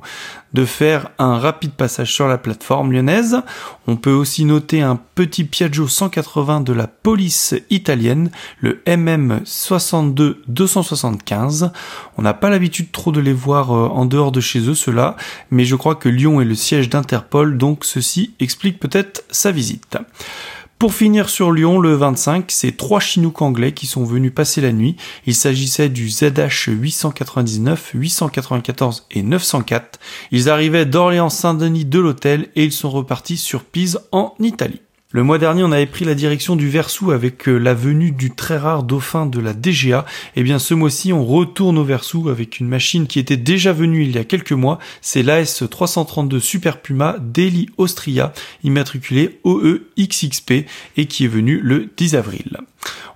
de 0.52 0.64
faire 0.64 1.10
un 1.18 1.38
rapide 1.38 1.72
passage 1.72 2.12
sur 2.12 2.28
la 2.28 2.38
plateforme 2.38 2.92
lyonnaise. 2.92 3.42
On 3.86 3.96
peut 3.96 4.12
aussi 4.12 4.44
noter 4.44 4.80
un 4.80 4.98
petit 5.14 5.44
Piaggio 5.44 5.88
180 5.88 6.60
de 6.62 6.72
la 6.72 6.86
police 6.86 7.54
italienne, 7.70 8.30
le 8.60 8.82
MM 8.86 9.40
62 9.44 10.42
275. 10.48 11.72
On 12.16 12.22
n'a 12.22 12.34
pas 12.34 12.50
l'habitude 12.50 12.92
trop 12.92 13.12
de 13.12 13.20
les 13.20 13.32
voir 13.32 13.72
euh, 13.72 13.88
en 13.88 14.06
dehors 14.06 14.32
de 14.32 14.40
chez 14.40 14.60
eux, 14.68 14.74
ceux-là, 14.74 15.16
mais 15.50 15.64
je 15.64 15.76
crois 15.76 15.94
que 15.94 16.08
Lyon 16.08 16.40
est 16.40 16.44
le 16.44 16.54
siège 16.54 16.88
d'Interpol, 16.88 17.58
donc 17.58 17.84
ceci 17.84 18.34
explique 18.40 18.80
peut-être 18.80 19.24
sa 19.30 19.52
visite. 19.52 19.98
Pour 20.78 20.94
finir 20.94 21.28
sur 21.28 21.50
Lyon, 21.50 21.80
le 21.80 21.94
25, 21.94 22.52
c'est 22.52 22.76
trois 22.76 23.00
Chinooks 23.00 23.42
anglais 23.42 23.72
qui 23.72 23.88
sont 23.88 24.04
venus 24.04 24.32
passer 24.32 24.60
la 24.60 24.70
nuit. 24.70 24.96
Il 25.26 25.34
s'agissait 25.34 25.88
du 25.88 26.08
ZH 26.08 26.68
899, 26.68 27.90
894 27.94 29.06
et 29.10 29.24
904. 29.24 29.98
Ils 30.30 30.48
arrivaient 30.48 30.86
d'Orléans-Saint-Denis 30.86 31.84
de 31.84 31.98
l'hôtel 31.98 32.50
et 32.54 32.62
ils 32.62 32.70
sont 32.70 32.90
repartis 32.90 33.38
sur 33.38 33.64
Pise 33.64 33.98
en 34.12 34.34
Italie. 34.38 34.80
Le 35.10 35.22
mois 35.22 35.38
dernier, 35.38 35.62
on 35.64 35.72
avait 35.72 35.86
pris 35.86 36.04
la 36.04 36.14
direction 36.14 36.54
du 36.54 36.68
Versou 36.68 37.12
avec 37.12 37.48
euh, 37.48 37.56
la 37.56 37.72
venue 37.72 38.10
du 38.10 38.30
très 38.30 38.58
rare 38.58 38.82
dauphin 38.82 39.24
de 39.24 39.40
la 39.40 39.54
DGA. 39.54 40.04
Et 40.36 40.40
eh 40.40 40.42
bien, 40.42 40.58
ce 40.58 40.74
mois-ci, 40.74 41.14
on 41.14 41.24
retourne 41.24 41.78
au 41.78 41.82
Versou 41.82 42.28
avec 42.28 42.60
une 42.60 42.68
machine 42.68 43.06
qui 43.06 43.18
était 43.18 43.38
déjà 43.38 43.72
venue 43.72 44.02
il 44.02 44.14
y 44.14 44.18
a 44.18 44.24
quelques 44.24 44.52
mois. 44.52 44.78
C'est 45.00 45.22
l'AS 45.22 45.64
332 45.70 46.40
Super 46.40 46.82
Puma 46.82 47.16
Daily 47.22 47.70
Austria, 47.78 48.34
immatriculé 48.64 49.40
OEXXP 49.44 50.66
et 50.98 51.06
qui 51.06 51.24
est 51.24 51.28
venu 51.28 51.58
le 51.58 51.88
10 51.96 52.14
avril. 52.14 52.58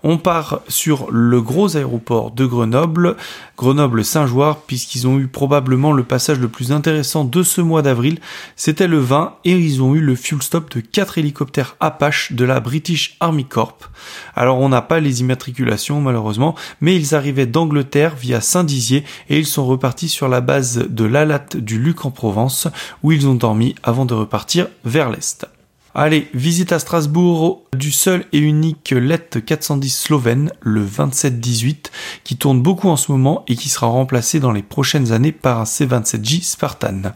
On 0.05 0.19
part 0.19 0.61
sur 0.69 1.11
le 1.13 1.41
gros 1.41 1.77
aéroport 1.77 2.33
de 2.33 2.45
Grenoble, 2.45 3.17
Grenoble-Saint-Jouard, 3.57 4.63
puisqu'ils 4.63 5.07
ont 5.07 5.19
eu 5.19 5.29
probablement 5.29 5.93
le 5.93 6.03
passage 6.03 6.41
le 6.41 6.49
plus 6.49 6.73
intéressant 6.73 7.25
de 7.25 7.43
ce 7.43 7.61
mois 7.61 7.83
d'avril. 7.83 8.19
C'était 8.57 8.89
le 8.89 8.99
20 8.99 9.37
et 9.45 9.53
ils 9.53 9.81
ont 9.81 9.95
eu 9.95 10.01
le 10.01 10.17
fuel 10.17 10.43
stop 10.43 10.75
de 10.75 10.81
4 10.81 11.19
hélicoptères 11.19 11.77
Apache 11.79 12.33
de 12.33 12.45
la 12.45 12.59
British 12.59 13.17
Army 13.21 13.45
Corp. 13.45 13.89
Alors 14.35 14.59
on 14.59 14.69
n'a 14.69 14.83
pas 14.83 15.01
les 15.01 15.21
immatriculations 15.21 16.01
malheureusement, 16.01 16.57
mais 16.81 16.97
ils 16.97 17.15
arrivaient 17.15 17.47
d'Angleterre 17.47 18.17
via 18.17 18.41
Saint-Dizier 18.41 19.05
et 19.29 19.39
ils 19.39 19.47
sont 19.47 19.67
repartis 19.67 20.09
sur 20.09 20.29
la 20.29 20.41
base 20.41 20.87
de 20.89 21.05
l'Alat 21.05 21.47
du 21.55 21.79
Luc 21.79 22.05
en 22.05 22.11
Provence 22.11 22.67
où 23.03 23.13
ils 23.13 23.29
ont 23.29 23.35
dormi 23.35 23.77
avant 23.83 24.05
de 24.05 24.15
repartir 24.15 24.67
vers 24.85 25.11
l'Est. 25.11 25.47
Allez, 25.95 26.29
visite 26.33 26.73
à 26.73 26.79
Strasbourg 26.79 27.65
du 27.77 27.93
seul 27.93 28.25
et 28.33 28.39
unique 28.39 28.95
LET 28.97 29.43
410 29.45 29.91
slovène, 29.91 30.51
le 30.63 30.87
27-18, 30.87 31.91
qui 32.25 32.39
tourne 32.39 32.63
beaucoup 32.63 32.89
en 32.89 32.97
ce 32.97 33.13
moment 33.13 33.45
et 33.47 33.57
qui 33.57 33.69
sera 33.69 33.89
remplacé 33.89 34.41
dans 34.41 34.53
les 34.53 34.63
prochaines 34.63 35.13
années 35.13 35.33
par 35.33 35.61
un 35.61 35.65
C27J 35.65 36.45
Spartan. 36.45 37.13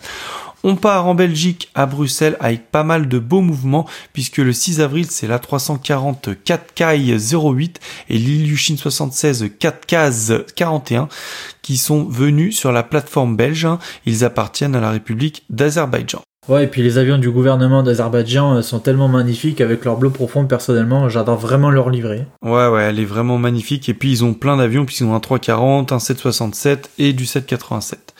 On 0.62 0.76
part 0.76 1.06
en 1.06 1.14
Belgique, 1.14 1.70
à 1.74 1.86
Bruxelles, 1.86 2.36
avec 2.38 2.70
pas 2.70 2.82
mal 2.82 3.08
de 3.08 3.18
beaux 3.18 3.40
mouvements, 3.40 3.86
puisque 4.12 4.38
le 4.38 4.52
6 4.52 4.82
avril, 4.82 5.06
c'est 5.08 5.26
la 5.26 5.38
340 5.38 6.28
4K 6.44 7.54
08 7.54 7.80
et 8.10 8.18
l'Ilyushin 8.18 8.76
76 8.76 9.52
4K 9.58 10.52
41 10.54 11.08
qui 11.62 11.78
sont 11.78 12.04
venus 12.04 12.58
sur 12.58 12.72
la 12.72 12.82
plateforme 12.82 13.36
belge. 13.36 13.68
Ils 14.04 14.22
appartiennent 14.22 14.76
à 14.76 14.80
la 14.80 14.90
République 14.90 15.44
d'Azerbaïdjan. 15.48 16.20
Ouais, 16.48 16.64
et 16.64 16.66
puis 16.68 16.82
les 16.82 16.96
avions 16.96 17.18
du 17.18 17.30
gouvernement 17.30 17.82
d'Azerbaïdjan 17.82 18.56
euh, 18.56 18.62
sont 18.62 18.78
tellement 18.78 19.08
magnifiques 19.08 19.60
avec 19.60 19.84
leur 19.84 19.96
bleu 19.96 20.10
profond. 20.10 20.46
Personnellement, 20.46 21.08
j'adore 21.08 21.38
vraiment 21.38 21.70
leur 21.70 21.90
livret. 21.90 22.26
Ouais, 22.42 22.68
ouais, 22.68 22.84
elle 22.84 23.00
est 23.00 23.04
vraiment 23.04 23.36
magnifique. 23.36 23.88
Et 23.88 23.94
puis 23.94 24.12
ils 24.12 24.24
ont 24.24 24.32
plein 24.32 24.56
d'avions, 24.56 24.84
puisqu'ils 24.84 25.04
ont 25.06 25.14
un 25.14 25.20
340, 25.20 25.90
un 25.90 25.98
767 25.98 26.90
et 26.98 27.12
du 27.12 27.26
787. 27.26 28.14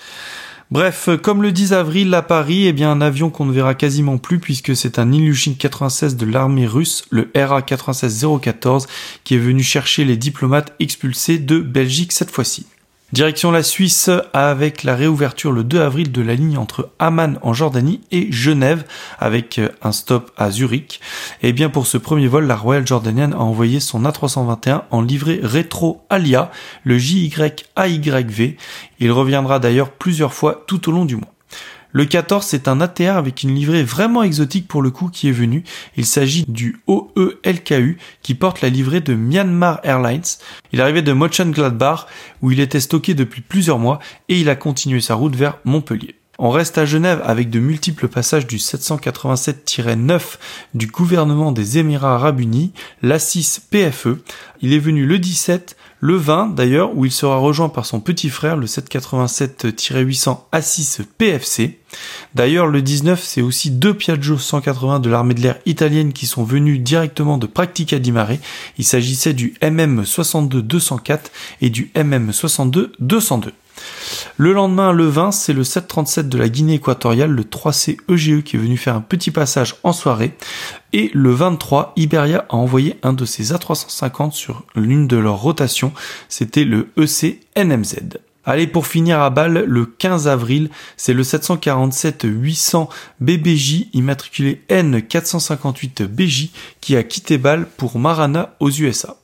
Bref, 0.73 1.09
euh, 1.09 1.17
comme 1.17 1.43
le 1.43 1.53
10 1.53 1.73
avril 1.73 2.13
à 2.15 2.23
Paris, 2.23 2.67
eh 2.67 2.73
bien 2.73 2.91
un 2.91 3.01
avion 3.01 3.31
qu'on 3.31 3.45
ne 3.45 3.53
verra 3.53 3.77
quasiment 3.77 4.19
plus 4.19 4.41
puisque 4.41 4.75
c'est 4.75 4.99
un 4.99 5.13
Ilyushin 5.13 5.55
96 5.57 6.17
de 6.17 6.27
l'armée 6.27 6.67
russe, 6.67 7.05
le 7.11 7.31
RA 7.37 7.63
96 7.63 8.27
014, 8.43 8.89
qui 9.23 9.37
est 9.37 9.39
venu 9.39 9.63
chercher 9.63 10.05
les 10.05 10.17
diplomates 10.17 10.75
expulsés 10.81 11.39
de 11.39 11.61
Belgique 11.61 12.11
cette 12.11 12.33
fois-ci. 12.33 12.67
Direction 13.13 13.53
la 13.53 13.63
Suisse 13.63 14.11
avec 14.33 14.83
la 14.83 14.97
réouverture 14.97 15.53
le 15.53 15.63
2 15.63 15.81
avril 15.81 16.11
de 16.11 16.23
la 16.23 16.35
ligne 16.35 16.59
entre 16.59 16.91
Amman 16.99 17.39
en 17.43 17.53
Jordanie 17.53 18.01
et 18.11 18.33
Genève 18.33 18.85
avec 19.21 19.61
un 19.81 19.93
stop 19.93 20.33
à 20.37 20.51
Zurich. 20.51 21.01
Et 21.41 21.53
bien 21.53 21.69
pour 21.69 21.87
ce 21.87 21.99
premier 21.99 22.27
vol, 22.27 22.49
la 22.49 22.57
Royal 22.57 22.85
Jordanienne 22.85 23.33
a 23.33 23.39
envoyé 23.39 23.79
son 23.79 24.03
A321 24.03 24.83
en 24.91 25.03
livrée 25.03 25.39
rétro 25.41 26.05
Alia, 26.11 26.51
le 26.83 26.99
JY-AYV. 26.99 28.57
Il 28.99 29.13
reviendra 29.13 29.61
d'ailleurs 29.61 29.93
plusieurs 29.93 30.35
fois 30.35 30.65
tout 30.67 30.89
au 30.89 30.93
long 30.93 31.05
du 31.05 31.15
mois. 31.15 31.36
Le 31.97 32.05
14, 32.05 32.45
c'est 32.45 32.69
un 32.69 32.83
ATR 32.83 33.17
avec 33.17 33.43
une 33.43 33.55
livrée 33.55 33.83
vraiment 33.83 34.23
exotique 34.23 34.69
pour 34.69 34.83
le 34.83 34.91
coup 34.91 35.09
qui 35.09 35.31
est 35.31 35.33
venu. 35.33 35.65
Il 35.97 36.05
s'agit 36.05 36.45
du 36.47 36.77
OELKU 36.89 37.97
qui 38.21 38.35
porte 38.35 38.61
la 38.61 38.69
livrée 38.69 39.01
de 39.01 39.15
Myanmar 39.15 39.81
Airlines. 39.83 40.21
Il 40.75 40.83
arrivait 40.83 41.01
de 41.01 41.15
Mönchengladbach 41.15 42.05
où 42.43 42.51
il 42.51 42.61
était 42.61 42.81
stocké 42.81 43.15
depuis 43.15 43.41
plusieurs 43.41 43.79
mois 43.79 43.99
et 44.29 44.39
il 44.39 44.51
a 44.51 44.57
continué 44.57 45.01
sa 45.01 45.15
route 45.15 45.37
vers 45.37 45.57
Montpellier. 45.65 46.17
On 46.39 46.51
reste 46.51 46.77
à 46.77 46.85
Genève 46.85 47.23
avec 47.25 47.49
de 47.49 47.61
multiples 47.61 48.09
passages 48.09 48.47
du 48.47 48.59
787-9 48.59 50.21
du 50.75 50.89
gouvernement 50.89 51.51
des 51.51 51.79
Émirats 51.79 52.17
Arabes 52.17 52.41
Unis, 52.41 52.73
l'A6 53.03 53.61
PFE. 53.71 54.19
Il 54.61 54.75
est 54.75 54.79
venu 54.79 55.07
le 55.07 55.19
17, 55.19 55.79
le 56.07 56.15
20 56.15 56.55
d'ailleurs, 56.55 56.97
où 56.97 57.05
il 57.05 57.11
sera 57.11 57.39
rejoint 57.39 57.69
par 57.69 57.85
son 57.85 57.99
petit 57.99 58.31
frère, 58.31 58.57
le 58.57 58.67
787-800 58.67 60.39
A6 60.53 61.01
PFC. 61.19 61.81
D'ailleurs, 62.33 62.69
le 62.69 62.81
19, 62.81 63.21
c'est 63.21 63.43
aussi 63.43 63.73
deux 63.73 63.93
Piaggio 63.93 64.39
180 64.39 65.01
de 65.01 65.11
l'armée 65.11 65.35
de 65.35 65.41
l'air 65.41 65.59
italienne 65.67 66.13
qui 66.13 66.27
sont 66.27 66.45
venus 66.45 66.81
directement 66.81 67.39
de 67.39 67.49
Practica 67.49 67.99
di 67.99 68.13
Mare. 68.13 68.37
Il 68.79 68.85
s'agissait 68.85 69.33
du 69.33 69.55
MM62-204 69.61 71.19
et 71.61 71.71
du 71.71 71.91
MM62-202. 71.97 73.51
Le 74.37 74.53
lendemain, 74.53 74.93
le 74.93 75.07
20, 75.07 75.33
c'est 75.33 75.53
le 75.53 75.65
737 75.65 76.29
de 76.29 76.39
la 76.39 76.49
Guinée 76.49 76.75
équatoriale, 76.75 77.31
le 77.31 77.43
3C 77.43 77.99
EGE, 78.09 78.43
qui 78.43 78.57
est 78.57 78.59
venu 78.59 78.77
faire 78.77 78.95
un 78.95 79.01
petit 79.01 79.31
passage 79.31 79.77
en 79.83 79.93
soirée. 79.93 80.35
Et 80.93 81.11
le 81.15 81.33
23, 81.33 81.93
Iberia 81.97 82.45
a 82.49 82.57
envoyé 82.57 82.99
un 83.03 83.13
de 83.13 83.25
ses 83.25 83.53
A350 83.53 84.33
sur 84.33 84.65
l'une 84.75 85.07
de 85.07 85.17
leurs 85.17 85.41
rotations. 85.41 85.93
C'était 86.29 86.65
le 86.65 86.89
EC 86.97 87.41
NMZ. 87.57 88.19
Allez, 88.49 88.69
pour 88.69 88.87
finir 88.87 89.21
à 89.21 89.29
Bâle, 89.29 89.65
le 89.67 89.87
15 89.87 90.29
avril, 90.29 90.71
c'est 90.97 91.13
le 91.13 91.25
747-800 91.25 92.89
BBJ 93.19 93.87
immatriculé 93.93 94.63
N458BJ 94.71 96.51
qui 96.81 96.97
a 96.97 97.03
quitté 97.03 97.39
Bâle 97.39 97.67
pour 97.77 97.99
Marana 97.99 98.55
aux 98.61 98.71
USA. 98.71 99.17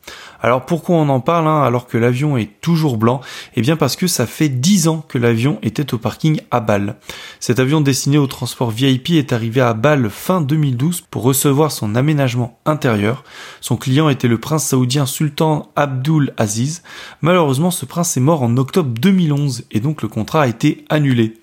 Alors 0.45 0.67
pourquoi 0.67 0.97
on 0.97 1.09
en 1.09 1.21
parle 1.21 1.47
hein, 1.47 1.63
alors 1.63 1.87
que 1.87 1.97
l'avion 1.97 2.37
est 2.37 2.61
toujours 2.61 2.97
blanc? 2.97 3.21
Eh 3.55 3.61
bien 3.61 3.77
parce 3.77 3.95
que 3.95 4.09
ça 4.09 4.27
fait 4.27 4.49
10 4.49 4.89
ans 4.89 5.05
que 5.09 5.17
l'avion 5.17 5.61
était 5.63 5.95
au 5.95 5.99
parking 5.99 6.41
à 6.51 6.59
Bâle. 6.59 6.97
Cet 7.39 7.61
avion 7.61 7.81
destiné 7.81 8.19
au 8.19 8.27
transport 8.27 8.73
VIP 8.73 9.11
est 9.11 9.33
arrivé 9.33 9.61
à 9.61 9.73
Bâle 9.73 10.11
fin 10.11 10.41
2012 10.41 11.03
pour 11.03 11.23
recevoir 11.23 11.71
son 11.71 11.95
aménagement 11.95 12.59
intérieur. 12.67 13.23
Son 13.61 13.77
client 13.77 14.09
était 14.09 14.27
le 14.27 14.39
prince 14.39 14.67
saoudien 14.67 15.07
Sultan 15.07 15.71
Abdul 15.77 16.35
Aziz. 16.37 16.83
Malheureusement 17.21 17.71
ce 17.71 17.87
prince 17.87 18.17
est 18.17 18.21
mort 18.21 18.43
en 18.43 18.57
octobre 18.57 18.91
2011 18.99 19.67
et 19.71 19.79
donc 19.79 20.03
le 20.03 20.09
contrat 20.09 20.43
a 20.43 20.49
été 20.49 20.85
annulé. 20.89 21.35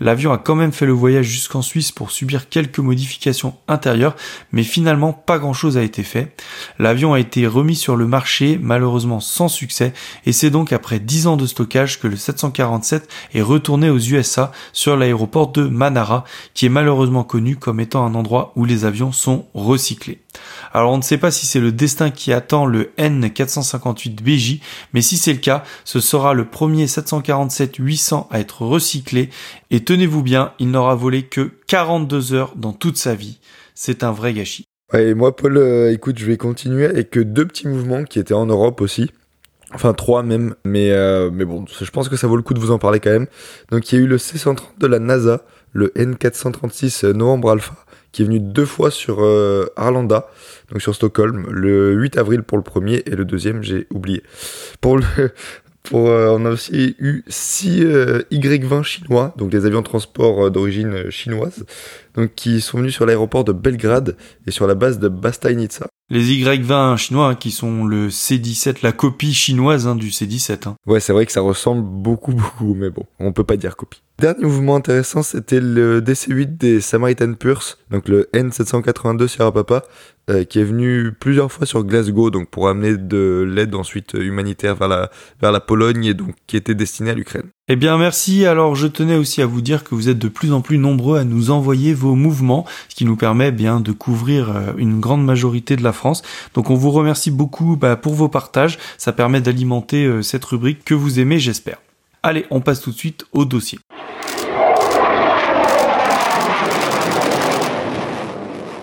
L'avion 0.00 0.32
a 0.32 0.38
quand 0.38 0.56
même 0.56 0.72
fait 0.72 0.86
le 0.86 0.92
voyage 0.92 1.26
jusqu'en 1.26 1.62
Suisse 1.62 1.92
pour 1.92 2.10
subir 2.10 2.48
quelques 2.48 2.80
modifications 2.80 3.54
intérieures 3.68 4.16
mais 4.50 4.64
finalement 4.64 5.12
pas 5.12 5.38
grand 5.38 5.52
chose 5.52 5.78
a 5.78 5.82
été 5.84 6.02
fait. 6.02 6.34
L'avion 6.80 7.12
a 7.12 7.20
été 7.20 7.46
remis 7.46 7.76
sur 7.76 7.94
le 7.94 8.08
marché 8.08 8.47
malheureusement 8.56 9.20
sans 9.20 9.48
succès, 9.48 9.92
et 10.24 10.32
c'est 10.32 10.50
donc 10.50 10.72
après 10.72 11.00
10 11.00 11.26
ans 11.26 11.36
de 11.36 11.46
stockage 11.46 12.00
que 12.00 12.06
le 12.06 12.16
747 12.16 13.08
est 13.34 13.42
retourné 13.42 13.90
aux 13.90 13.98
USA 13.98 14.52
sur 14.72 14.96
l'aéroport 14.96 15.52
de 15.52 15.64
Manara, 15.64 16.24
qui 16.54 16.66
est 16.66 16.70
malheureusement 16.70 17.24
connu 17.24 17.56
comme 17.56 17.80
étant 17.80 18.06
un 18.06 18.14
endroit 18.14 18.52
où 18.56 18.64
les 18.64 18.84
avions 18.84 19.12
sont 19.12 19.46
recyclés. 19.54 20.20
Alors 20.72 20.92
on 20.92 20.98
ne 20.98 21.02
sait 21.02 21.18
pas 21.18 21.30
si 21.30 21.46
c'est 21.46 21.60
le 21.60 21.72
destin 21.72 22.10
qui 22.10 22.32
attend 22.32 22.64
le 22.64 22.92
N458BJ, 22.98 24.60
mais 24.92 25.02
si 25.02 25.18
c'est 25.18 25.32
le 25.32 25.40
cas, 25.40 25.64
ce 25.84 26.00
sera 26.00 26.32
le 26.32 26.44
premier 26.44 26.86
747-800 26.86 28.28
à 28.30 28.40
être 28.40 28.62
recyclé, 28.62 29.30
et 29.70 29.84
tenez-vous 29.84 30.22
bien, 30.22 30.52
il 30.58 30.70
n'aura 30.70 30.94
volé 30.94 31.24
que 31.24 31.52
42 31.66 32.32
heures 32.32 32.52
dans 32.56 32.72
toute 32.72 32.96
sa 32.96 33.14
vie. 33.14 33.38
C'est 33.74 34.02
un 34.02 34.12
vrai 34.12 34.32
gâchis. 34.32 34.64
Ouais, 34.92 35.08
et 35.08 35.14
moi, 35.14 35.36
Paul, 35.36 35.58
euh, 35.58 35.92
écoute, 35.92 36.18
je 36.18 36.24
vais 36.24 36.38
continuer 36.38 36.86
avec 36.86 37.18
deux 37.18 37.46
petits 37.46 37.68
mouvements 37.68 38.04
qui 38.04 38.18
étaient 38.18 38.32
en 38.32 38.46
Europe 38.46 38.80
aussi. 38.80 39.10
Enfin, 39.74 39.92
trois 39.92 40.22
même. 40.22 40.54
Mais, 40.64 40.92
euh, 40.92 41.30
mais 41.30 41.44
bon, 41.44 41.66
je 41.68 41.90
pense 41.90 42.08
que 42.08 42.16
ça 42.16 42.26
vaut 42.26 42.36
le 42.36 42.42
coup 42.42 42.54
de 42.54 42.58
vous 42.58 42.70
en 42.70 42.78
parler 42.78 42.98
quand 42.98 43.10
même. 43.10 43.26
Donc, 43.70 43.92
il 43.92 43.96
y 43.96 44.00
a 44.00 44.04
eu 44.04 44.06
le 44.06 44.16
C-130 44.16 44.78
de 44.78 44.86
la 44.86 44.98
NASA, 44.98 45.44
le 45.74 45.88
N436 45.88 47.12
Novembre 47.12 47.50
Alpha, 47.50 47.74
qui 48.12 48.22
est 48.22 48.24
venu 48.24 48.40
deux 48.40 48.64
fois 48.64 48.90
sur 48.90 49.18
euh, 49.20 49.66
Arlanda, 49.76 50.30
donc 50.70 50.80
sur 50.80 50.94
Stockholm, 50.94 51.46
le 51.50 51.92
8 51.92 52.16
avril 52.16 52.42
pour 52.42 52.56
le 52.56 52.64
premier 52.64 53.02
et 53.04 53.14
le 53.14 53.26
deuxième, 53.26 53.62
j'ai 53.62 53.86
oublié. 53.92 54.22
Pour 54.80 54.96
le, 54.96 55.04
euh, 55.92 56.36
on 56.38 56.44
a 56.44 56.50
aussi 56.50 56.96
eu 56.98 57.24
6 57.28 57.82
euh, 57.82 58.22
Y20 58.30 58.82
chinois, 58.82 59.34
donc 59.36 59.50
des 59.50 59.64
avions 59.64 59.80
de 59.80 59.86
transport 59.86 60.46
euh, 60.46 60.50
d'origine 60.50 61.10
chinoise, 61.10 61.64
donc 62.14 62.34
qui 62.34 62.60
sont 62.60 62.78
venus 62.78 62.94
sur 62.94 63.06
l'aéroport 63.06 63.44
de 63.44 63.52
Belgrade 63.52 64.16
et 64.46 64.50
sur 64.50 64.66
la 64.66 64.74
base 64.74 64.98
de 64.98 65.08
Bastajnica. 65.08 65.86
Les 66.10 66.24
Y20 66.24 66.96
chinois 66.96 67.28
hein, 67.28 67.34
qui 67.34 67.50
sont 67.50 67.84
le 67.84 68.10
C-17, 68.10 68.78
la 68.82 68.92
copie 68.92 69.34
chinoise 69.34 69.86
hein, 69.86 69.94
du 69.94 70.10
C-17. 70.10 70.68
Hein. 70.68 70.76
Ouais, 70.86 71.00
c'est 71.00 71.12
vrai 71.12 71.26
que 71.26 71.32
ça 71.32 71.40
ressemble 71.40 71.82
beaucoup, 71.82 72.32
beaucoup, 72.34 72.74
mais 72.74 72.90
bon, 72.90 73.04
on 73.18 73.32
peut 73.32 73.44
pas 73.44 73.56
dire 73.56 73.76
copie. 73.76 74.02
Dernier 74.20 74.46
mouvement 74.46 74.74
intéressant, 74.74 75.22
c'était 75.22 75.60
le 75.60 76.00
DC-8 76.00 76.56
des 76.56 76.80
Samaritan 76.80 77.34
Purse, 77.34 77.78
donc 77.92 78.08
le 78.08 78.28
N782 78.34 79.28
Sierra 79.28 79.52
Papa, 79.52 79.84
euh, 80.28 80.42
qui 80.42 80.58
est 80.58 80.64
venu 80.64 81.12
plusieurs 81.12 81.52
fois 81.52 81.66
sur 81.66 81.84
Glasgow, 81.84 82.32
donc 82.32 82.50
pour 82.50 82.68
amener 82.68 82.96
de 82.96 83.48
l'aide 83.48 83.76
ensuite 83.76 84.14
humanitaire 84.14 84.74
vers 84.74 84.88
la, 84.88 85.12
vers 85.40 85.52
la 85.52 85.60
Pologne 85.60 86.04
et 86.04 86.14
donc 86.14 86.34
qui 86.48 86.56
était 86.56 86.74
destinée 86.74 87.10
à 87.10 87.14
l'Ukraine. 87.14 87.44
Eh 87.68 87.76
bien 87.76 87.96
merci, 87.96 88.44
alors 88.44 88.74
je 88.74 88.88
tenais 88.88 89.14
aussi 89.14 89.40
à 89.40 89.46
vous 89.46 89.60
dire 89.60 89.84
que 89.84 89.94
vous 89.94 90.08
êtes 90.08 90.18
de 90.18 90.26
plus 90.26 90.52
en 90.52 90.62
plus 90.62 90.78
nombreux 90.78 91.20
à 91.20 91.22
nous 91.22 91.52
envoyer 91.52 91.94
vos 91.94 92.16
mouvements, 92.16 92.66
ce 92.88 92.96
qui 92.96 93.04
nous 93.04 93.14
permet 93.14 93.52
bien 93.52 93.78
de 93.78 93.92
couvrir 93.92 94.50
euh, 94.50 94.72
une 94.78 94.98
grande 94.98 95.24
majorité 95.24 95.76
de 95.76 95.84
la 95.84 95.92
France. 95.92 96.22
Donc 96.54 96.70
on 96.70 96.74
vous 96.74 96.90
remercie 96.90 97.30
beaucoup 97.30 97.76
bah, 97.76 97.94
pour 97.94 98.14
vos 98.14 98.28
partages, 98.28 98.80
ça 98.96 99.12
permet 99.12 99.40
d'alimenter 99.40 100.06
euh, 100.06 100.22
cette 100.22 100.44
rubrique 100.44 100.84
que 100.84 100.94
vous 100.94 101.20
aimez 101.20 101.38
j'espère. 101.38 101.78
Allez, 102.22 102.46
on 102.50 102.60
passe 102.60 102.80
tout 102.80 102.90
de 102.90 102.96
suite 102.96 103.26
au 103.32 103.44
dossier. 103.44 103.78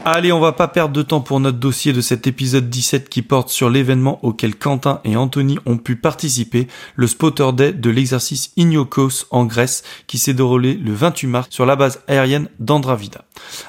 Allez, 0.07 0.31
on 0.31 0.39
va 0.39 0.51
pas 0.51 0.67
perdre 0.67 0.93
de 0.93 1.01
temps 1.01 1.19
pour 1.19 1.39
notre 1.39 1.57
dossier 1.57 1.91
de 1.91 1.99
cet 1.99 2.27
épisode 2.27 2.69
17 2.69 3.09
qui 3.09 3.23
porte 3.23 3.49
sur 3.49 3.71
l'événement 3.71 4.23
auquel 4.23 4.55
Quentin 4.55 5.01
et 5.03 5.17
Anthony 5.17 5.57
ont 5.65 5.77
pu 5.77 5.95
participer, 5.95 6.67
le 6.95 7.07
Spotter 7.07 7.51
Day 7.53 7.73
de 7.73 7.89
l'exercice 7.89 8.51
Ignokos 8.55 9.25
en 9.31 9.45
Grèce 9.45 9.81
qui 10.05 10.19
s'est 10.19 10.35
déroulé 10.35 10.75
le 10.75 10.93
28 10.93 11.27
mars 11.27 11.47
sur 11.49 11.65
la 11.65 11.75
base 11.75 12.03
aérienne 12.07 12.49
d'Andravida. 12.59 13.25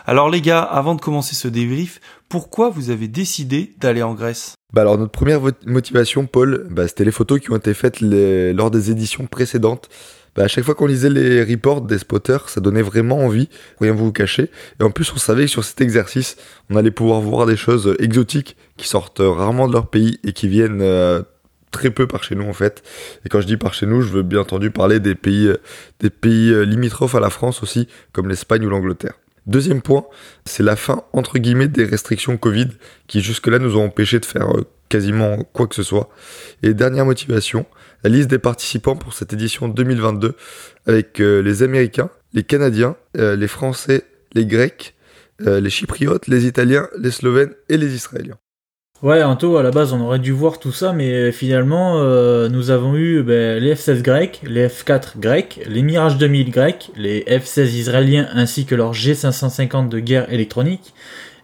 Alors 0.06 0.28
les 0.28 0.42
gars, 0.42 0.60
avant 0.60 0.94
de 0.94 1.00
commencer 1.00 1.34
ce 1.34 1.48
débrief, 1.48 2.02
pourquoi 2.28 2.70
vous 2.70 2.90
avez 2.90 3.08
décidé 3.08 3.74
d'aller 3.80 4.02
en 4.02 4.14
Grèce? 4.14 4.54
Bah 4.72 4.82
alors 4.82 4.98
notre 4.98 5.12
première 5.12 5.40
motivation, 5.64 6.26
Paul, 6.26 6.66
bah, 6.70 6.88
c'était 6.88 7.04
les 7.04 7.12
photos 7.12 7.40
qui 7.40 7.50
ont 7.50 7.56
été 7.56 7.72
faites 7.74 8.00
lors 8.00 8.70
des 8.70 8.90
éditions 8.90 9.26
précédentes. 9.26 9.88
Bah, 10.34 10.44
à 10.44 10.48
chaque 10.48 10.64
fois 10.64 10.74
qu'on 10.74 10.86
lisait 10.86 11.08
les 11.08 11.42
reports 11.42 11.80
des 11.80 11.98
spotters, 11.98 12.48
ça 12.48 12.60
donnait 12.60 12.82
vraiment 12.82 13.18
envie, 13.18 13.48
rien 13.80 13.92
vous 13.92 14.12
cacher. 14.12 14.50
Et 14.78 14.82
en 14.82 14.90
plus, 14.90 15.10
on 15.14 15.16
savait 15.16 15.44
que 15.44 15.50
sur 15.50 15.64
cet 15.64 15.80
exercice, 15.80 16.36
on 16.68 16.76
allait 16.76 16.90
pouvoir 16.90 17.20
voir 17.20 17.46
des 17.46 17.56
choses 17.56 17.96
exotiques 18.00 18.56
qui 18.76 18.86
sortent 18.86 19.22
rarement 19.22 19.66
de 19.66 19.72
leur 19.72 19.88
pays 19.88 20.18
et 20.24 20.32
qui 20.32 20.48
viennent 20.48 20.82
euh, 20.82 21.22
très 21.70 21.90
peu 21.90 22.06
par 22.06 22.22
chez 22.22 22.34
nous 22.34 22.46
en 22.46 22.52
fait. 22.52 22.82
Et 23.24 23.28
quand 23.28 23.40
je 23.40 23.46
dis 23.46 23.56
par 23.56 23.72
chez 23.72 23.86
nous, 23.86 24.02
je 24.02 24.12
veux 24.12 24.22
bien 24.22 24.40
entendu 24.40 24.70
parler 24.70 25.00
des 25.00 25.14
pays, 25.14 25.50
des 26.00 26.10
pays 26.10 26.50
euh, 26.50 26.64
limitrophes 26.64 27.14
à 27.14 27.20
la 27.20 27.30
France 27.30 27.62
aussi, 27.62 27.88
comme 28.12 28.28
l'Espagne 28.28 28.66
ou 28.66 28.68
l'Angleterre. 28.68 29.14
Deuxième 29.46 29.80
point, 29.80 30.04
c'est 30.44 30.64
la 30.64 30.74
fin 30.74 31.04
entre 31.12 31.38
guillemets 31.38 31.68
des 31.68 31.84
restrictions 31.84 32.36
Covid 32.36 32.68
qui 33.06 33.20
jusque-là 33.20 33.60
nous 33.60 33.76
ont 33.76 33.84
empêché 33.84 34.18
de 34.18 34.24
faire 34.24 34.50
euh, 34.50 34.66
quasiment 34.88 35.38
quoi 35.52 35.68
que 35.68 35.74
ce 35.76 35.84
soit. 35.84 36.08
Et 36.64 36.74
dernière 36.74 37.04
motivation, 37.04 37.64
la 38.02 38.10
liste 38.10 38.28
des 38.28 38.40
participants 38.40 38.96
pour 38.96 39.12
cette 39.12 39.32
édition 39.32 39.68
2022 39.68 40.34
avec 40.86 41.20
euh, 41.20 41.42
les 41.42 41.62
Américains, 41.62 42.10
les 42.32 42.42
Canadiens, 42.42 42.96
euh, 43.16 43.36
les 43.36 43.48
Français, 43.48 44.04
les 44.34 44.46
Grecs, 44.46 44.94
les 45.38 45.68
Chypriotes, 45.68 46.28
les 46.28 46.46
Italiens, 46.46 46.88
les 46.98 47.10
Slovènes 47.10 47.52
et 47.68 47.76
les 47.76 47.94
Israéliens. 47.94 48.38
Ouais, 49.02 49.22
Anto, 49.22 49.58
à 49.58 49.62
la 49.62 49.70
base, 49.70 49.92
on 49.92 50.00
aurait 50.00 50.18
dû 50.18 50.32
voir 50.32 50.58
tout 50.58 50.72
ça, 50.72 50.94
mais 50.94 51.30
finalement, 51.30 51.98
euh, 51.98 52.48
nous 52.48 52.70
avons 52.70 52.96
eu 52.96 53.22
ben, 53.22 53.62
les 53.62 53.74
F-16 53.74 54.00
grecs, 54.00 54.40
les 54.42 54.68
F-4 54.68 55.18
grecs, 55.18 55.60
les 55.68 55.82
Mirage 55.82 56.16
2000 56.16 56.50
grecs, 56.50 56.90
les 56.96 57.20
F-16 57.28 57.74
israéliens 57.74 58.26
ainsi 58.32 58.64
que 58.64 58.74
leurs 58.74 58.94
G550 58.94 59.90
de 59.90 59.98
guerre 59.98 60.32
électronique, 60.32 60.94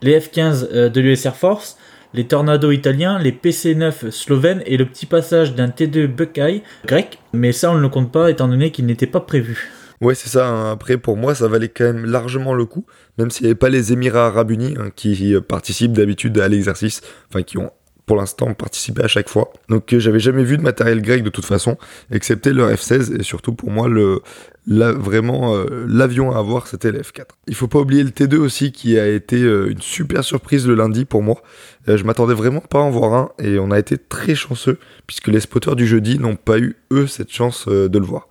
les 0.01 0.19
F-15 0.19 0.67
euh, 0.73 0.89
de 0.89 1.01
l'US 1.03 1.27
Air 1.27 1.37
Force, 1.37 1.77
les 2.15 2.25
Tornado 2.25 2.71
italiens, 2.71 3.19
les 3.19 3.33
PC9 3.33 4.11
slovènes 4.11 4.63
et 4.65 4.79
le 4.79 4.87
petit 4.87 5.05
passage 5.05 5.55
d'un 5.55 5.69
T2 5.69 6.07
Buckeye 6.07 6.63
grec, 6.87 7.19
mais 7.35 7.53
ça 7.53 7.71
on 7.71 7.75
ne 7.75 7.81
le 7.81 7.91
compte 7.91 8.11
pas 8.11 8.31
étant 8.31 8.49
donné 8.49 8.71
qu'il 8.71 8.87
n'était 8.87 9.07
pas 9.07 9.21
prévu. 9.21 9.71
Ouais, 10.03 10.15
c'est 10.15 10.29
ça. 10.29 10.49
Hein. 10.49 10.73
Après, 10.73 10.99
pour 10.99 11.17
moi, 11.17 11.35
ça 11.35 11.49
valait 11.49 11.69
quand 11.69 11.85
même 11.85 12.05
largement 12.05 12.53
le 12.53 12.67
coup, 12.67 12.85
même 13.19 13.31
s'il 13.31 13.45
n'y 13.45 13.51
avait 13.51 13.59
pas 13.59 13.71
les 13.71 13.93
Émirats 13.93 14.27
arabes 14.27 14.51
unis 14.51 14.75
hein, 14.79 14.91
qui 14.95 15.35
participent 15.49 15.93
d'habitude 15.93 16.39
à 16.39 16.49
l'exercice, 16.49 17.01
enfin 17.31 17.43
qui 17.43 17.57
ont 17.57 17.71
pour 18.07 18.17
l'instant 18.17 18.53
participé 18.55 19.03
à 19.03 19.09
chaque 19.09 19.29
fois. 19.29 19.53
Donc 19.69 19.93
euh, 19.93 19.99
j'avais 19.99 20.19
jamais 20.19 20.45
vu 20.45 20.57
de 20.59 20.63
matériel 20.63 21.03
grec 21.03 21.23
de 21.23 21.31
toute 21.31 21.45
façon, 21.45 21.77
excepté 22.11 22.53
le 22.53 22.65
F-16 22.75 23.21
et 23.21 23.23
surtout 23.23 23.55
pour 23.55 23.71
moi 23.71 23.89
le 23.89 24.21
vraiment 24.67 25.57
euh, 25.57 25.87
l'avion 25.89 26.31
à 26.33 26.39
avoir 26.39 26.67
c'était 26.67 26.93
le 26.93 27.01
F4. 27.01 27.27
Il 27.47 27.55
faut 27.55 27.69
pas 27.69 27.79
oublier 27.79 28.03
le 28.05 28.11
T2 28.11 28.37
aussi 28.37 28.73
qui 28.73 28.99
a 28.99 29.09
été 29.09 29.43
euh, 29.43 29.71
une 29.71 29.81
super 29.81 30.25
surprise 30.25 30.67
le 30.67 30.75
lundi 30.75 31.05
pour 31.05 31.23
moi. 31.23 31.43
je 31.87 32.03
m'attendais 32.05 32.35
vraiment 32.35 32.61
pas 32.61 32.79
à 32.79 32.83
en 32.83 32.91
voir 32.91 33.15
un 33.15 33.31
et 33.39 33.59
on 33.59 33.71
a 33.71 33.79
été 33.79 33.99
très 33.99 34.35
chanceux 34.35 34.79
puisque 35.07 35.29
les 35.29 35.41
spotters 35.41 35.77
du 35.77 35.87
jeudi 35.87 36.19
n'ont 36.19 36.37
pas 36.37 36.59
eu 36.59 36.77
eux 36.93 37.07
cette 37.07 37.33
chance 37.33 37.69
de 37.69 37.99
le 37.99 38.05
voir. 38.05 38.29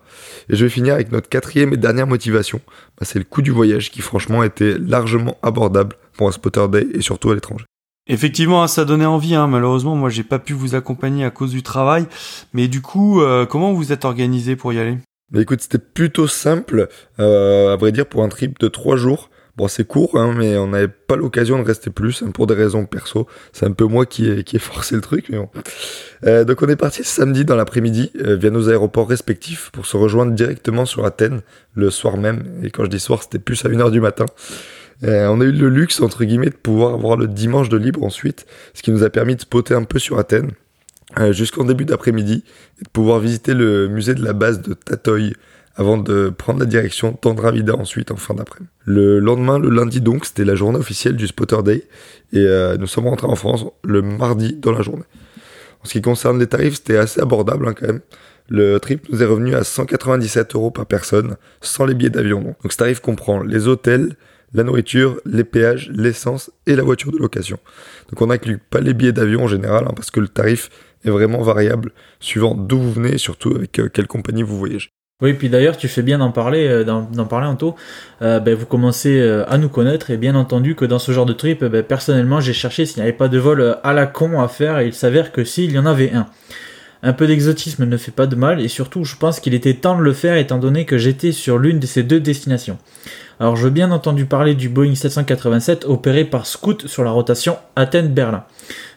Et 0.49 0.55
je 0.55 0.65
vais 0.65 0.69
finir 0.69 0.93
avec 0.93 1.11
notre 1.11 1.29
quatrième 1.29 1.73
et 1.73 1.77
dernière 1.77 2.07
motivation, 2.07 2.61
bah, 2.99 3.05
c'est 3.05 3.19
le 3.19 3.25
coût 3.25 3.41
du 3.41 3.51
voyage 3.51 3.91
qui 3.91 4.01
franchement 4.01 4.43
était 4.43 4.77
largement 4.77 5.37
abordable 5.43 5.95
pour 6.13 6.27
un 6.27 6.31
spotter 6.31 6.67
day 6.69 6.87
et 6.93 7.01
surtout 7.01 7.31
à 7.31 7.35
l'étranger. 7.35 7.65
Effectivement, 8.07 8.63
hein, 8.63 8.67
ça 8.67 8.85
donnait 8.85 9.05
envie. 9.05 9.35
Hein. 9.35 9.47
Malheureusement, 9.47 9.95
moi, 9.95 10.09
j'ai 10.09 10.23
pas 10.23 10.39
pu 10.39 10.53
vous 10.53 10.75
accompagner 10.75 11.23
à 11.23 11.29
cause 11.29 11.51
du 11.51 11.63
travail. 11.63 12.07
Mais 12.53 12.67
du 12.67 12.81
coup, 12.81 13.21
euh, 13.21 13.45
comment 13.45 13.73
vous 13.73 13.91
êtes 13.91 14.05
organisé 14.05 14.55
pour 14.55 14.73
y 14.73 14.79
aller? 14.79 14.97
Mais 15.31 15.41
écoute, 15.41 15.61
c'était 15.61 15.79
plutôt 15.79 16.27
simple. 16.27 16.89
Euh, 17.19 17.73
à 17.73 17.77
vrai 17.77 17.91
dire, 17.91 18.05
pour 18.05 18.23
un 18.23 18.29
trip 18.29 18.59
de 18.59 18.67
trois 18.67 18.97
jours. 18.97 19.29
C'est 19.69 19.85
court, 19.85 20.19
hein, 20.19 20.33
mais 20.37 20.57
on 20.57 20.67
n'avait 20.67 20.87
pas 20.87 21.15
l'occasion 21.15 21.59
de 21.59 21.67
rester 21.67 21.89
plus 21.89 22.23
pour 22.33 22.47
des 22.47 22.53
raisons 22.53 22.85
perso. 22.85 23.27
C'est 23.53 23.65
un 23.65 23.71
peu 23.71 23.85
moi 23.85 24.05
qui 24.05 24.29
ai, 24.29 24.43
qui 24.43 24.55
ai 24.55 24.59
forcé 24.59 24.95
le 24.95 25.01
truc, 25.01 25.27
mais. 25.29 25.39
Euh, 26.25 26.43
donc 26.43 26.61
on 26.61 26.67
est 26.67 26.75
parti 26.75 27.03
samedi 27.03 27.45
dans 27.45 27.55
l'après-midi 27.55 28.11
via 28.15 28.49
nos 28.49 28.69
aéroports 28.69 29.09
respectifs 29.09 29.71
pour 29.71 29.85
se 29.85 29.97
rejoindre 29.97 30.33
directement 30.33 30.85
sur 30.85 31.05
Athènes 31.05 31.41
le 31.73 31.89
soir 31.89 32.17
même. 32.17 32.43
Et 32.63 32.69
quand 32.69 32.83
je 32.83 32.89
dis 32.89 32.99
soir, 32.99 33.23
c'était 33.23 33.39
plus 33.39 33.63
à 33.65 33.69
1h 33.69 33.91
du 33.91 34.01
matin. 34.01 34.25
Euh, 35.03 35.27
on 35.27 35.41
a 35.41 35.45
eu 35.45 35.51
le 35.51 35.69
luxe, 35.69 35.99
entre 36.01 36.23
guillemets, 36.23 36.49
de 36.49 36.55
pouvoir 36.55 36.93
avoir 36.93 37.17
le 37.17 37.27
dimanche 37.27 37.69
de 37.69 37.77
libre 37.77 38.03
ensuite, 38.03 38.45
ce 38.73 38.83
qui 38.83 38.91
nous 38.91 39.03
a 39.03 39.09
permis 39.09 39.35
de 39.35 39.41
spotter 39.41 39.73
un 39.73 39.83
peu 39.83 39.99
sur 39.99 40.19
Athènes 40.19 40.51
euh, 41.19 41.33
jusqu'en 41.33 41.65
début 41.65 41.85
d'après-midi 41.85 42.43
et 42.79 42.83
de 42.83 42.89
pouvoir 42.89 43.19
visiter 43.19 43.53
le 43.53 43.87
musée 43.87 44.13
de 44.13 44.23
la 44.23 44.33
base 44.33 44.61
de 44.61 44.73
Tatoï 44.73 45.33
avant 45.75 45.97
de 45.97 46.29
prendre 46.29 46.59
la 46.59 46.65
direction 46.65 47.17
d'Andravida 47.21 47.75
ensuite 47.75 48.11
en 48.11 48.15
fin 48.15 48.33
d'après-midi. 48.33 48.71
Le 48.85 49.19
lendemain, 49.19 49.59
le 49.59 49.69
lundi 49.69 50.01
donc, 50.01 50.25
c'était 50.25 50.45
la 50.45 50.55
journée 50.55 50.79
officielle 50.79 51.15
du 51.15 51.27
Spotter 51.27 51.63
Day 51.63 51.87
et 52.33 52.39
euh, 52.39 52.77
nous 52.77 52.87
sommes 52.87 53.07
rentrés 53.07 53.27
en 53.27 53.35
France 53.35 53.65
le 53.83 54.01
mardi 54.01 54.53
dans 54.53 54.71
la 54.71 54.81
journée. 54.81 55.05
En 55.83 55.85
ce 55.85 55.93
qui 55.93 56.01
concerne 56.01 56.39
les 56.39 56.47
tarifs, 56.47 56.75
c'était 56.75 56.97
assez 56.97 57.21
abordable 57.21 57.67
hein, 57.67 57.73
quand 57.73 57.87
même. 57.87 58.01
Le 58.49 58.79
trip 58.79 59.07
nous 59.09 59.23
est 59.23 59.25
revenu 59.25 59.55
à 59.55 59.63
197 59.63 60.55
euros 60.55 60.71
par 60.71 60.85
personne, 60.85 61.37
sans 61.61 61.85
les 61.85 61.93
billets 61.93 62.09
d'avion. 62.09 62.41
Donc 62.41 62.71
ce 62.71 62.77
tarif 62.77 62.99
comprend 62.99 63.41
les 63.41 63.67
hôtels, 63.67 64.15
la 64.53 64.63
nourriture, 64.63 65.21
les 65.25 65.45
péages, 65.45 65.89
l'essence 65.93 66.51
et 66.67 66.75
la 66.75 66.83
voiture 66.83 67.11
de 67.11 67.17
location. 67.17 67.57
Donc 68.09 68.21
on 68.21 68.27
n'inclut 68.27 68.57
pas 68.57 68.81
les 68.81 68.93
billets 68.93 69.13
d'avion 69.13 69.45
en 69.45 69.47
général 69.47 69.85
hein, 69.87 69.93
parce 69.95 70.11
que 70.11 70.19
le 70.19 70.27
tarif 70.27 70.69
est 71.05 71.09
vraiment 71.09 71.41
variable 71.41 71.93
suivant 72.19 72.53
d'où 72.53 72.77
vous 72.77 72.91
venez 72.91 73.13
et 73.13 73.17
surtout 73.17 73.55
avec 73.55 73.79
euh, 73.79 73.89
quelle 73.89 74.07
compagnie 74.07 74.43
vous 74.43 74.57
voyagez. 74.57 74.89
Oui, 75.21 75.33
puis 75.33 75.49
d'ailleurs, 75.49 75.77
tu 75.77 75.87
fais 75.87 76.01
bien 76.01 76.17
d'en 76.17 76.31
parler, 76.31 76.67
euh, 76.67 76.83
d'en 76.83 77.25
parler 77.25 77.47
Anto. 77.47 77.75
Euh, 78.21 78.39
ben, 78.39 78.55
vous 78.55 78.65
commencez 78.65 79.21
à 79.47 79.57
nous 79.57 79.69
connaître 79.69 80.09
et 80.09 80.17
bien 80.17 80.35
entendu 80.35 80.75
que 80.75 80.85
dans 80.85 80.99
ce 80.99 81.11
genre 81.11 81.25
de 81.25 81.33
trip, 81.33 81.63
ben, 81.63 81.83
personnellement, 81.83 82.39
j'ai 82.39 82.53
cherché 82.53 82.85
s'il 82.85 82.97
n'y 82.97 83.03
avait 83.03 83.17
pas 83.17 83.27
de 83.27 83.37
vol 83.37 83.77
à 83.83 83.93
la 83.93 84.05
con 84.05 84.41
à 84.41 84.47
faire 84.47 84.79
et 84.79 84.87
il 84.87 84.93
s'avère 84.93 85.31
que 85.31 85.43
s'il 85.43 85.71
y 85.71 85.79
en 85.79 85.85
avait 85.85 86.11
un. 86.13 86.27
Un 87.03 87.13
peu 87.13 87.25
d'exotisme 87.25 87.85
ne 87.85 87.97
fait 87.97 88.11
pas 88.11 88.27
de 88.27 88.35
mal 88.35 88.61
et 88.61 88.67
surtout, 88.67 89.05
je 89.05 89.15
pense 89.15 89.39
qu'il 89.39 89.55
était 89.55 89.73
temps 89.73 89.97
de 89.97 90.03
le 90.03 90.13
faire 90.13 90.37
étant 90.37 90.59
donné 90.59 90.85
que 90.85 90.99
j'étais 90.99 91.31
sur 91.31 91.57
l'une 91.57 91.79
de 91.79 91.87
ces 91.87 92.03
deux 92.03 92.19
destinations. 92.19 92.77
Alors 93.39 93.55
je 93.55 93.63
veux 93.63 93.71
bien 93.71 93.91
entendu 93.91 94.25
parler 94.25 94.53
du 94.53 94.69
Boeing 94.69 94.93
787 94.93 95.85
opéré 95.85 96.25
par 96.25 96.45
Scoot 96.45 96.85
sur 96.85 97.03
la 97.03 97.09
rotation 97.09 97.57
Athènes-Berlin. 97.75 98.43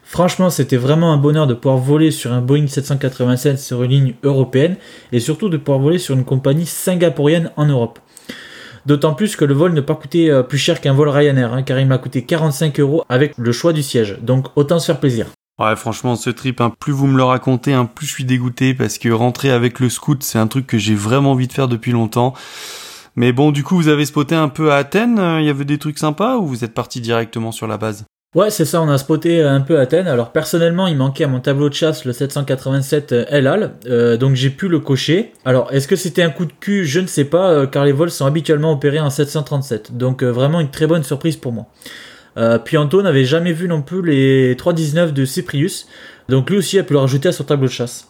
Franchement, 0.05 0.51
c'était 0.51 0.77
vraiment 0.77 1.13
un 1.13 1.17
bonheur 1.17 1.47
de 1.47 1.55
pouvoir 1.55 1.79
voler 1.79 2.11
sur 2.11 2.33
un 2.33 2.41
Boeing 2.41 2.67
787 2.67 3.59
sur 3.59 3.83
une 3.83 3.91
ligne 3.91 4.15
européenne 4.23 4.77
et 5.13 5.21
surtout 5.21 5.49
de 5.49 5.57
pouvoir 5.57 5.81
voler 5.81 5.99
sur 5.99 6.15
une 6.15 6.25
compagnie 6.25 6.67
singapourienne 6.67 7.51
en 7.57 7.67
Europe. 7.67 7.99
D'autant 8.87 9.15
plus 9.15 9.35
que 9.35 9.45
le 9.45 9.55
vol 9.55 9.73
ne 9.73 9.81
pas 9.81 9.95
coûté 9.95 10.31
euh, 10.31 10.43
plus 10.43 10.59
cher 10.59 10.81
qu'un 10.81 10.93
vol 10.93 11.09
Ryanair, 11.09 11.55
hein, 11.55 11.63
car 11.63 11.81
il 11.81 11.87
m'a 11.87 11.99
coûté 11.99 12.23
45 12.23 12.79
euros 12.81 13.03
avec 13.09 13.33
le 13.39 13.53
choix 13.53 13.73
du 13.73 13.83
siège. 13.83 14.19
Donc 14.21 14.49
autant 14.57 14.79
se 14.79 14.87
faire 14.87 15.01
plaisir. 15.01 15.27
Ouais, 15.59 15.75
franchement, 15.77 16.17
ce 16.17 16.31
trip, 16.31 16.61
hein, 16.61 16.73
plus 16.79 16.93
vous 16.93 17.07
me 17.07 17.17
le 17.17 17.23
racontez, 17.23 17.73
hein, 17.73 17.87
plus 17.87 18.07
je 18.07 18.13
suis 18.13 18.25
dégoûté 18.25 18.75
parce 18.75 18.99
que 18.99 19.09
rentrer 19.09 19.51
avec 19.51 19.81
le 19.81 19.89
scoot, 19.89 20.23
c'est 20.23 20.39
un 20.39 20.49
truc 20.49 20.67
que 20.67 20.79
j'ai 20.79 20.97
vraiment 20.97 21.33
envie 21.33 21.47
de 21.47 21.53
faire 21.53 21.69
depuis 21.69 21.93
longtemps. 21.93 22.35
Mais 23.17 23.33
bon, 23.33 23.53
du 23.53 23.63
coup, 23.63 23.77
vous 23.77 23.89
avez 23.89 24.05
spoté 24.05 24.35
un 24.35 24.49
peu 24.49 24.73
à 24.73 24.77
Athènes, 24.77 25.19
euh, 25.19 25.41
il 25.41 25.47
y 25.47 25.51
avait 25.51 25.65
des 25.65 25.79
trucs 25.79 25.99
sympas 25.99 26.37
ou 26.37 26.47
vous 26.47 26.65
êtes 26.65 26.75
parti 26.75 27.01
directement 27.01 27.53
sur 27.53 27.67
la 27.67 27.79
base? 27.79 28.05
Ouais, 28.35 28.51
c'est 28.51 28.64
ça, 28.64 28.82
on 28.82 28.89
a 28.89 28.99
spoté 28.99 29.43
un 29.43 29.61
peu 29.61 29.78
Athènes. 29.78 30.09
Alors 30.09 30.32
personnellement, 30.32 30.89
il 30.89 30.97
manquait 30.97 31.24
à 31.24 31.28
mon 31.28 31.39
tableau 31.39 31.68
de 31.68 31.74
chasse 31.74 32.05
le 32.05 32.12
787 32.12 33.12
El 33.28 33.47
Al, 33.47 33.74
euh, 33.87 34.16
donc 34.16 34.35
j'ai 34.35 34.51
pu 34.51 34.68
le 34.68 34.80
cocher. 34.80 35.32
Alors, 35.45 35.72
est-ce 35.72 35.87
que 35.87 35.95
c'était 35.95 36.22
un 36.22 36.30
coup 36.30 36.45
de 36.45 36.53
cul? 36.59 36.85
Je 36.85 36.99
ne 36.99 37.07
sais 37.07 37.24
pas, 37.24 37.51
euh, 37.51 37.66
car 37.66 37.85
les 37.85 37.93
vols 37.93 38.11
sont 38.11 38.26
habituellement 38.26 38.72
opérés 38.72 38.99
en 38.99 39.11
737. 39.11 39.97
Donc 39.97 40.24
vraiment 40.24 40.59
une 40.59 40.70
très 40.70 40.87
bonne 40.89 41.05
surprise 41.05 41.37
pour 41.37 41.53
moi. 41.53 41.66
puis 42.64 42.76
Anto 42.76 43.03
n'avait 43.03 43.24
jamais 43.24 43.53
vu 43.53 43.68
non 43.68 43.82
plus 43.82 44.03
les 44.03 44.57
319 44.57 45.12
de 45.12 45.24
Cyprius, 45.24 45.87
donc 46.28 46.51
lui 46.51 46.57
aussi 46.57 46.78
a 46.78 46.82
pu 46.82 46.95
le 46.95 46.99
rajouter 46.99 47.28
à 47.28 47.32
son 47.32 47.45
tableau 47.45 47.68
de 47.68 47.72
chasse. 47.72 48.09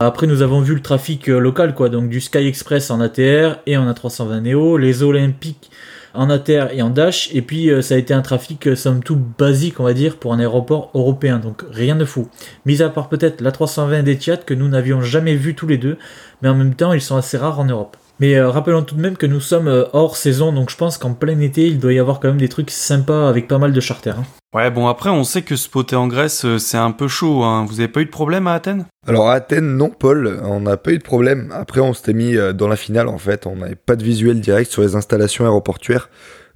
Après, 0.00 0.28
nous 0.28 0.42
avons 0.42 0.60
vu 0.60 0.74
le 0.74 0.80
trafic 0.80 1.28
euh, 1.28 1.40
local, 1.40 1.74
quoi, 1.74 1.88
donc 1.88 2.08
du 2.08 2.20
Sky 2.20 2.46
Express 2.46 2.92
en 2.92 3.00
ATR 3.00 3.58
et 3.66 3.76
en 3.76 3.92
A320 3.92 4.42
Neo, 4.42 4.78
les 4.78 5.02
Olympiques 5.02 5.72
en 6.14 6.30
ATR 6.30 6.72
et 6.72 6.82
en 6.82 6.90
Dash, 6.90 7.30
et 7.32 7.42
puis 7.42 7.70
euh, 7.70 7.82
ça 7.82 7.94
a 7.94 7.98
été 7.98 8.14
un 8.14 8.22
trafic 8.22 8.66
euh, 8.66 8.76
somme 8.76 9.02
toute 9.02 9.22
basique, 9.38 9.80
on 9.80 9.84
va 9.84 9.94
dire, 9.94 10.16
pour 10.16 10.32
un 10.32 10.38
aéroport 10.38 10.90
européen, 10.94 11.38
donc 11.38 11.64
rien 11.70 11.96
de 11.96 12.04
fou. 12.04 12.28
Mis 12.66 12.82
à 12.82 12.88
part 12.88 13.08
peut-être 13.08 13.40
la 13.40 13.52
320 13.52 14.02
d'Etihad 14.02 14.44
que 14.44 14.54
nous 14.54 14.68
n'avions 14.68 15.00
jamais 15.00 15.34
vu 15.34 15.54
tous 15.54 15.66
les 15.66 15.78
deux, 15.78 15.98
mais 16.42 16.48
en 16.48 16.54
même 16.54 16.74
temps, 16.74 16.92
ils 16.92 17.00
sont 17.00 17.16
assez 17.16 17.36
rares 17.36 17.60
en 17.60 17.64
Europe. 17.64 17.96
Mais 18.20 18.36
euh, 18.36 18.50
rappelons 18.50 18.82
tout 18.82 18.94
de 18.94 19.00
même 19.00 19.16
que 19.16 19.26
nous 19.26 19.40
sommes 19.40 19.86
hors 19.92 20.16
saison, 20.16 20.52
donc 20.52 20.70
je 20.70 20.76
pense 20.76 20.98
qu'en 20.98 21.14
plein 21.14 21.38
été, 21.40 21.66
il 21.66 21.78
doit 21.78 21.92
y 21.92 21.98
avoir 21.98 22.20
quand 22.20 22.28
même 22.28 22.38
des 22.38 22.48
trucs 22.48 22.70
sympas 22.70 23.28
avec 23.28 23.48
pas 23.48 23.58
mal 23.58 23.72
de 23.72 23.80
charters. 23.80 24.18
Hein. 24.18 24.37
Ouais, 24.54 24.70
bon 24.70 24.88
après, 24.88 25.10
on 25.10 25.24
sait 25.24 25.42
que 25.42 25.56
spotter 25.56 25.94
en 25.94 26.08
Grèce, 26.08 26.46
euh, 26.46 26.58
c'est 26.58 26.78
un 26.78 26.90
peu 26.90 27.06
chaud. 27.06 27.42
Hein. 27.42 27.66
Vous 27.68 27.80
avez 27.80 27.88
pas 27.88 28.00
eu 28.00 28.06
de 28.06 28.10
problème 28.10 28.46
à 28.46 28.54
Athènes? 28.54 28.86
Alors 29.06 29.28
à 29.28 29.34
Athènes, 29.34 29.76
non, 29.76 29.90
Paul, 29.90 30.40
on 30.42 30.60
n'a 30.60 30.78
pas 30.78 30.92
eu 30.92 30.98
de 30.98 31.02
problème. 31.02 31.52
Après, 31.54 31.80
on 31.80 31.92
s'était 31.92 32.14
mis 32.14 32.34
dans 32.54 32.68
la 32.68 32.76
finale, 32.76 33.08
en 33.08 33.18
fait. 33.18 33.46
On 33.46 33.56
n'avait 33.56 33.74
pas 33.74 33.94
de 33.94 34.02
visuel 34.02 34.40
direct 34.40 34.70
sur 34.70 34.80
les 34.80 34.96
installations 34.96 35.44
aéroportuaires. 35.44 36.08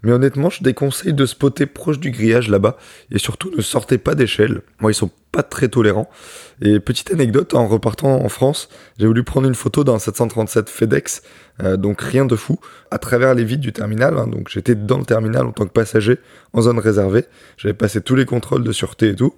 Mais 0.02 0.12
honnêtement, 0.12 0.50
je 0.50 0.62
déconseille 0.62 1.12
de 1.12 1.26
spotter 1.26 1.66
proche 1.66 2.00
du 2.00 2.10
grillage 2.10 2.48
là-bas. 2.48 2.76
Et 3.10 3.18
surtout, 3.18 3.50
ne 3.56 3.62
sortez 3.62 3.98
pas 3.98 4.14
d'échelle. 4.14 4.62
Moi, 4.80 4.90
ils 4.90 4.94
sont 4.94 5.10
pas 5.30 5.42
très 5.42 5.68
tolérants. 5.68 6.10
Et 6.60 6.80
petite 6.80 7.12
anecdote, 7.12 7.54
en 7.54 7.68
repartant 7.68 8.22
en 8.22 8.28
France, 8.28 8.68
j'ai 8.98 9.06
voulu 9.06 9.22
prendre 9.22 9.46
une 9.46 9.54
photo 9.54 9.84
d'un 9.84 9.98
737 9.98 10.68
FedEx, 10.68 11.22
euh, 11.62 11.76
donc 11.76 12.00
rien 12.00 12.24
de 12.24 12.36
fou, 12.36 12.58
à 12.90 12.98
travers 12.98 13.34
les 13.34 13.44
vides 13.44 13.60
du 13.60 13.72
terminal. 13.72 14.16
Hein. 14.18 14.26
donc 14.26 14.48
j'étais 14.50 14.74
dans 14.74 14.98
le 14.98 15.04
terminal 15.04 15.46
en 15.46 15.52
tant 15.52 15.64
que 15.64 15.72
passager, 15.72 16.18
en 16.52 16.62
zone 16.62 16.78
réservée. 16.78 17.24
J'avais 17.56 17.74
passé 17.74 18.00
tous 18.00 18.14
les 18.14 18.24
contrôles 18.24 18.64
de 18.64 18.72
sûreté 18.72 19.10
et 19.10 19.16
tout. 19.16 19.34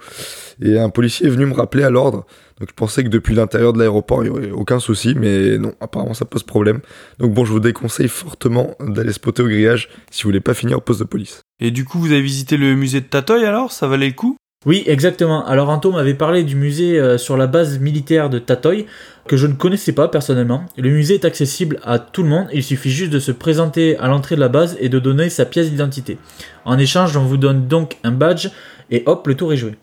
Et 0.63 0.79
un 0.79 0.91
policier 0.91 1.27
est 1.27 1.31
venu 1.31 1.47
me 1.47 1.55
rappeler 1.55 1.85
à 1.85 1.91
l'ordre. 1.91 2.27
Donc 2.61 2.69
je 2.69 2.75
pensais 2.75 3.03
que 3.03 3.09
depuis 3.09 3.35
l'intérieur 3.35 3.73
de 3.73 3.79
l'aéroport, 3.79 4.25
il 4.25 4.31
n'y 4.31 4.37
aurait 4.37 4.51
aucun 4.51 4.79
souci, 4.79 5.15
mais 5.17 5.59
non, 5.59 5.75
apparemment 5.81 6.15
ça 6.15 6.25
pose 6.25 6.45
problème. 6.45 6.81
Donc 7.19 7.35
bon, 7.35 7.45
je 7.45 7.53
vous 7.53 7.61
déconseille 7.61 8.09
fortement 8.09 8.77
d'aller 8.81 9.13
spotter 9.13 9.43
au 9.43 9.49
grillage 9.49 9.89
si 10.11 10.23
vous 10.23 10.29
voulez 10.29 10.41
pas 10.41 10.55
finir 10.55 10.79
au 10.79 10.81
poste 10.81 11.01
de 11.01 11.05
police. 11.05 11.43
Et 11.61 11.71
du 11.71 11.85
coup, 11.85 11.99
vous 11.99 12.13
avez 12.13 12.23
visité 12.23 12.57
le 12.57 12.75
musée 12.75 13.01
de 13.01 13.07
Tatoy 13.07 13.45
alors? 13.45 13.73
Ça 13.73 13.87
valait 13.87 14.09
le 14.09 14.15
coup? 14.15 14.37
Oui, 14.67 14.83
exactement. 14.87 15.45
Alors 15.45 15.69
Anto 15.69 15.93
m'avait 15.93 16.15
parlé 16.15 16.43
du 16.43 16.57
musée 16.57 16.99
euh, 16.99 17.19
sur 17.19 17.37
la 17.37 17.47
base 17.47 17.79
militaire 17.79 18.31
de 18.31 18.39
Tatoy, 18.39 18.87
que 19.27 19.37
je 19.37 19.47
ne 19.47 19.55
connaissais 19.55 19.93
pas 19.93 20.09
personnellement. 20.09 20.65
Le 20.79 20.91
musée 20.91 21.15
est 21.15 21.27
accessible 21.27 21.81
à 21.85 21.99
tout 21.99 22.23
le 22.23 22.31
monde, 22.31 22.49
il 22.53 22.63
suffit 22.63 22.91
juste 22.91 23.13
de 23.13 23.19
se 23.19 23.33
présenter 23.33 23.97
à 23.99 24.09
l'entrée 24.09 24.37
de 24.37 24.41
la 24.41 24.49
base 24.49 24.77
et 24.81 24.89
de 24.89 24.99
donner 24.99 25.29
sa 25.29 25.45
pièce 25.45 25.71
d'identité. 25.71 26.19
En 26.65 26.79
échange, 26.79 27.17
on 27.17 27.25
vous 27.25 27.37
donne 27.37 27.69
donc 27.69 27.99
un 28.05 28.13
badge 28.13 28.49
et 28.91 29.03
hop, 29.07 29.27
le 29.27 29.35
tour 29.35 29.53
est 29.53 29.59
joué. 29.59 29.77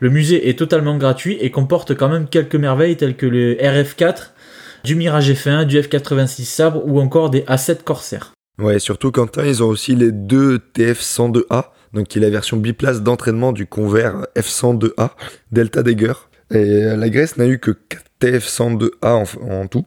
Le 0.00 0.10
musée 0.10 0.50
est 0.50 0.58
totalement 0.58 0.98
gratuit 0.98 1.38
et 1.40 1.50
comporte 1.50 1.94
quand 1.94 2.08
même 2.08 2.28
quelques 2.28 2.56
merveilles 2.56 2.96
telles 2.96 3.16
que 3.16 3.26
le 3.26 3.54
RF4, 3.54 4.32
du 4.84 4.94
Mirage 4.94 5.32
F1, 5.32 5.64
du 5.64 5.80
F86 5.80 6.44
Sabre 6.44 6.82
ou 6.86 7.00
encore 7.00 7.30
des 7.30 7.40
A7 7.40 7.82
Corsair. 7.82 8.32
Ouais, 8.58 8.78
surtout 8.78 9.10
Quentin, 9.10 9.44
ils 9.46 9.62
ont 9.62 9.68
aussi 9.68 9.96
les 9.96 10.12
deux 10.12 10.60
TF102A 10.74 11.70
donc 11.96 12.08
qui 12.08 12.18
est 12.18 12.20
la 12.20 12.30
version 12.30 12.56
biplace 12.56 13.02
d'entraînement 13.02 13.52
du 13.52 13.66
Convair 13.66 14.26
F102A 14.36 15.10
Delta 15.50 15.82
Dagger. 15.82 16.12
Et 16.52 16.84
euh, 16.84 16.96
la 16.96 17.08
Grèce 17.08 17.36
n'a 17.36 17.46
eu 17.46 17.58
que 17.58 17.72
4 17.72 18.04
TF102A 18.20 19.36
en, 19.42 19.66
tout. 19.66 19.84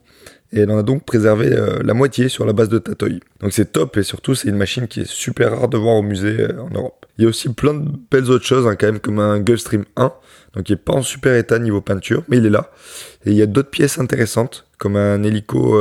et 0.52 0.60
elle 0.60 0.70
en 0.70 0.78
a 0.78 0.82
donc 0.84 1.04
préservé 1.04 1.50
la 1.82 1.94
moitié 1.94 2.28
sur 2.28 2.44
la 2.44 2.52
base 2.52 2.68
de 2.68 2.78
Tatoy. 2.78 3.18
Donc 3.40 3.52
c'est 3.52 3.72
top 3.72 3.96
et 3.96 4.04
surtout 4.04 4.36
c'est 4.36 4.48
une 4.48 4.56
machine 4.56 4.86
qui 4.86 5.00
est 5.00 5.10
super 5.10 5.58
rare 5.58 5.68
de 5.68 5.76
voir 5.76 5.96
au 5.96 6.02
musée 6.02 6.46
en 6.58 6.70
Europe. 6.70 7.06
Il 7.18 7.24
y 7.24 7.26
a 7.26 7.28
aussi 7.28 7.48
plein 7.48 7.74
de 7.74 7.88
belles 8.08 8.30
autres 8.30 8.44
choses 8.44 8.68
hein, 8.68 8.76
quand 8.76 8.86
même 8.86 9.00
comme 9.00 9.18
un 9.18 9.40
Gulfstream 9.40 9.84
1 9.96 10.12
donc 10.54 10.68
il 10.68 10.72
n'est 10.72 10.78
pas 10.78 10.94
en 10.94 11.02
super 11.02 11.36
état 11.36 11.58
niveau 11.58 11.80
peinture, 11.80 12.24
mais 12.28 12.38
il 12.38 12.46
est 12.46 12.50
là. 12.50 12.70
Et 13.24 13.30
il 13.30 13.36
y 13.36 13.42
a 13.42 13.46
d'autres 13.46 13.70
pièces 13.70 13.98
intéressantes, 13.98 14.66
comme 14.78 14.96
un 14.96 15.22
hélico 15.22 15.80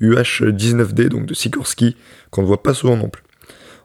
UH-19D, 0.00 1.06
euh, 1.06 1.08
donc 1.08 1.26
de 1.26 1.34
Sikorsky, 1.34 1.96
qu'on 2.30 2.42
ne 2.42 2.46
voit 2.46 2.62
pas 2.62 2.74
souvent 2.74 2.96
non 2.96 3.08
plus. 3.08 3.22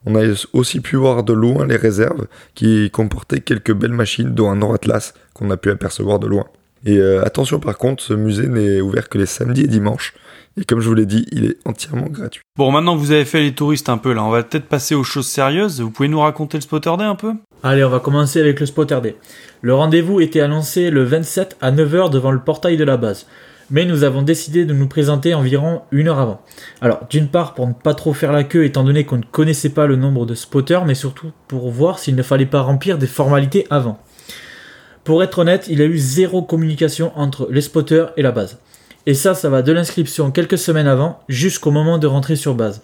On 0.05 0.15
a 0.15 0.23
aussi 0.53 0.79
pu 0.81 0.95
voir 0.95 1.23
de 1.23 1.33
loin 1.33 1.65
les 1.65 1.77
réserves, 1.77 2.27
qui 2.55 2.89
comportaient 2.91 3.39
quelques 3.39 3.73
belles 3.73 3.93
machines, 3.93 4.33
dont 4.33 4.49
un 4.49 4.57
Nord 4.57 4.73
Atlas, 4.73 5.13
qu'on 5.33 5.49
a 5.51 5.57
pu 5.57 5.69
apercevoir 5.71 6.19
de 6.19 6.27
loin. 6.27 6.45
Et 6.85 6.97
euh, 6.97 7.23
attention 7.23 7.59
par 7.59 7.77
contre, 7.77 8.03
ce 8.03 8.13
musée 8.13 8.47
n'est 8.47 8.81
ouvert 8.81 9.07
que 9.07 9.17
les 9.17 9.25
samedis 9.25 9.61
et 9.61 9.67
dimanches. 9.67 10.13
Et 10.59 10.65
comme 10.65 10.81
je 10.81 10.87
vous 10.87 10.93
l'ai 10.93 11.07
dit, 11.07 11.25
il 11.31 11.45
est 11.45 11.57
entièrement 11.65 12.07
gratuit. 12.07 12.43
Bon, 12.57 12.71
maintenant 12.71 12.95
que 12.95 12.99
vous 12.99 13.11
avez 13.11 13.25
fait 13.25 13.41
les 13.41 13.55
touristes 13.55 13.89
un 13.89 13.97
peu 13.97 14.13
là, 14.13 14.23
on 14.23 14.29
va 14.29 14.43
peut-être 14.43 14.67
passer 14.67 14.93
aux 14.93 15.03
choses 15.03 15.27
sérieuses. 15.27 15.81
Vous 15.81 15.89
pouvez 15.89 16.09
nous 16.09 16.19
raconter 16.19 16.57
le 16.57 16.61
Spotter 16.61 16.91
Day 16.97 17.05
un 17.05 17.15
peu? 17.15 17.33
Allez, 17.63 17.83
on 17.83 17.89
va 17.89 17.99
commencer 17.99 18.39
avec 18.39 18.59
le 18.59 18.65
Spotter 18.65 18.99
Day. 19.01 19.15
Le 19.61 19.73
rendez-vous 19.73 20.19
était 20.21 20.41
annoncé 20.41 20.91
le 20.91 21.03
27 21.03 21.57
à 21.61 21.71
9h 21.71 22.11
devant 22.11 22.31
le 22.31 22.39
portail 22.39 22.77
de 22.77 22.83
la 22.83 22.97
base. 22.97 23.25
Mais 23.69 23.85
nous 23.85 24.03
avons 24.03 24.21
décidé 24.21 24.65
de 24.65 24.73
nous 24.73 24.87
présenter 24.87 25.33
environ 25.33 25.81
une 25.91 26.07
heure 26.07 26.19
avant. 26.19 26.41
Alors, 26.81 27.01
d'une 27.09 27.27
part 27.27 27.53
pour 27.53 27.67
ne 27.67 27.73
pas 27.73 27.93
trop 27.93 28.13
faire 28.13 28.31
la 28.31 28.43
queue 28.43 28.65
étant 28.65 28.83
donné 28.83 29.05
qu'on 29.05 29.17
ne 29.17 29.23
connaissait 29.23 29.69
pas 29.69 29.87
le 29.87 29.95
nombre 29.95 30.25
de 30.25 30.35
spotters, 30.35 30.85
mais 30.85 30.95
surtout 30.95 31.31
pour 31.47 31.69
voir 31.71 31.99
s'il 31.99 32.15
ne 32.15 32.23
fallait 32.23 32.45
pas 32.45 32.61
remplir 32.61 32.97
des 32.97 33.07
formalités 33.07 33.65
avant. 33.69 33.99
Pour 35.03 35.23
être 35.23 35.39
honnête, 35.39 35.67
il 35.69 35.79
y 35.79 35.81
a 35.81 35.85
eu 35.85 35.97
zéro 35.97 36.41
communication 36.41 37.11
entre 37.15 37.47
les 37.51 37.61
spotters 37.61 38.11
et 38.15 38.21
la 38.21 38.31
base. 38.31 38.59
Et 39.05 39.13
ça, 39.13 39.33
ça 39.33 39.49
va 39.49 39.61
de 39.61 39.71
l'inscription 39.71 40.31
quelques 40.31 40.57
semaines 40.57 40.87
avant 40.87 41.19
jusqu'au 41.27 41.71
moment 41.71 41.97
de 41.97 42.07
rentrer 42.07 42.37
sur 42.37 42.55
base. 42.55 42.81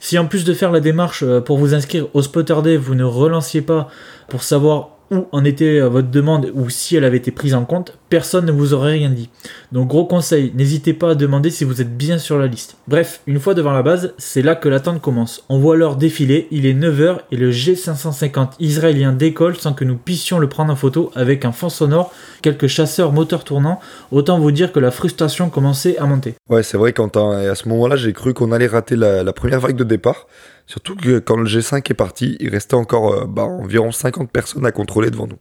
Si 0.00 0.18
en 0.18 0.26
plus 0.26 0.44
de 0.44 0.52
faire 0.52 0.72
la 0.72 0.80
démarche 0.80 1.22
euh, 1.22 1.40
pour 1.40 1.56
vous 1.56 1.74
inscrire 1.74 2.08
au 2.12 2.22
Spotter 2.22 2.56
Day, 2.62 2.76
vous 2.76 2.94
ne 2.94 3.04
relanciez 3.04 3.62
pas 3.62 3.88
pour 4.28 4.42
savoir 4.42 4.93
où 5.10 5.26
en 5.32 5.44
était 5.44 5.80
euh, 5.80 5.88
votre 5.88 6.10
demande 6.10 6.50
ou 6.54 6.70
si 6.70 6.96
elle 6.96 7.04
avait 7.04 7.18
été 7.18 7.30
prise 7.30 7.54
en 7.54 7.64
compte, 7.64 7.98
personne 8.08 8.46
ne 8.46 8.52
vous 8.52 8.74
aurait 8.74 8.92
rien 8.92 9.10
dit. 9.10 9.30
Donc 9.72 9.88
gros 9.88 10.06
conseil, 10.06 10.52
n'hésitez 10.54 10.92
pas 10.92 11.10
à 11.10 11.14
demander 11.14 11.50
si 11.50 11.64
vous 11.64 11.80
êtes 11.80 11.96
bien 11.96 12.18
sur 12.18 12.38
la 12.38 12.46
liste. 12.46 12.76
Bref, 12.88 13.20
une 13.26 13.40
fois 13.40 13.54
devant 13.54 13.72
la 13.72 13.82
base, 13.82 14.14
c'est 14.18 14.42
là 14.42 14.54
que 14.54 14.68
l'attente 14.68 15.00
commence. 15.00 15.44
On 15.48 15.58
voit 15.58 15.76
l'heure 15.76 15.96
défiler, 15.96 16.48
il 16.50 16.66
est 16.66 16.74
9h 16.74 17.18
et 17.30 17.36
le 17.36 17.50
G550 17.50 18.52
israélien 18.60 19.12
décolle 19.12 19.56
sans 19.56 19.72
que 19.72 19.84
nous 19.84 19.96
puissions 19.96 20.38
le 20.38 20.48
prendre 20.48 20.72
en 20.72 20.76
photo 20.76 21.10
avec 21.14 21.44
un 21.44 21.52
fond 21.52 21.68
sonore, 21.68 22.12
quelques 22.42 22.66
chasseurs 22.66 23.12
moteurs 23.12 23.44
tournants. 23.44 23.80
Autant 24.10 24.38
vous 24.38 24.52
dire 24.52 24.72
que 24.72 24.80
la 24.80 24.90
frustration 24.90 25.50
commençait 25.50 25.98
à 25.98 26.06
monter. 26.06 26.34
Ouais, 26.48 26.62
c'est 26.62 26.76
vrai, 26.76 26.92
Quentin. 26.92 27.54
Ce 27.54 27.68
moment-là, 27.68 27.96
j'ai 27.96 28.12
cru 28.12 28.34
qu'on 28.34 28.52
allait 28.52 28.66
rater 28.66 28.96
la 28.96 29.32
première 29.32 29.60
vague 29.60 29.76
de 29.76 29.84
départ. 29.84 30.26
Surtout 30.66 30.96
que 30.96 31.18
quand 31.18 31.36
le 31.36 31.46
G5 31.46 31.90
est 31.90 31.94
parti, 31.94 32.36
il 32.40 32.48
restait 32.48 32.74
encore 32.74 33.12
euh, 33.12 33.26
bah, 33.26 33.42
environ 33.42 33.92
50 33.92 34.30
personnes 34.30 34.64
à 34.66 34.72
contrôler 34.72 35.10
devant 35.10 35.26
nous. 35.26 35.38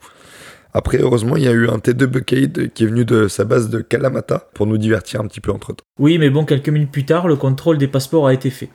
Après, 0.76 0.97
heureusement, 0.99 1.36
il 1.36 1.43
y 1.43 1.47
a 1.47 1.51
eu 1.51 1.69
un 1.69 1.78
T2 1.78 2.05
Buckade 2.05 2.74
qui 2.74 2.84
est 2.84 2.88
venu 2.88 3.05
de 3.05 3.28
sa 3.28 3.43
base 3.45 3.69
de 3.69 3.80
Kalamata 3.80 4.49
pour 4.55 4.65
nous 4.65 4.80
divertir 4.80 5.21
un 5.21 5.28
petit 5.28 5.39
peu 5.39 5.51
entre 5.51 5.74
temps. 5.74 5.86
Oui, 5.99 6.17
mais 6.17 6.32
bon, 6.32 6.45
quelques 6.45 6.69
minutes 6.69 6.91
plus 6.91 7.05
tard, 7.05 7.28
le 7.28 7.36
contrôle 7.36 7.78
des 7.78 7.88
passeports 7.88 8.26
a 8.26 8.34
été 8.34 8.49
fait. 8.49 8.69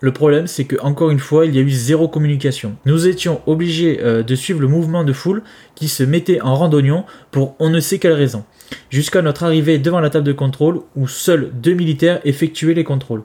Le 0.00 0.12
problème, 0.12 0.46
c'est 0.46 0.64
que 0.64 0.76
encore 0.80 1.10
une 1.10 1.18
fois, 1.18 1.46
il 1.46 1.54
y 1.54 1.58
a 1.58 1.62
eu 1.62 1.70
zéro 1.70 2.06
communication. 2.08 2.76
Nous 2.86 3.08
étions 3.08 3.40
obligés 3.46 4.00
euh, 4.02 4.22
de 4.22 4.34
suivre 4.36 4.60
le 4.60 4.68
mouvement 4.68 5.02
de 5.02 5.12
foule 5.12 5.42
qui 5.74 5.88
se 5.88 6.04
mettait 6.04 6.40
en 6.40 6.54
randonnion 6.54 7.04
pour 7.32 7.56
on 7.58 7.70
ne 7.70 7.80
sait 7.80 7.98
quelle 7.98 8.12
raison. 8.12 8.44
Jusqu'à 8.90 9.22
notre 9.22 9.42
arrivée 9.42 9.78
devant 9.78 10.00
la 10.00 10.10
table 10.10 10.26
de 10.26 10.32
contrôle 10.32 10.80
où 10.96 11.08
seuls 11.08 11.50
deux 11.54 11.74
militaires 11.74 12.20
effectuaient 12.24 12.74
les 12.74 12.84
contrôles. 12.84 13.22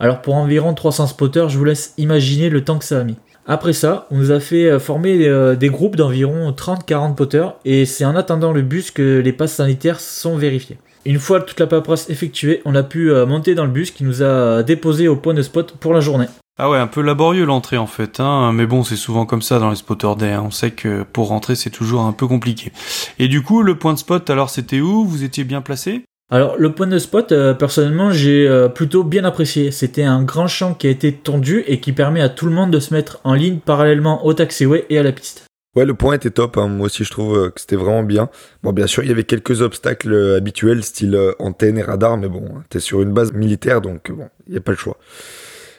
Alors 0.00 0.22
pour 0.22 0.34
environ 0.34 0.72
300 0.72 1.08
spotters, 1.08 1.50
je 1.50 1.58
vous 1.58 1.64
laisse 1.64 1.92
imaginer 1.98 2.48
le 2.48 2.64
temps 2.64 2.78
que 2.78 2.86
ça 2.86 3.00
a 3.00 3.04
mis. 3.04 3.16
Après 3.46 3.74
ça, 3.74 4.06
on 4.10 4.16
nous 4.16 4.32
a 4.32 4.40
fait 4.40 4.64
euh, 4.64 4.78
former 4.78 5.28
euh, 5.28 5.56
des 5.56 5.68
groupes 5.68 5.96
d'environ 5.96 6.50
30-40 6.52 7.14
potters 7.14 7.54
et 7.66 7.84
c'est 7.84 8.06
en 8.06 8.16
attendant 8.16 8.52
le 8.52 8.62
bus 8.62 8.90
que 8.90 9.18
les 9.18 9.32
passes 9.34 9.54
sanitaires 9.54 10.00
sont 10.00 10.38
vérifiées. 10.38 10.78
Une 11.04 11.18
fois 11.18 11.42
toute 11.42 11.60
la 11.60 11.66
paperasse 11.66 12.08
effectuée, 12.08 12.62
on 12.64 12.74
a 12.74 12.82
pu 12.82 13.10
euh, 13.10 13.26
monter 13.26 13.54
dans 13.54 13.66
le 13.66 13.70
bus 13.70 13.90
qui 13.90 14.04
nous 14.04 14.22
a 14.22 14.62
déposé 14.62 15.06
au 15.06 15.16
point 15.16 15.34
de 15.34 15.42
spot 15.42 15.74
pour 15.78 15.92
la 15.92 16.00
journée. 16.00 16.26
Ah 16.58 16.70
ouais, 16.70 16.78
un 16.78 16.86
peu 16.86 17.02
laborieux 17.02 17.44
l'entrée 17.44 17.78
en 17.78 17.86
fait, 17.86 18.20
hein. 18.20 18.52
mais 18.52 18.66
bon, 18.66 18.84
c'est 18.84 18.96
souvent 18.96 19.26
comme 19.26 19.42
ça 19.42 19.58
dans 19.58 19.70
les 19.70 19.76
spotters 19.76 20.16
day. 20.16 20.32
Hein. 20.32 20.44
On 20.46 20.50
sait 20.50 20.70
que 20.70 21.02
pour 21.02 21.28
rentrer, 21.28 21.56
c'est 21.56 21.70
toujours 21.70 22.02
un 22.02 22.12
peu 22.12 22.26
compliqué. 22.26 22.72
Et 23.18 23.28
du 23.28 23.42
coup, 23.42 23.62
le 23.62 23.76
point 23.76 23.92
de 23.94 23.98
spot, 23.98 24.28
alors 24.30 24.48
c'était 24.48 24.80
où? 24.80 25.04
Vous 25.04 25.24
étiez 25.24 25.44
bien 25.44 25.60
placé? 25.60 26.04
Alors 26.32 26.56
le 26.56 26.72
point 26.72 26.86
de 26.86 26.98
spot, 26.98 27.32
euh, 27.32 27.54
personnellement, 27.54 28.12
j'ai 28.12 28.46
euh, 28.46 28.68
plutôt 28.68 29.02
bien 29.02 29.24
apprécié. 29.24 29.72
C'était 29.72 30.04
un 30.04 30.22
grand 30.22 30.46
champ 30.46 30.74
qui 30.74 30.86
a 30.86 30.90
été 30.90 31.12
tendu 31.12 31.64
et 31.66 31.80
qui 31.80 31.92
permet 31.92 32.20
à 32.20 32.28
tout 32.28 32.46
le 32.46 32.52
monde 32.52 32.70
de 32.70 32.78
se 32.78 32.94
mettre 32.94 33.18
en 33.24 33.34
ligne 33.34 33.58
parallèlement 33.58 34.24
au 34.24 34.32
taxiway 34.32 34.86
et 34.90 34.98
à 34.98 35.02
la 35.02 35.10
piste. 35.10 35.44
Ouais, 35.74 35.84
le 35.84 35.94
point 35.94 36.14
était 36.14 36.30
top. 36.30 36.56
Hein. 36.56 36.68
Moi 36.68 36.86
aussi, 36.86 37.02
je 37.02 37.10
trouve 37.10 37.36
euh, 37.36 37.50
que 37.50 37.60
c'était 37.60 37.74
vraiment 37.74 38.04
bien. 38.04 38.28
Bon, 38.62 38.72
bien 38.72 38.86
sûr, 38.86 39.02
il 39.02 39.08
y 39.08 39.12
avait 39.12 39.24
quelques 39.24 39.60
obstacles 39.60 40.36
habituels, 40.36 40.84
style 40.84 41.18
antenne 41.40 41.78
et 41.78 41.82
radar, 41.82 42.16
mais 42.16 42.28
bon, 42.28 42.44
t'es 42.68 42.78
sur 42.78 43.02
une 43.02 43.12
base 43.12 43.32
militaire, 43.32 43.80
donc 43.80 44.12
bon, 44.12 44.28
il 44.46 44.52
n'y 44.52 44.58
a 44.58 44.60
pas 44.60 44.72
le 44.72 44.78
choix. 44.78 44.98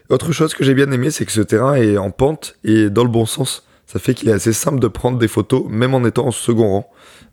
Autre 0.09 0.33
chose 0.33 0.53
que 0.53 0.65
j'ai 0.65 0.73
bien 0.73 0.91
aimé, 0.91 1.11
c'est 1.11 1.25
que 1.25 1.31
ce 1.31 1.39
terrain 1.39 1.75
est 1.75 1.97
en 1.97 2.11
pente 2.11 2.57
et 2.65 2.89
dans 2.89 3.03
le 3.03 3.09
bon 3.09 3.25
sens. 3.25 3.65
Ça 3.85 3.99
fait 3.99 4.13
qu'il 4.13 4.27
est 4.27 4.33
assez 4.33 4.53
simple 4.53 4.79
de 4.79 4.87
prendre 4.89 5.17
des 5.17 5.29
photos, 5.29 5.65
même 5.69 5.93
en 5.93 6.03
étant 6.03 6.27
en 6.27 6.31
second 6.31 6.67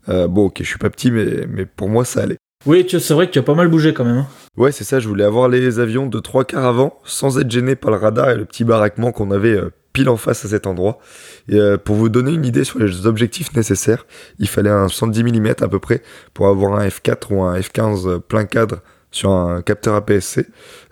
rang. 0.07 0.27
bon, 0.27 0.45
ok, 0.45 0.59
je 0.59 0.67
suis 0.67 0.77
pas 0.77 0.89
petit, 0.89 1.11
mais 1.11 1.65
pour 1.65 1.89
moi, 1.89 2.05
ça 2.05 2.21
allait. 2.21 2.37
Oui, 2.65 2.85
c'est 2.89 3.13
vrai 3.13 3.27
que 3.27 3.31
tu 3.31 3.39
as 3.39 3.43
pas 3.43 3.53
mal 3.53 3.69
bougé 3.69 3.93
quand 3.93 4.03
même. 4.03 4.17
Hein. 4.17 4.27
Ouais, 4.57 4.73
c'est 4.73 4.83
ça, 4.83 4.99
je 4.99 5.07
voulais 5.07 5.23
avoir 5.23 5.47
les 5.47 5.79
avions 5.79 6.07
de 6.07 6.19
trois 6.19 6.43
quarts 6.43 6.65
avant, 6.65 6.99
sans 7.05 7.39
être 7.39 7.49
gêné 7.49 7.77
par 7.77 7.89
le 7.89 7.95
radar 7.95 8.31
et 8.31 8.35
le 8.35 8.43
petit 8.43 8.65
baraquement 8.65 9.13
qu'on 9.13 9.31
avait 9.31 9.55
euh, 9.55 9.71
pile 9.93 10.09
en 10.09 10.17
face 10.17 10.43
à 10.43 10.49
cet 10.49 10.67
endroit. 10.67 10.99
Et 11.47 11.55
euh, 11.55 11.77
pour 11.77 11.95
vous 11.95 12.09
donner 12.09 12.33
une 12.33 12.45
idée 12.45 12.65
sur 12.65 12.79
les 12.79 13.07
objectifs 13.07 13.55
nécessaires, 13.55 14.05
il 14.39 14.49
fallait 14.49 14.69
un 14.69 14.89
110 14.89 15.23
mm 15.23 15.47
à 15.61 15.69
peu 15.69 15.79
près 15.79 16.01
pour 16.33 16.49
avoir 16.49 16.77
un 16.77 16.85
F4 16.85 17.33
ou 17.33 17.41
un 17.43 17.57
F15 17.57 18.19
plein 18.19 18.43
cadre 18.43 18.81
sur 19.09 19.31
un 19.31 19.61
capteur 19.61 19.95
APS-C, 19.95 20.45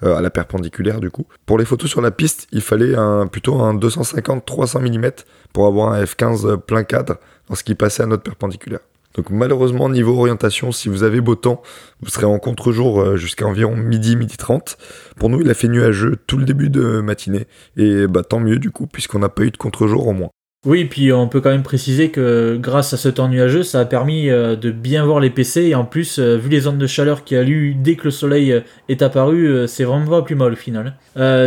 euh, 0.03 0.15
à 0.15 0.21
la 0.21 0.29
perpendiculaire 0.29 1.01
du 1.01 1.11
coup. 1.11 1.27
Pour 1.45 1.57
les 1.57 1.65
photos 1.65 1.89
sur 1.89 1.99
la 1.99 2.11
piste, 2.11 2.47
il 2.53 2.61
fallait 2.61 2.95
plutôt 3.29 3.59
un 3.59 3.75
250-300 3.75 4.79
mm 4.79 5.11
pour 5.51 5.67
avoir 5.67 5.91
un 5.91 6.01
F15 6.01 6.61
plein 6.61 6.85
cadre 6.85 7.17
lorsqu'il 7.49 7.75
passait 7.75 8.03
à 8.03 8.05
notre 8.05 8.23
perpendiculaire. 8.23 8.79
Donc 9.17 9.31
malheureusement, 9.31 9.89
niveau 9.89 10.17
orientation, 10.17 10.71
si 10.71 10.89
vous 10.89 11.03
avez 11.03 11.21
beau 11.21 11.35
temps, 11.35 11.63
vous 12.01 12.09
serez 12.09 12.25
en 12.25 12.37
contre-jour 12.37 13.01
euh, 13.01 13.17
jusqu'à 13.17 13.45
environ 13.45 13.75
midi, 13.75 14.15
midi 14.15 14.37
30. 14.37 14.77
Pour 15.17 15.29
nous, 15.29 15.41
il 15.41 15.49
a 15.49 15.55
fait 15.55 15.67
nuageux 15.67 16.17
tout 16.27 16.37
le 16.37 16.45
début 16.45 16.69
de 16.69 17.01
matinée. 17.01 17.47
Et 17.75 18.05
bah 18.07 18.21
tant 18.23 18.39
mieux 18.39 18.59
du 18.59 18.69
coup, 18.69 18.85
puisqu'on 18.85 19.19
n'a 19.19 19.29
pas 19.29 19.43
eu 19.43 19.51
de 19.51 19.57
contre-jour 19.57 20.07
au 20.07 20.13
moins. 20.13 20.29
Oui, 20.65 20.85
puis 20.85 21.13
on 21.13 21.27
peut 21.27 21.39
quand 21.39 21.51
même 21.51 21.63
préciser 21.63 22.09
que 22.09 22.57
grâce 22.59 22.91
à 22.91 22.97
ce 22.97 23.09
temps 23.09 23.29
nuageux, 23.29 23.61
ça 23.61 23.79
a 23.79 23.85
permis 23.85 24.29
euh, 24.29 24.55
de 24.55 24.71
bien 24.71 25.05
voir 25.05 25.19
les 25.19 25.29
PC 25.29 25.61
et 25.61 25.75
en 25.75 25.85
plus, 25.85 26.17
euh, 26.17 26.35
vu 26.35 26.49
les 26.49 26.67
ondes 26.67 26.79
de 26.79 26.87
chaleur 26.87 27.23
qui 27.23 27.35
a 27.35 27.43
eu 27.43 27.75
dès 27.75 27.95
que 27.95 28.05
le 28.05 28.11
soleil 28.11 28.51
euh, 28.51 28.61
est 28.89 29.03
apparu, 29.03 29.67
c'est 29.67 29.83
vraiment 29.83 30.07
pas 30.07 30.21
plus 30.23 30.35
mal 30.35 30.53
au 30.53 30.55
final. 30.55 30.95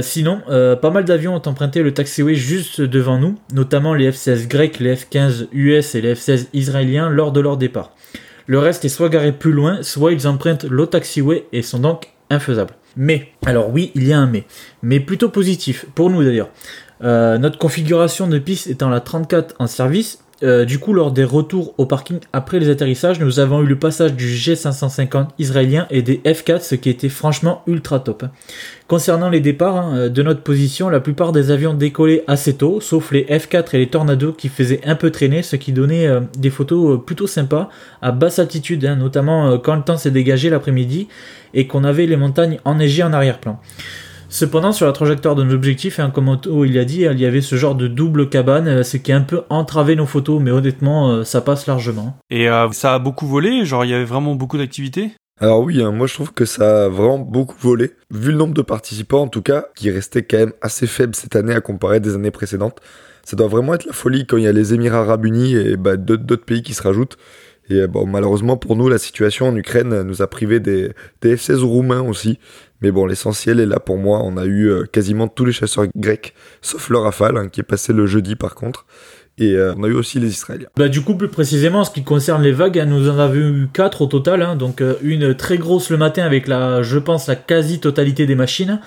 sinon, 0.02 0.40
pas 0.46 0.90
mal 0.90 1.04
d'avions 1.04 1.34
ont 1.34 1.42
emprunté 1.48 1.82
le 1.82 1.92
taxiway 1.92 2.34
juste 2.34 2.80
devant 2.80 3.18
nous, 3.18 3.36
notamment 3.52 3.94
les 3.94 4.10
F-16 4.10 4.46
grecs, 4.46 4.78
les 4.78 4.94
F-15 4.94 5.48
US 5.52 5.94
et 5.94 6.00
les 6.00 6.14
F-16 6.14 6.46
israéliens 6.52 7.10
lors 7.10 7.32
de 7.32 7.40
leur 7.40 7.56
départ. 7.56 7.94
Le 8.46 8.58
reste 8.58 8.84
est 8.84 8.88
soit 8.88 9.08
garé 9.08 9.32
plus 9.32 9.52
loin, 9.52 9.82
soit 9.82 10.12
ils 10.12 10.28
empruntent 10.28 10.64
le 10.64 10.86
taxiway 10.86 11.46
et 11.52 11.62
sont 11.62 11.80
donc 11.80 12.08
infaisables. 12.30 12.74
Mais, 12.96 13.28
alors 13.44 13.70
oui, 13.70 13.92
il 13.94 14.06
y 14.06 14.12
a 14.12 14.18
un 14.18 14.26
mais, 14.26 14.44
mais 14.82 15.00
plutôt 15.00 15.28
positif, 15.28 15.86
pour 15.94 16.10
nous 16.10 16.24
d'ailleurs. 16.24 16.50
Euh, 17.02 17.38
notre 17.38 17.58
configuration 17.58 18.26
de 18.26 18.38
piste 18.38 18.66
étant 18.66 18.90
la 18.90 19.00
34 19.00 19.54
en 19.58 19.66
service, 19.66 20.18
euh, 20.42 20.64
du 20.64 20.78
coup, 20.78 20.94
lors 20.94 21.12
des 21.12 21.24
retours 21.24 21.74
au 21.76 21.84
parking 21.84 22.18
après 22.32 22.58
les 22.58 22.70
atterrissages, 22.70 23.20
nous 23.20 23.40
avons 23.40 23.62
eu 23.62 23.66
le 23.66 23.78
passage 23.78 24.14
du 24.14 24.26
G550 24.26 25.28
israélien 25.38 25.86
et 25.90 26.00
des 26.00 26.16
F4, 26.24 26.62
ce 26.62 26.74
qui 26.74 26.88
était 26.88 27.10
franchement 27.10 27.62
ultra 27.66 28.00
top. 28.00 28.24
Concernant 28.88 29.28
les 29.28 29.40
départs 29.40 29.76
hein, 29.76 29.96
euh, 29.96 30.08
de 30.08 30.22
notre 30.22 30.42
position, 30.42 30.88
la 30.88 31.00
plupart 31.00 31.32
des 31.32 31.50
avions 31.50 31.74
décollaient 31.74 32.24
assez 32.26 32.54
tôt, 32.54 32.80
sauf 32.80 33.12
les 33.12 33.24
F4 33.24 33.74
et 33.74 33.78
les 33.78 33.88
Tornado 33.88 34.32
qui 34.32 34.48
faisaient 34.48 34.80
un 34.84 34.94
peu 34.94 35.10
traîner, 35.10 35.42
ce 35.42 35.56
qui 35.56 35.72
donnait 35.72 36.08
des 36.38 36.50
photos 36.50 37.00
plutôt 37.04 37.26
sympas 37.26 37.68
à 38.00 38.12
basse 38.12 38.38
altitude, 38.38 38.84
hein, 38.86 38.96
notamment 38.96 39.58
quand 39.58 39.76
le 39.76 39.82
temps 39.82 39.98
s'est 39.98 40.10
dégagé 40.10 40.48
l'après-midi 40.48 41.08
et 41.52 41.66
qu'on 41.66 41.84
avait 41.84 42.06
les 42.06 42.16
montagnes 42.16 42.60
enneigées 42.64 43.02
en 43.02 43.12
arrière-plan. 43.12 43.60
Cependant, 44.30 44.70
sur 44.70 44.86
la 44.86 44.92
trajectoire 44.92 45.34
de 45.34 45.42
nos 45.42 45.54
objectifs, 45.54 45.98
hein, 45.98 46.10
comme 46.10 46.38
il 46.64 46.78
a 46.78 46.84
dit, 46.84 47.02
il 47.02 47.20
y 47.20 47.26
avait 47.26 47.40
ce 47.40 47.56
genre 47.56 47.74
de 47.74 47.88
double 47.88 48.28
cabane, 48.28 48.68
euh, 48.68 48.82
ce 48.84 48.96
qui 48.96 49.10
a 49.10 49.16
un 49.16 49.22
peu 49.22 49.42
entravé 49.50 49.96
nos 49.96 50.06
photos, 50.06 50.40
mais 50.40 50.52
honnêtement, 50.52 51.10
euh, 51.10 51.24
ça 51.24 51.40
passe 51.40 51.66
largement. 51.66 52.16
Et 52.30 52.48
euh, 52.48 52.70
ça 52.70 52.94
a 52.94 52.98
beaucoup 53.00 53.26
volé 53.26 53.64
Genre, 53.64 53.84
il 53.84 53.90
y 53.90 53.94
avait 53.94 54.04
vraiment 54.04 54.36
beaucoup 54.36 54.56
d'activités? 54.56 55.10
Alors 55.40 55.60
oui, 55.60 55.82
hein, 55.82 55.90
moi 55.90 56.06
je 56.06 56.14
trouve 56.14 56.32
que 56.32 56.44
ça 56.44 56.84
a 56.84 56.88
vraiment 56.88 57.18
beaucoup 57.18 57.56
volé. 57.58 57.92
Vu 58.10 58.30
le 58.30 58.36
nombre 58.36 58.54
de 58.54 58.62
participants 58.62 59.22
en 59.22 59.28
tout 59.28 59.42
cas, 59.42 59.64
qui 59.74 59.90
restait 59.90 60.22
quand 60.22 60.36
même 60.36 60.52
assez 60.60 60.86
faible 60.86 61.14
cette 61.16 61.34
année 61.34 61.54
à 61.54 61.60
comparer 61.60 61.98
des 61.98 62.14
années 62.14 62.30
précédentes, 62.30 62.78
ça 63.24 63.36
doit 63.36 63.48
vraiment 63.48 63.74
être 63.74 63.86
la 63.86 63.94
folie 63.94 64.26
quand 64.26 64.36
il 64.36 64.44
y 64.44 64.46
a 64.46 64.52
les 64.52 64.74
Émirats 64.74 65.00
Arabes 65.00 65.24
Unis 65.24 65.56
et 65.56 65.76
bah, 65.76 65.96
d'autres 65.96 66.44
pays 66.44 66.62
qui 66.62 66.74
se 66.74 66.82
rajoutent. 66.82 67.16
Et 67.70 67.86
bon, 67.86 68.06
malheureusement 68.06 68.58
pour 68.58 68.76
nous, 68.76 68.88
la 68.88 68.98
situation 68.98 69.48
en 69.48 69.56
Ukraine 69.56 70.02
nous 70.02 70.20
a 70.20 70.26
privé 70.26 70.60
des, 70.60 70.92
des 71.22 71.36
F-16 71.36 71.62
roumains 71.62 72.02
aussi. 72.02 72.38
Mais 72.80 72.90
bon, 72.90 73.06
l'essentiel 73.06 73.60
est 73.60 73.66
là 73.66 73.78
pour 73.78 73.98
moi. 73.98 74.20
On 74.24 74.36
a 74.36 74.46
eu 74.46 74.86
quasiment 74.92 75.28
tous 75.28 75.44
les 75.44 75.52
chasseurs 75.52 75.86
grecs, 75.96 76.34
sauf 76.62 76.88
le 76.88 76.98
Rafale, 76.98 77.36
hein, 77.36 77.48
qui 77.48 77.60
est 77.60 77.64
passé 77.64 77.92
le 77.92 78.06
jeudi 78.06 78.36
par 78.36 78.54
contre. 78.54 78.86
Et 79.40 79.54
euh, 79.54 79.74
on 79.76 79.84
a 79.84 79.88
eu 79.88 79.94
aussi 79.94 80.20
les 80.20 80.28
Israéliens. 80.28 80.68
Bah, 80.76 80.88
du 80.88 81.00
coup, 81.00 81.14
plus 81.14 81.28
précisément, 81.28 81.80
en 81.80 81.84
ce 81.84 81.90
qui 81.90 82.04
concerne 82.04 82.42
les 82.42 82.52
vagues, 82.52 82.78
hein, 82.78 82.84
nous 82.84 83.08
en 83.08 83.18
avons 83.18 83.34
eu 83.34 83.68
4 83.72 84.02
au 84.02 84.06
total. 84.06 84.42
Hein. 84.42 84.54
donc, 84.54 84.82
euh, 84.82 84.94
une 85.02 85.34
très 85.34 85.56
grosse 85.56 85.90
le 85.90 85.96
matin 85.96 86.24
avec, 86.24 86.46
la, 86.46 86.82
je 86.82 86.98
pense, 86.98 87.26
la 87.26 87.36
quasi-totalité 87.36 88.26
des 88.26 88.34
machines. 88.34 88.80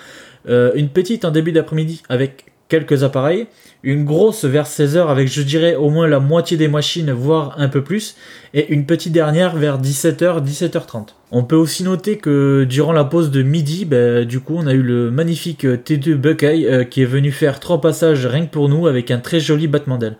Euh, 0.48 0.72
une 0.76 0.90
petite 0.90 1.26
en 1.26 1.32
début 1.32 1.52
d'après-midi 1.52 2.04
avec 2.08 2.46
quelques 2.70 3.04
appareils. 3.04 3.48
Une 3.82 4.06
grosse 4.06 4.46
vers 4.46 4.68
16h 4.68 5.08
avec, 5.08 5.28
je 5.28 5.42
dirais, 5.42 5.76
au 5.76 5.90
moins 5.90 6.08
la 6.08 6.20
moitié 6.20 6.56
des 6.56 6.68
machines, 6.68 7.12
voire 7.12 7.56
un 7.58 7.68
peu 7.68 7.84
plus. 7.84 8.16
Et 8.54 8.72
une 8.72 8.86
petite 8.86 9.12
dernière 9.12 9.56
vers 9.56 9.82
17h, 9.82 10.46
17h30. 10.46 11.08
On 11.36 11.44
peut 11.44 11.56
aussi 11.56 11.84
noter 11.84 12.18
que 12.18 12.64
durant 12.64 12.94
la 12.94 13.04
pause 13.04 13.32
de 13.32 13.42
midi, 13.42 13.86
bah, 13.86 14.24
du 14.24 14.40
coup, 14.40 14.54
on 14.56 14.68
a 14.68 14.74
eu 14.74 14.84
le 14.84 15.10
magnifique 15.10 15.66
T2 15.66 16.14
Buckeye 16.14 16.88
qui 16.92 17.02
est 17.02 17.06
venu 17.06 17.32
faire 17.32 17.60
trois 17.60 17.82
passages 17.82 18.28
rien 18.28 18.46
que 18.46 18.52
pour 18.52 18.70
nous 18.70 18.86
avec 18.86 19.10
un 19.10 19.18
très 19.18 19.40
joli 19.40 19.68
battement 19.68 19.98
d'aile. 19.98 20.16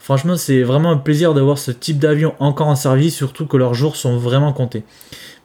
Franchement, 0.00 0.36
c'est 0.36 0.62
vraiment 0.62 0.90
un 0.90 0.96
plaisir 0.96 1.32
d'avoir 1.32 1.58
ce 1.58 1.70
type 1.70 1.98
d'avion 1.98 2.34
encore 2.40 2.66
en 2.66 2.76
service, 2.76 3.14
surtout 3.14 3.46
que 3.46 3.56
leurs 3.56 3.74
jours 3.74 3.94
sont 3.94 4.16
vraiment 4.16 4.52
comptés. 4.52 4.82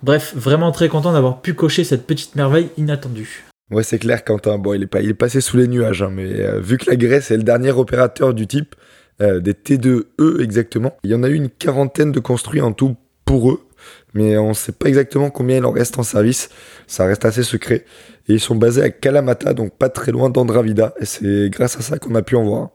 Bref, 0.02 0.34
vraiment 0.36 0.72
très 0.72 0.90
content 0.90 1.14
d'avoir 1.14 1.42
pu 1.42 1.54
cocher 1.54 1.84
cette 1.84 2.08
petite 2.08 2.36
merveille 2.36 2.70
inattendue. 2.78 3.44
Ouais, 3.72 3.84
c'est 3.84 4.00
clair, 4.00 4.24
Quentin. 4.24 4.58
Bon, 4.58 4.74
il 4.74 4.84
est, 4.84 4.88
pas, 4.88 5.02
il 5.02 5.10
est 5.10 5.16
passé 5.16 5.42
sous 5.42 5.58
les 5.58 5.68
nuages, 5.68 6.02
hein, 6.02 6.12
mais 6.12 6.40
euh, 6.40 6.60
vu 6.60 6.78
que 6.78 6.90
la 6.90 6.96
Grèce 6.96 7.30
est 7.30 7.38
le 7.38 7.44
dernier 7.44 7.72
opérateur 7.72 8.34
du 8.34 8.48
type, 8.48 8.76
euh, 9.22 9.40
des 9.40 9.54
T2E 9.54 10.42
exactement, 10.42 10.96
il 11.04 11.12
y 11.12 11.16
en 11.16 11.24
a 11.24 11.30
eu 11.30 11.36
une 11.36 11.50
quarantaine 11.50 12.12
de 12.12 12.20
construits 12.20 12.62
en 12.62 12.72
tout 12.72 12.96
pour 13.26 13.52
eux, 13.52 13.62
mais 14.14 14.38
on 14.38 14.50
ne 14.50 14.54
sait 14.54 14.72
pas 14.72 14.88
exactement 14.88 15.30
combien 15.30 15.58
il 15.58 15.66
en 15.66 15.72
reste 15.72 15.98
en 15.98 16.04
service. 16.04 16.50
Ça 16.88 17.06
reste 17.06 17.26
assez 17.26 17.44
secret. 17.44 17.86
Et 18.28 18.34
ils 18.34 18.40
sont 18.40 18.56
basés 18.56 18.82
à 18.82 18.90
Kalamata, 18.90 19.54
donc 19.54 19.78
pas 19.78 19.90
très 19.90 20.12
loin 20.12 20.30
d'Andravida, 20.30 20.94
et 21.00 21.06
c'est 21.06 21.50
grâce 21.50 21.78
à 21.78 21.82
ça 21.82 22.00
qu'on 22.00 22.16
a 22.16 22.22
pu 22.22 22.36
en 22.36 22.44
voir. 22.44 22.70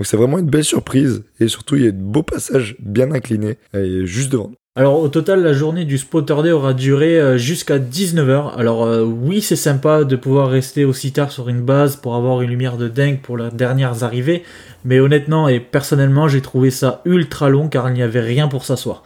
Donc 0.00 0.06
c'est 0.06 0.16
vraiment 0.16 0.38
une 0.38 0.48
belle 0.48 0.64
surprise 0.64 1.24
et 1.40 1.48
surtout 1.48 1.76
il 1.76 1.84
y 1.84 1.86
a 1.86 1.90
de 1.90 1.96
beaux 1.96 2.22
passages 2.22 2.74
bien 2.78 3.12
inclinés 3.12 3.58
et 3.74 4.06
juste 4.06 4.32
devant. 4.32 4.50
Alors 4.74 4.98
au 4.98 5.08
total 5.08 5.42
la 5.42 5.52
journée 5.52 5.84
du 5.84 5.98
Spotter 5.98 6.36
Day 6.42 6.52
aura 6.52 6.72
duré 6.72 7.20
euh, 7.20 7.36
jusqu'à 7.36 7.78
19h. 7.78 8.56
Alors 8.56 8.84
euh, 8.84 9.02
oui 9.04 9.42
c'est 9.42 9.56
sympa 9.56 10.04
de 10.04 10.16
pouvoir 10.16 10.48
rester 10.48 10.86
aussi 10.86 11.12
tard 11.12 11.30
sur 11.32 11.50
une 11.50 11.60
base 11.60 11.96
pour 11.96 12.14
avoir 12.14 12.40
une 12.40 12.48
lumière 12.48 12.78
de 12.78 12.88
dingue 12.88 13.20
pour 13.20 13.36
les 13.36 13.50
dernières 13.50 14.02
arrivées, 14.02 14.42
mais 14.86 15.00
honnêtement 15.00 15.48
et 15.48 15.60
personnellement 15.60 16.28
j'ai 16.28 16.40
trouvé 16.40 16.70
ça 16.70 17.02
ultra 17.04 17.50
long 17.50 17.68
car 17.68 17.90
il 17.90 17.94
n'y 17.94 18.02
avait 18.02 18.20
rien 18.20 18.48
pour 18.48 18.64
s'asseoir. 18.64 19.02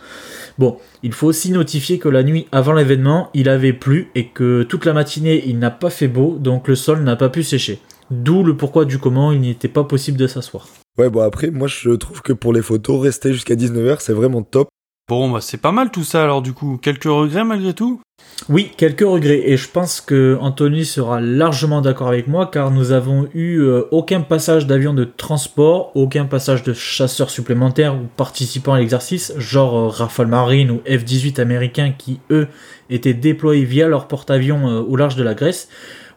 Bon, 0.59 0.77
il 1.03 1.13
faut 1.13 1.27
aussi 1.27 1.51
notifier 1.51 1.99
que 1.99 2.09
la 2.09 2.23
nuit 2.23 2.47
avant 2.53 2.73
l'événement, 2.75 3.29
il 3.35 3.49
avait 3.49 3.73
plu 3.73 4.11
et 4.15 4.29
que 4.29 4.63
toute 4.63 4.85
la 4.85 4.93
matinée, 4.93 5.43
il 5.47 5.59
n'a 5.59 5.71
pas 5.71 5.91
fait 5.91 6.09
beau, 6.09 6.39
donc 6.39 6.69
le 6.69 6.77
sol 6.77 7.03
n'a 7.03 7.17
pas 7.17 7.29
pu 7.29 7.43
sécher. 7.43 7.81
D'où 8.11 8.45
le 8.45 8.57
pourquoi 8.57 8.85
du 8.85 8.99
comment 8.99 9.33
il 9.33 9.41
n'était 9.41 9.69
pas 9.69 9.85
possible 9.85 10.19
de 10.19 10.27
s'asseoir. 10.27 10.69
Ouais, 10.97 11.11
bon 11.11 11.23
après, 11.23 11.51
moi 11.51 11.67
je 11.67 11.91
trouve 11.91 12.23
que 12.23 12.33
pour 12.33 12.53
les 12.53 12.63
photos, 12.63 13.03
rester 13.03 13.33
jusqu'à 13.33 13.57
19h, 13.57 13.97
c'est 13.99 14.13
vraiment 14.13 14.43
top. 14.43 14.69
Bon, 15.07 15.31
bah 15.31 15.41
c'est 15.43 15.61
pas 15.61 15.71
mal 15.71 15.91
tout 15.91 16.03
ça 16.03 16.23
alors 16.23 16.41
du 16.41 16.55
coup. 16.55 16.79
Quelques 16.81 17.05
regrets 17.05 17.45
malgré 17.45 17.75
tout? 17.75 18.01
Oui, 18.49 18.73
quelques 18.79 19.03
regrets. 19.03 19.51
Et 19.51 19.59
je 19.59 19.69
pense 19.69 20.01
que 20.01 20.39
Anthony 20.41 20.87
sera 20.87 21.21
largement 21.21 21.83
d'accord 21.83 22.09
avec 22.09 22.27
moi 22.27 22.47
car 22.51 22.71
nous 22.71 22.91
avons 22.91 23.29
eu 23.35 23.59
euh, 23.59 23.83
aucun 23.91 24.23
passage 24.23 24.67
d'avion 24.67 24.95
de 24.95 25.05
transport, 25.05 25.93
aucun 25.95 26.25
passage 26.25 26.63
de 26.63 26.73
chasseurs 26.73 27.29
supplémentaires 27.29 27.95
ou 27.97 28.07
participants 28.17 28.73
à 28.73 28.79
l'exercice, 28.79 29.35
genre 29.37 29.77
euh, 29.77 29.89
Rafale 29.89 30.29
Marine 30.29 30.71
ou 30.71 30.81
F-18 30.87 31.39
américains 31.39 31.93
qui 31.97 32.21
eux 32.31 32.49
étaient 32.89 33.13
déployés 33.13 33.67
via 33.67 33.89
leur 33.89 34.09
porte-avions 34.09 34.69
euh, 34.69 34.81
au 34.81 34.97
large 34.97 35.17
de 35.17 35.23
la 35.23 35.35
Grèce, 35.35 35.69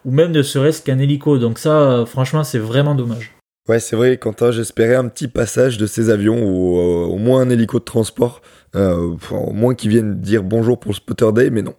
ou 0.06 0.12
même 0.12 0.32
ne 0.32 0.40
serait-ce 0.42 0.80
qu'un 0.80 0.98
hélico. 0.98 1.36
Donc 1.36 1.58
ça, 1.58 2.04
franchement, 2.06 2.42
c'est 2.42 2.58
vraiment 2.58 2.94
dommage. 2.94 3.37
Ouais, 3.68 3.80
c'est 3.80 3.96
vrai, 3.96 4.16
Quentin, 4.16 4.50
j'espérais 4.50 4.94
un 4.94 5.08
petit 5.08 5.28
passage 5.28 5.76
de 5.76 5.86
ces 5.86 6.08
avions 6.08 6.42
ou 6.42 6.78
euh, 6.78 7.04
au 7.04 7.18
moins 7.18 7.42
un 7.42 7.50
hélico 7.50 7.78
de 7.78 7.84
transport, 7.84 8.40
euh, 8.74 9.14
au 9.30 9.52
moins 9.52 9.74
qu'ils 9.74 9.90
viennent 9.90 10.18
dire 10.22 10.42
bonjour 10.42 10.80
pour 10.80 10.94
Spotter 10.94 11.30
Day, 11.34 11.50
mais 11.50 11.60
non. 11.60 11.74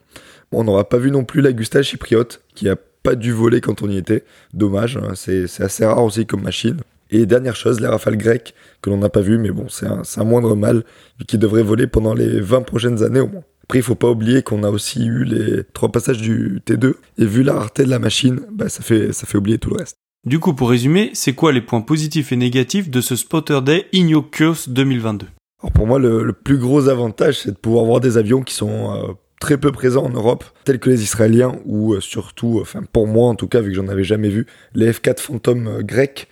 on 0.52 0.64
n'aura 0.64 0.88
pas 0.88 1.00
vu 1.00 1.10
non 1.10 1.24
plus 1.24 1.42
la 1.42 1.52
chypriote, 1.82 2.44
qui 2.54 2.70
a 2.70 2.76
pas 3.02 3.16
dû 3.16 3.32
voler 3.32 3.60
quand 3.60 3.82
on 3.82 3.90
y 3.90 3.98
était. 3.98 4.24
Dommage, 4.54 4.98
hein, 4.98 5.14
c'est 5.16 5.46
assez 5.62 5.84
rare 5.84 6.04
aussi 6.04 6.28
comme 6.28 6.44
machine. 6.44 6.78
Et 7.10 7.26
dernière 7.26 7.56
chose, 7.56 7.80
les 7.80 7.88
rafales 7.88 8.18
grecques, 8.18 8.54
que 8.84 8.92
l'on 8.92 8.98
n'a 8.98 9.10
pas 9.10 9.22
vu, 9.22 9.40
mais 9.40 9.50
bon, 9.50 9.66
c'est 9.68 9.88
un, 9.88 10.24
moindre 10.24 10.56
mal, 10.56 10.84
qui 11.28 11.40
devrait 11.40 11.64
voler 11.64 11.88
pendant 11.88 12.14
les 12.14 12.40
20 12.40 12.62
prochaines 12.62 13.02
années 13.02 13.22
au 13.22 13.28
moins. 13.28 13.44
Après, 13.64 13.80
il 13.80 13.84
faut 13.84 13.96
pas 13.96 14.12
oublier 14.12 14.44
qu'on 14.44 14.62
a 14.62 14.70
aussi 14.70 15.08
eu 15.08 15.24
les 15.24 15.64
trois 15.74 15.92
passages 15.92 16.22
du 16.22 16.62
T2, 16.68 16.94
et 17.18 17.26
vu 17.26 17.42
la 17.42 17.54
rareté 17.54 17.84
de 17.84 17.90
la 17.90 17.98
machine, 17.98 18.42
bah, 18.52 18.70
ça, 18.70 18.84
fait, 18.84 19.12
ça 19.12 19.26
fait 19.26 19.40
oublier 19.40 19.58
tout 19.58 19.72
le 19.72 19.78
reste. 19.78 19.98
Du 20.26 20.38
coup, 20.40 20.54
pour 20.54 20.70
résumer, 20.70 21.12
c'est 21.14 21.32
quoi 21.32 21.54
les 21.54 21.62
points 21.62 21.80
positifs 21.80 22.34
et 22.34 22.36
négatifs 22.36 22.90
de 22.90 23.00
ce 23.00 23.16
Spotter 23.16 23.62
Day 23.62 23.88
Ignocurs 23.94 24.68
2022 24.68 25.28
Alors 25.62 25.72
pour 25.72 25.88
moi, 25.88 25.98
le, 25.98 26.34
plus 26.34 26.58
gros 26.58 26.90
avantage, 26.90 27.40
c'est 27.40 27.52
de 27.52 27.58
pouvoir 27.58 27.86
voir 27.86 28.02
des 28.02 28.18
avions 28.18 28.42
qui 28.42 28.54
sont 28.54 28.94
euh, 28.94 29.14
très 29.40 29.58
peu 29.58 29.72
présents 29.72 30.04
en 30.04 30.10
Europe, 30.10 30.44
tels 30.66 30.80
que 30.80 30.90
les 30.90 31.04
Israéliens, 31.04 31.56
ou 31.64 31.94
euh, 31.94 32.02
surtout, 32.02 32.60
enfin 32.62 32.82
pour 32.92 33.08
moi 33.08 33.30
en 33.30 33.36
tout 33.36 33.48
cas, 33.48 33.62
vu 33.62 33.70
que 33.70 33.78
j'en 33.78 33.88
avais 33.88 34.04
jamais 34.04 34.28
vu, 34.28 34.46
les 34.76 34.92
F4 34.92 35.20
Phantom 35.20 35.68
euh, 35.68 35.82
grecs. 35.84 36.28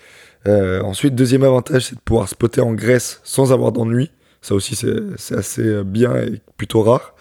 ensuite, 0.46 1.16
deuxième 1.16 1.44
avantage, 1.44 1.86
c'est 1.86 1.96
de 1.96 2.02
pouvoir 2.02 2.28
spotter 2.28 2.60
en 2.60 2.74
Grèce 2.74 3.22
sans 3.24 3.54
avoir 3.54 3.72
d'ennui. 3.72 4.12
Ça 4.42 4.54
aussi, 4.54 4.76
c'est 4.76 5.36
assez 5.36 5.84
bien 5.86 6.14
et 6.18 6.42
plutôt 6.58 6.84
rare. 6.84 7.16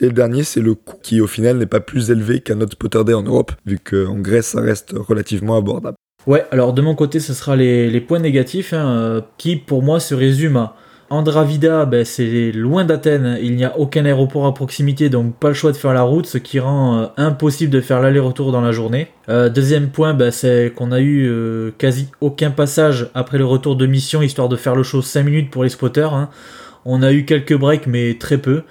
Et 0.00 0.06
le 0.06 0.12
dernier, 0.12 0.44
c'est 0.44 0.60
le 0.60 0.74
coût 0.74 0.98
qui, 1.02 1.20
au 1.20 1.26
final, 1.26 1.58
n'est 1.58 1.66
pas 1.66 1.80
plus 1.80 2.10
élevé 2.10 2.40
qu'un 2.40 2.60
autre 2.60 2.72
spotter 2.72 3.04
day 3.04 3.14
en 3.14 3.22
Europe, 3.22 3.52
vu 3.66 3.78
qu'en 3.78 4.18
Grèce, 4.18 4.48
ça 4.48 4.60
reste 4.60 4.94
relativement 4.94 5.56
abordable. 5.56 5.96
Ouais, 6.26 6.44
alors 6.52 6.72
de 6.72 6.80
mon 6.82 6.94
côté, 6.94 7.18
ce 7.18 7.34
sera 7.34 7.56
les, 7.56 8.00
points 8.00 8.20
négatifs, 8.20 8.72
hein, 8.72 8.86
euh, 8.86 9.20
qui 9.38 9.56
pour 9.56 9.82
moi 9.82 9.98
se 9.98 10.14
résument 10.14 10.72
à 11.10 11.14
Andravida, 11.16 11.84
ben, 11.84 12.04
c'est 12.04 12.52
loin 12.52 12.84
d'Athènes, 12.84 13.38
il 13.42 13.56
n'y 13.56 13.64
a 13.64 13.76
aucun 13.76 14.04
aéroport 14.04 14.46
à 14.46 14.54
proximité, 14.54 15.08
donc 15.08 15.34
pas 15.34 15.48
le 15.48 15.54
choix 15.54 15.72
de 15.72 15.76
faire 15.76 15.92
la 15.92 16.02
route, 16.02 16.26
ce 16.26 16.38
qui 16.38 16.60
rend 16.60 16.96
euh, 16.96 17.06
impossible 17.16 17.72
de 17.72 17.80
faire 17.80 18.00
l'aller-retour 18.00 18.52
dans 18.52 18.60
la 18.60 18.70
journée. 18.70 19.08
Euh, 19.28 19.48
deuxième 19.48 19.88
point, 19.88 20.14
ben, 20.14 20.30
c'est 20.30 20.72
qu'on 20.76 20.92
a 20.92 21.00
eu 21.00 21.28
quasi 21.76 22.08
aucun 22.20 22.52
passage 22.52 23.08
après 23.14 23.38
le 23.38 23.44
retour 23.44 23.74
de 23.74 23.86
mission, 23.86 24.22
histoire 24.22 24.48
de 24.48 24.56
faire 24.56 24.76
le 24.76 24.84
show 24.84 25.02
5 25.02 25.24
minutes 25.24 25.50
pour 25.50 25.64
les 25.64 25.70
spotters. 25.70 26.14
Hein. 26.14 26.30
On 26.84 27.02
a 27.02 27.12
eu 27.12 27.24
quelques 27.24 27.56
breaks, 27.56 27.88
mais 27.88 28.14
très 28.14 28.38
peu. 28.38 28.62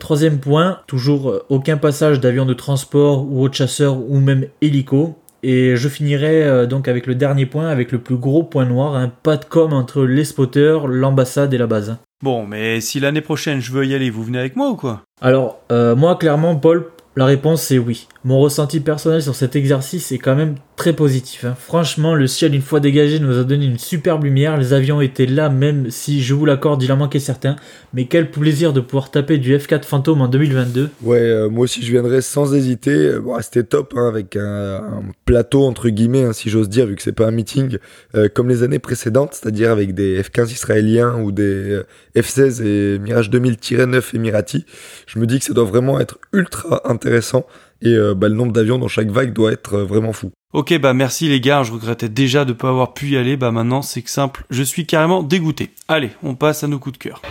Troisième 0.00 0.40
point, 0.40 0.80
toujours 0.88 1.44
aucun 1.48 1.76
passage 1.76 2.18
d'avion 2.18 2.44
de 2.44 2.54
transport 2.54 3.24
ou 3.24 3.40
autre 3.44 3.54
chasseur 3.54 3.98
ou 3.98 4.18
même 4.18 4.46
hélico. 4.60 5.21
Et 5.42 5.74
je 5.76 5.88
finirai 5.88 6.44
euh, 6.44 6.66
donc 6.66 6.86
avec 6.86 7.06
le 7.06 7.14
dernier 7.14 7.46
point, 7.46 7.68
avec 7.68 7.90
le 7.90 7.98
plus 7.98 8.16
gros 8.16 8.44
point 8.44 8.64
noir, 8.64 8.94
un 8.94 9.08
pas 9.08 9.36
de 9.36 9.44
com 9.44 9.72
entre 9.72 10.04
les 10.04 10.24
spotters, 10.24 10.86
l'ambassade 10.86 11.52
et 11.52 11.58
la 11.58 11.66
base. 11.66 11.96
Bon, 12.22 12.46
mais 12.46 12.80
si 12.80 13.00
l'année 13.00 13.20
prochaine 13.20 13.60
je 13.60 13.72
veux 13.72 13.84
y 13.84 13.94
aller, 13.94 14.10
vous 14.10 14.22
venez 14.22 14.38
avec 14.38 14.54
moi 14.54 14.70
ou 14.70 14.76
quoi? 14.76 15.02
Alors, 15.20 15.58
euh, 15.72 15.96
moi 15.96 16.14
clairement, 16.14 16.54
Paul, 16.54 16.86
la 17.16 17.24
réponse 17.24 17.62
c'est 17.62 17.78
oui. 17.78 18.06
Mon 18.24 18.38
ressenti 18.38 18.78
personnel 18.78 19.20
sur 19.20 19.34
cet 19.34 19.56
exercice 19.56 20.12
est 20.12 20.18
quand 20.18 20.36
même 20.36 20.54
très 20.76 20.92
positif. 20.92 21.44
Hein. 21.44 21.56
Franchement, 21.58 22.14
le 22.14 22.28
ciel, 22.28 22.54
une 22.54 22.62
fois 22.62 22.78
dégagé, 22.78 23.18
nous 23.18 23.36
a 23.36 23.42
donné 23.42 23.66
une 23.66 23.78
superbe 23.78 24.22
lumière. 24.22 24.56
Les 24.56 24.72
avions 24.72 25.00
étaient 25.00 25.26
là, 25.26 25.48
même 25.48 25.90
si, 25.90 26.22
je 26.22 26.32
vous 26.32 26.44
l'accorde, 26.44 26.80
il 26.84 26.92
en 26.92 26.96
manquait 26.96 27.18
certains. 27.18 27.56
Mais 27.94 28.04
quel 28.04 28.30
plaisir 28.30 28.72
de 28.72 28.80
pouvoir 28.80 29.10
taper 29.10 29.38
du 29.38 29.56
F4 29.56 29.82
Phantom 29.82 30.20
en 30.20 30.28
2022. 30.28 30.90
Ouais, 31.02 31.18
euh, 31.18 31.48
moi 31.48 31.64
aussi, 31.64 31.82
je 31.82 31.90
viendrais 31.90 32.20
sans 32.20 32.54
hésiter. 32.54 33.18
Bon, 33.18 33.36
C'était 33.40 33.64
top, 33.64 33.92
hein, 33.96 34.06
avec 34.06 34.36
un, 34.36 35.02
plateau, 35.24 35.64
entre 35.64 35.88
guillemets, 35.88 36.22
hein, 36.22 36.32
si 36.32 36.48
j'ose 36.48 36.68
dire, 36.68 36.86
vu 36.86 36.94
que 36.94 37.02
c'est 37.02 37.10
pas 37.10 37.26
un 37.26 37.32
meeting, 37.32 37.78
euh, 38.14 38.28
comme 38.32 38.48
les 38.48 38.62
années 38.62 38.78
précédentes, 38.78 39.34
c'est-à-dire 39.34 39.72
avec 39.72 39.94
des 39.94 40.22
F15 40.22 40.52
israéliens 40.52 41.16
ou 41.20 41.32
des 41.32 41.42
euh, 41.42 41.86
F16 42.14 42.62
et 42.62 42.98
Mirage 43.00 43.30
2000-9 43.30 44.14
Emirati. 44.14 44.64
Je 45.06 45.18
me 45.18 45.26
dis 45.26 45.40
que 45.40 45.44
ça 45.44 45.54
doit 45.54 45.64
vraiment 45.64 45.98
être 45.98 46.18
ultra 46.32 46.88
intéressant 46.88 47.46
et 47.82 47.94
euh, 47.94 48.14
bah, 48.14 48.28
le 48.28 48.34
nombre 48.34 48.52
d'avions 48.52 48.78
dans 48.78 48.88
chaque 48.88 49.10
vague 49.10 49.32
doit 49.32 49.52
être 49.52 49.74
euh, 49.74 49.84
vraiment 49.84 50.12
fou. 50.12 50.30
Ok 50.52 50.78
bah 50.78 50.92
merci 50.92 51.28
les 51.28 51.40
gars, 51.40 51.62
je 51.62 51.72
regrettais 51.72 52.10
déjà 52.10 52.44
de 52.44 52.50
ne 52.50 52.56
pas 52.56 52.68
avoir 52.68 52.92
pu 52.92 53.10
y 53.10 53.16
aller, 53.16 53.36
bah 53.36 53.52
maintenant 53.52 53.80
c'est 53.80 54.06
simple, 54.06 54.44
je 54.50 54.62
suis 54.62 54.86
carrément 54.86 55.22
dégoûté. 55.22 55.70
Allez, 55.88 56.10
on 56.22 56.34
passe 56.34 56.62
à 56.62 56.68
nos 56.68 56.78
coups 56.78 56.98
de 56.98 57.02
cœur. 57.02 57.22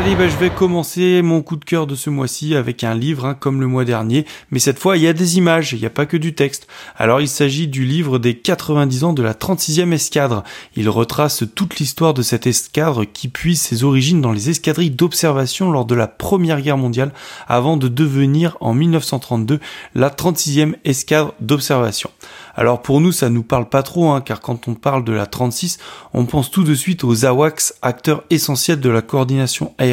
Allez, 0.00 0.16
bah, 0.16 0.28
je 0.28 0.36
vais 0.38 0.48
commencer 0.48 1.20
mon 1.20 1.42
coup 1.42 1.56
de 1.56 1.64
cœur 1.66 1.86
de 1.86 1.94
ce 1.94 2.08
mois-ci 2.08 2.54
avec 2.54 2.84
un 2.84 2.94
livre, 2.94 3.26
hein, 3.26 3.34
comme 3.34 3.60
le 3.60 3.66
mois 3.66 3.84
dernier, 3.84 4.24
mais 4.50 4.58
cette 4.58 4.78
fois 4.78 4.96
il 4.96 5.02
y 5.02 5.06
a 5.06 5.12
des 5.12 5.36
images, 5.36 5.74
il 5.74 5.80
n'y 5.80 5.84
a 5.84 5.90
pas 5.90 6.06
que 6.06 6.16
du 6.16 6.34
texte. 6.34 6.68
Alors 6.96 7.20
il 7.20 7.28
s'agit 7.28 7.68
du 7.68 7.84
livre 7.84 8.18
des 8.18 8.34
90 8.34 9.04
ans 9.04 9.12
de 9.12 9.22
la 9.22 9.34
36e 9.34 9.92
escadre. 9.92 10.42
Il 10.74 10.88
retrace 10.88 11.44
toute 11.54 11.78
l'histoire 11.80 12.14
de 12.14 12.22
cette 12.22 12.46
escadre 12.46 13.04
qui 13.04 13.28
puise 13.28 13.60
ses 13.60 13.84
origines 13.84 14.22
dans 14.22 14.32
les 14.32 14.48
escadrilles 14.48 14.90
d'observation 14.90 15.70
lors 15.70 15.84
de 15.84 15.94
la 15.94 16.08
Première 16.08 16.62
Guerre 16.62 16.78
mondiale, 16.78 17.12
avant 17.46 17.76
de 17.76 17.88
devenir 17.88 18.56
en 18.60 18.72
1932 18.72 19.60
la 19.94 20.08
36e 20.08 20.76
escadre 20.82 21.34
d'observation. 21.40 22.08
Alors 22.54 22.80
pour 22.82 23.02
nous, 23.02 23.12
ça 23.12 23.28
nous 23.28 23.42
parle 23.42 23.68
pas 23.68 23.82
trop, 23.82 24.10
hein, 24.10 24.22
car 24.22 24.40
quand 24.40 24.66
on 24.66 24.74
parle 24.74 25.04
de 25.04 25.12
la 25.12 25.26
36, 25.26 25.78
on 26.14 26.24
pense 26.24 26.50
tout 26.50 26.64
de 26.64 26.74
suite 26.74 27.04
aux 27.04 27.26
AWACS, 27.26 27.74
acteurs 27.82 28.24
essentiels 28.30 28.80
de 28.80 28.90
la 28.90 29.02
coordination 29.02 29.74
aérienne, 29.78 29.89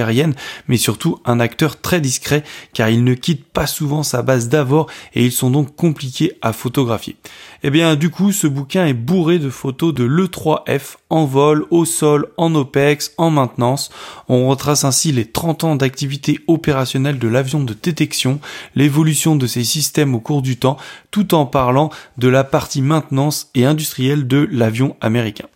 mais 0.67 0.77
surtout 0.77 1.19
un 1.25 1.39
acteur 1.39 1.79
très 1.79 2.01
discret, 2.01 2.43
car 2.73 2.89
il 2.89 3.03
ne 3.03 3.13
quitte 3.13 3.45
pas 3.45 3.67
souvent 3.67 4.03
sa 4.03 4.21
base 4.21 4.49
d'abord 4.49 4.87
et 5.13 5.25
ils 5.25 5.31
sont 5.31 5.49
donc 5.49 5.75
compliqués 5.75 6.33
à 6.41 6.53
photographier. 6.53 7.15
Eh 7.63 7.69
bien 7.69 7.95
du 7.95 8.09
coup, 8.09 8.31
ce 8.31 8.47
bouquin 8.47 8.85
est 8.85 8.93
bourré 8.93 9.39
de 9.39 9.49
photos 9.49 9.93
de 9.93 10.03
l'E3F 10.03 10.97
en 11.09 11.25
vol, 11.25 11.65
au 11.71 11.85
sol, 11.85 12.27
en 12.37 12.53
OPEX, 12.53 13.13
en 13.17 13.29
maintenance. 13.29 13.89
On 14.27 14.47
retrace 14.47 14.83
ainsi 14.83 15.11
les 15.11 15.25
30 15.25 15.63
ans 15.63 15.75
d'activité 15.75 16.39
opérationnelle 16.47 17.19
de 17.19 17.27
l'avion 17.27 17.63
de 17.63 17.73
détection, 17.73 18.39
l'évolution 18.75 19.35
de 19.35 19.47
ces 19.47 19.63
systèmes 19.63 20.15
au 20.15 20.19
cours 20.19 20.41
du 20.41 20.57
temps, 20.57 20.77
tout 21.11 21.33
en 21.33 21.45
parlant 21.45 21.89
de 22.17 22.27
la 22.27 22.43
partie 22.43 22.81
maintenance 22.81 23.49
et 23.55 23.65
industrielle 23.65 24.27
de 24.27 24.47
l'avion 24.51 24.95
américain. 25.01 25.47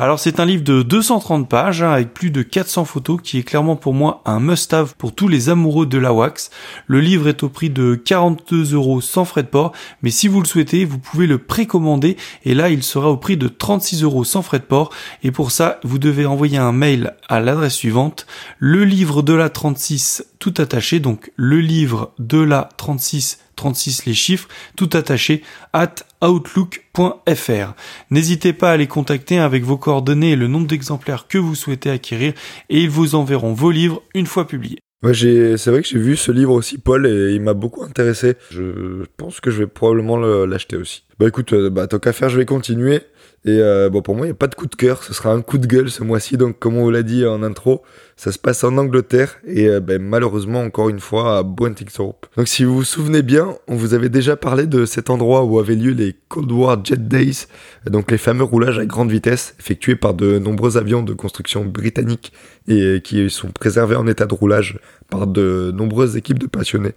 Alors 0.00 0.18
c'est 0.18 0.40
un 0.40 0.46
livre 0.46 0.64
de 0.64 0.80
230 0.80 1.46
pages 1.46 1.82
hein, 1.82 1.92
avec 1.92 2.14
plus 2.14 2.30
de 2.30 2.40
400 2.40 2.86
photos 2.86 3.20
qui 3.22 3.36
est 3.36 3.42
clairement 3.42 3.76
pour 3.76 3.92
moi 3.92 4.22
un 4.24 4.40
must-have 4.40 4.94
pour 4.96 5.14
tous 5.14 5.28
les 5.28 5.50
amoureux 5.50 5.84
de 5.84 5.98
la 5.98 6.14
wax. 6.14 6.48
Le 6.86 7.00
livre 7.00 7.28
est 7.28 7.42
au 7.42 7.50
prix 7.50 7.68
de 7.68 7.96
42 7.96 8.72
euros 8.72 9.02
sans 9.02 9.26
frais 9.26 9.42
de 9.42 9.48
port, 9.48 9.72
mais 10.00 10.08
si 10.08 10.26
vous 10.26 10.40
le 10.40 10.46
souhaitez, 10.46 10.86
vous 10.86 10.98
pouvez 10.98 11.26
le 11.26 11.36
précommander 11.36 12.16
et 12.46 12.54
là 12.54 12.70
il 12.70 12.82
sera 12.82 13.10
au 13.10 13.18
prix 13.18 13.36
de 13.36 13.46
36 13.46 14.02
euros 14.02 14.24
sans 14.24 14.40
frais 14.40 14.60
de 14.60 14.64
port. 14.64 14.90
Et 15.22 15.32
pour 15.32 15.50
ça, 15.50 15.78
vous 15.84 15.98
devez 15.98 16.24
envoyer 16.24 16.56
un 16.56 16.72
mail 16.72 17.12
à 17.28 17.40
l'adresse 17.40 17.74
suivante 17.74 18.26
le 18.58 18.86
livre 18.86 19.20
de 19.20 19.34
la 19.34 19.50
36 19.50 20.24
tout 20.38 20.54
attaché, 20.56 21.00
donc 21.00 21.30
le 21.36 21.60
livre 21.60 22.14
de 22.18 22.38
la 22.38 22.70
36 22.78 23.38
36 23.60 24.06
les 24.06 24.14
chiffres, 24.14 24.48
tout 24.74 24.88
attaché, 24.94 25.42
at 25.74 25.96
outlook.fr. 26.24 27.74
N'hésitez 28.10 28.54
pas 28.54 28.72
à 28.72 28.76
les 28.78 28.86
contacter 28.86 29.38
avec 29.38 29.64
vos 29.64 29.76
coordonnées 29.76 30.30
et 30.30 30.36
le 30.36 30.46
nombre 30.46 30.66
d'exemplaires 30.66 31.26
que 31.28 31.36
vous 31.36 31.54
souhaitez 31.54 31.90
acquérir 31.90 32.32
et 32.70 32.80
ils 32.80 32.88
vous 32.88 33.14
enverront 33.14 33.52
vos 33.52 33.70
livres 33.70 34.02
une 34.14 34.24
fois 34.24 34.46
publiés. 34.46 34.78
C'est 35.02 35.66
vrai 35.66 35.82
que 35.82 35.88
j'ai 35.88 35.98
vu 35.98 36.16
ce 36.16 36.32
livre 36.32 36.54
aussi, 36.54 36.78
Paul, 36.78 37.06
et 37.06 37.34
il 37.34 37.42
m'a 37.42 37.52
beaucoup 37.52 37.84
intéressé. 37.84 38.34
Je 38.50 39.04
pense 39.18 39.40
que 39.40 39.50
je 39.50 39.58
vais 39.58 39.66
probablement 39.66 40.16
l'acheter 40.16 40.76
aussi. 40.76 41.04
Bah 41.18 41.28
écoute, 41.28 41.52
euh, 41.52 41.68
bah, 41.68 41.86
tant 41.86 41.98
qu'à 41.98 42.14
faire, 42.14 42.30
je 42.30 42.38
vais 42.38 42.46
continuer. 42.46 43.00
Et 43.46 43.58
euh, 43.58 43.88
bon, 43.88 44.02
pour 44.02 44.16
moi, 44.16 44.26
il 44.26 44.28
n'y 44.28 44.32
a 44.32 44.36
pas 44.36 44.48
de 44.48 44.54
coup 44.54 44.66
de 44.66 44.74
cœur, 44.74 45.02
ce 45.02 45.14
sera 45.14 45.32
un 45.32 45.40
coup 45.40 45.56
de 45.56 45.66
gueule 45.66 45.90
ce 45.90 46.04
mois-ci. 46.04 46.36
Donc, 46.36 46.58
comme 46.58 46.76
on 46.76 46.82
vous 46.82 46.90
l'a 46.90 47.02
dit 47.02 47.24
en 47.24 47.42
intro, 47.42 47.82
ça 48.16 48.32
se 48.32 48.38
passe 48.38 48.64
en 48.64 48.76
Angleterre 48.76 49.38
et 49.46 49.66
euh, 49.66 49.80
ben, 49.80 50.00
malheureusement, 50.00 50.60
encore 50.60 50.90
une 50.90 51.00
fois, 51.00 51.38
à 51.38 51.42
Brentixthorpe. 51.42 52.26
Donc, 52.36 52.48
si 52.48 52.64
vous 52.64 52.74
vous 52.76 52.84
souvenez 52.84 53.22
bien, 53.22 53.56
on 53.66 53.76
vous 53.76 53.94
avait 53.94 54.10
déjà 54.10 54.36
parlé 54.36 54.66
de 54.66 54.84
cet 54.84 55.08
endroit 55.08 55.44
où 55.44 55.58
avaient 55.58 55.74
lieu 55.74 55.92
les 55.92 56.16
Cold 56.28 56.52
War 56.52 56.84
Jet 56.84 57.08
Days, 57.08 57.46
donc 57.86 58.10
les 58.10 58.18
fameux 58.18 58.44
roulages 58.44 58.78
à 58.78 58.84
grande 58.84 59.10
vitesse 59.10 59.54
effectués 59.58 59.96
par 59.96 60.12
de 60.12 60.38
nombreux 60.38 60.76
avions 60.76 61.02
de 61.02 61.14
construction 61.14 61.64
britannique 61.64 62.34
et 62.68 63.00
qui 63.02 63.30
sont 63.30 63.48
préservés 63.48 63.96
en 63.96 64.06
état 64.06 64.26
de 64.26 64.34
roulage 64.34 64.78
par 65.08 65.26
de 65.26 65.72
nombreuses 65.74 66.16
équipes 66.16 66.38
de 66.38 66.46
passionnés. 66.46 66.92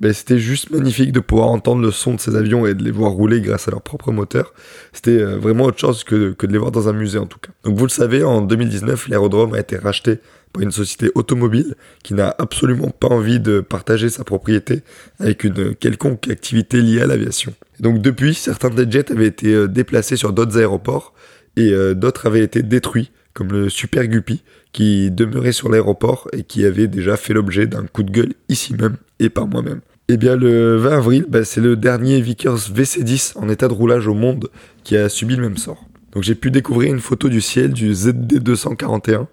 Ben, 0.00 0.14
c'était 0.14 0.38
juste 0.38 0.70
magnifique 0.70 1.12
de 1.12 1.20
pouvoir 1.20 1.48
entendre 1.48 1.82
le 1.82 1.90
son 1.90 2.14
de 2.14 2.20
ces 2.20 2.34
avions 2.34 2.66
et 2.66 2.72
de 2.72 2.82
les 2.82 2.90
voir 2.90 3.12
rouler 3.12 3.42
grâce 3.42 3.68
à 3.68 3.70
leur 3.70 3.82
propre 3.82 4.12
moteur. 4.12 4.54
C'était 4.94 5.20
euh, 5.20 5.36
vraiment 5.36 5.64
autre 5.64 5.78
chose 5.78 6.04
que, 6.04 6.34
de 6.40 6.52
les 6.52 6.56
voir 6.56 6.70
dans 6.70 6.88
un 6.88 6.94
musée 6.94 7.18
en 7.18 7.26
tout 7.26 7.38
cas. 7.38 7.50
Donc 7.64 7.76
vous 7.76 7.84
le 7.84 7.90
savez, 7.90 8.24
en 8.24 8.40
2019, 8.40 9.08
l'aérodrome 9.08 9.52
a 9.52 9.60
été 9.60 9.76
racheté 9.76 10.20
par 10.54 10.62
une 10.62 10.70
société 10.70 11.10
automobile 11.14 11.74
qui 12.02 12.14
n'a 12.14 12.34
absolument 12.38 12.88
pas 12.88 13.08
envie 13.08 13.40
de 13.40 13.60
partager 13.60 14.08
sa 14.08 14.24
propriété 14.24 14.82
avec 15.18 15.44
une 15.44 15.74
quelconque 15.74 16.28
activité 16.28 16.80
liée 16.80 17.02
à 17.02 17.06
l'aviation. 17.06 17.52
Donc 17.78 18.00
depuis, 18.00 18.32
certains 18.32 18.70
des 18.70 18.90
jets 18.90 19.12
avaient 19.12 19.26
été 19.26 19.54
euh, 19.54 19.68
déplacés 19.68 20.16
sur 20.16 20.32
d'autres 20.32 20.56
aéroports 20.56 21.12
et 21.56 21.72
euh, 21.74 21.92
d'autres 21.92 22.26
avaient 22.26 22.42
été 22.42 22.62
détruits, 22.62 23.10
comme 23.34 23.52
le 23.52 23.68
Super 23.68 24.08
Guppy, 24.08 24.42
qui 24.72 25.10
demeurait 25.10 25.52
sur 25.52 25.68
l'aéroport 25.68 26.28
et 26.32 26.42
qui 26.42 26.64
avait 26.64 26.86
déjà 26.86 27.18
fait 27.18 27.34
l'objet 27.34 27.66
d'un 27.66 27.84
coup 27.86 28.02
de 28.02 28.10
gueule 28.10 28.32
ici 28.48 28.74
même 28.74 28.96
et 29.18 29.28
par 29.28 29.46
moi-même. 29.46 29.80
Eh 30.08 30.16
bien, 30.16 30.36
le 30.36 30.76
20 30.76 30.96
avril, 30.96 31.26
bah, 31.28 31.44
c'est 31.44 31.60
le 31.60 31.76
dernier 31.76 32.20
Vickers 32.20 32.56
VC10 32.56 33.38
en 33.38 33.48
état 33.48 33.68
de 33.68 33.72
roulage 33.72 34.08
au 34.08 34.14
monde 34.14 34.48
qui 34.82 34.96
a 34.96 35.08
subi 35.08 35.36
le 35.36 35.42
même 35.42 35.56
sort. 35.56 35.84
Donc 36.12 36.24
j'ai 36.24 36.34
pu 36.34 36.50
découvrir 36.50 36.92
une 36.92 37.00
photo 37.00 37.28
du 37.28 37.40
ciel 37.40 37.72
du 37.72 37.92
ZD241, 37.92 39.26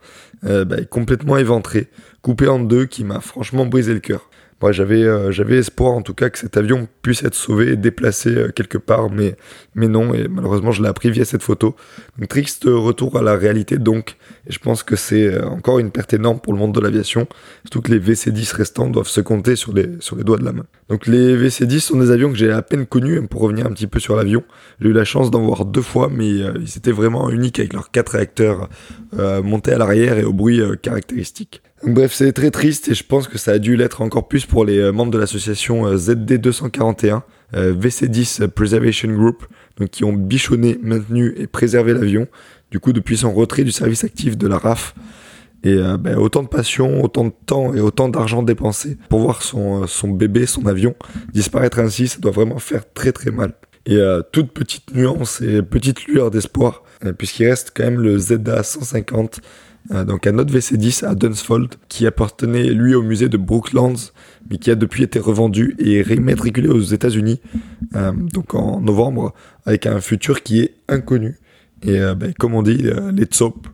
euh, 0.45 0.65
bah, 0.65 0.77
complètement 0.89 1.37
éventré, 1.37 1.89
coupé 2.21 2.47
en 2.47 2.59
deux, 2.59 2.85
qui 2.85 3.03
m'a 3.03 3.19
franchement 3.21 3.65
brisé 3.65 3.93
le 3.93 3.99
cœur. 3.99 4.26
J'avais, 4.71 5.03
euh, 5.03 5.31
j'avais 5.31 5.57
espoir 5.57 5.93
en 5.93 6.01
tout 6.01 6.13
cas 6.13 6.29
que 6.29 6.39
cet 6.39 6.57
avion 6.57 6.87
puisse 7.01 7.23
être 7.23 7.35
sauvé 7.35 7.73
et 7.73 7.75
déplacé 7.75 8.29
euh, 8.29 8.49
quelque 8.49 8.77
part, 8.77 9.09
mais, 9.09 9.35
mais 9.75 9.87
non, 9.87 10.13
et 10.13 10.27
malheureusement, 10.27 10.71
je 10.71 10.81
l'ai 10.81 10.89
appris 10.89 11.11
via 11.11 11.25
cette 11.25 11.43
photo. 11.43 11.75
Triste 12.27 12.63
retour 12.65 13.17
à 13.17 13.21
la 13.21 13.35
réalité, 13.35 13.77
donc, 13.77 14.17
et 14.47 14.51
je 14.51 14.59
pense 14.59 14.81
que 14.81 14.95
c'est 14.95 15.27
euh, 15.27 15.47
encore 15.47 15.77
une 15.79 15.91
perte 15.91 16.13
énorme 16.13 16.39
pour 16.39 16.53
le 16.53 16.59
monde 16.59 16.73
de 16.73 16.81
l'aviation, 16.81 17.27
surtout 17.63 17.81
que 17.81 17.91
les 17.91 17.99
VC-10 17.99 18.55
restants 18.55 18.89
doivent 18.89 19.07
se 19.07 19.21
compter 19.21 19.55
sur 19.55 19.73
les, 19.73 19.89
sur 19.99 20.15
les 20.15 20.23
doigts 20.23 20.37
de 20.37 20.45
la 20.45 20.53
main. 20.53 20.65
Donc, 20.89 21.05
les 21.05 21.37
VC-10 21.37 21.79
sont 21.79 21.99
des 21.99 22.09
avions 22.09 22.31
que 22.31 22.37
j'ai 22.37 22.51
à 22.51 22.61
peine 22.63 22.87
connus, 22.87 23.19
hein, 23.19 23.25
pour 23.29 23.41
revenir 23.41 23.67
un 23.67 23.71
petit 23.71 23.87
peu 23.87 23.99
sur 23.99 24.15
l'avion. 24.15 24.43
J'ai 24.81 24.89
eu 24.89 24.93
la 24.93 25.05
chance 25.05 25.29
d'en 25.29 25.43
voir 25.43 25.65
deux 25.65 25.81
fois, 25.81 26.09
mais 26.11 26.27
ils 26.29 26.77
étaient 26.77 26.91
vraiment 26.91 27.29
uniques 27.29 27.59
avec 27.59 27.73
leurs 27.73 27.91
quatre 27.91 28.13
réacteurs 28.13 28.69
montés 29.43 29.73
à 29.73 29.77
l'arrière 29.77 30.17
et 30.17 30.23
au 30.23 30.33
bruit 30.33 30.61
caractéristique 30.81 31.61
bref, 31.83 32.13
c'est 32.13 32.31
très 32.33 32.51
triste 32.51 32.89
et 32.89 32.93
je 32.93 33.03
pense 33.03 33.27
que 33.27 33.37
ça 33.37 33.51
a 33.51 33.59
dû 33.59 33.75
l'être 33.75 34.01
encore 34.01 34.27
plus 34.27 34.45
pour 34.45 34.65
les 34.65 34.79
euh, 34.79 34.91
membres 34.91 35.11
de 35.11 35.17
l'association 35.17 35.85
euh, 35.85 35.95
ZD241, 35.97 37.21
euh, 37.55 37.73
VC10 37.73 38.47
Preservation 38.47 39.09
Group, 39.09 39.45
donc 39.77 39.89
qui 39.89 40.03
ont 40.03 40.13
bichonné, 40.13 40.79
maintenu 40.81 41.33
et 41.37 41.47
préservé 41.47 41.93
l'avion, 41.93 42.27
du 42.71 42.79
coup 42.79 42.93
depuis 42.93 43.17
son 43.17 43.33
retrait 43.33 43.63
du 43.63 43.71
service 43.71 44.03
actif 44.03 44.37
de 44.37 44.47
la 44.47 44.57
RAF. 44.57 44.95
Et 45.63 45.75
ben, 45.99 46.15
autant 46.17 46.43
de 46.43 46.47
passion, 46.47 47.03
autant 47.03 47.25
de 47.25 47.33
temps 47.47 47.73
et 47.73 47.81
autant 47.81 48.09
d'argent 48.09 48.43
dépensé 48.43 48.95
pour 49.09 49.21
voir 49.21 49.41
son, 49.41 49.87
bébé, 50.07 50.45
son 50.45 50.67
avion 50.67 50.95
disparaître 51.33 51.79
ainsi, 51.79 52.07
ça 52.07 52.19
doit 52.19 52.31
vraiment 52.31 52.59
faire 52.59 52.83
très 52.93 53.11
très 53.11 53.31
mal. 53.31 53.53
Et 53.87 53.99
toute 54.31 54.51
petite 54.51 54.93
nuance 54.93 55.41
et 55.41 55.63
petite 55.63 56.05
lueur 56.05 56.29
d'espoir, 56.29 56.83
puisqu'il 57.17 57.47
reste 57.47 57.71
quand 57.75 57.83
même 57.83 57.99
le 57.99 58.17
ZA 58.19 58.61
150 58.61 59.39
euh, 59.39 59.47
donc 59.89 60.27
un 60.27 60.37
autre 60.37 60.53
VC10 60.53 61.05
à 61.05 61.15
Dunsfold 61.15 61.75
qui 61.87 62.05
appartenait 62.05 62.65
lui 62.71 62.93
au 62.93 63.03
musée 63.03 63.29
de 63.29 63.37
Brooklands 63.37 64.11
mais 64.49 64.57
qui 64.57 64.71
a 64.71 64.75
depuis 64.75 65.03
été 65.03 65.19
revendu 65.19 65.75
et 65.79 66.01
réimmatriculé 66.01 66.67
aux 66.67 66.81
États-Unis 66.81 67.39
euh, 67.95 68.11
donc 68.11 68.53
en 68.53 68.81
novembre 68.81 69.33
avec 69.65 69.85
un 69.85 69.99
futur 70.01 70.43
qui 70.43 70.61
est 70.61 70.75
inconnu. 70.87 71.37
Et 71.83 71.99
euh, 71.99 72.15
ben, 72.15 72.33
comme 72.37 72.53
on 72.53 72.63
dit 72.63 72.83
les 73.13 73.25
tsop 73.25 73.67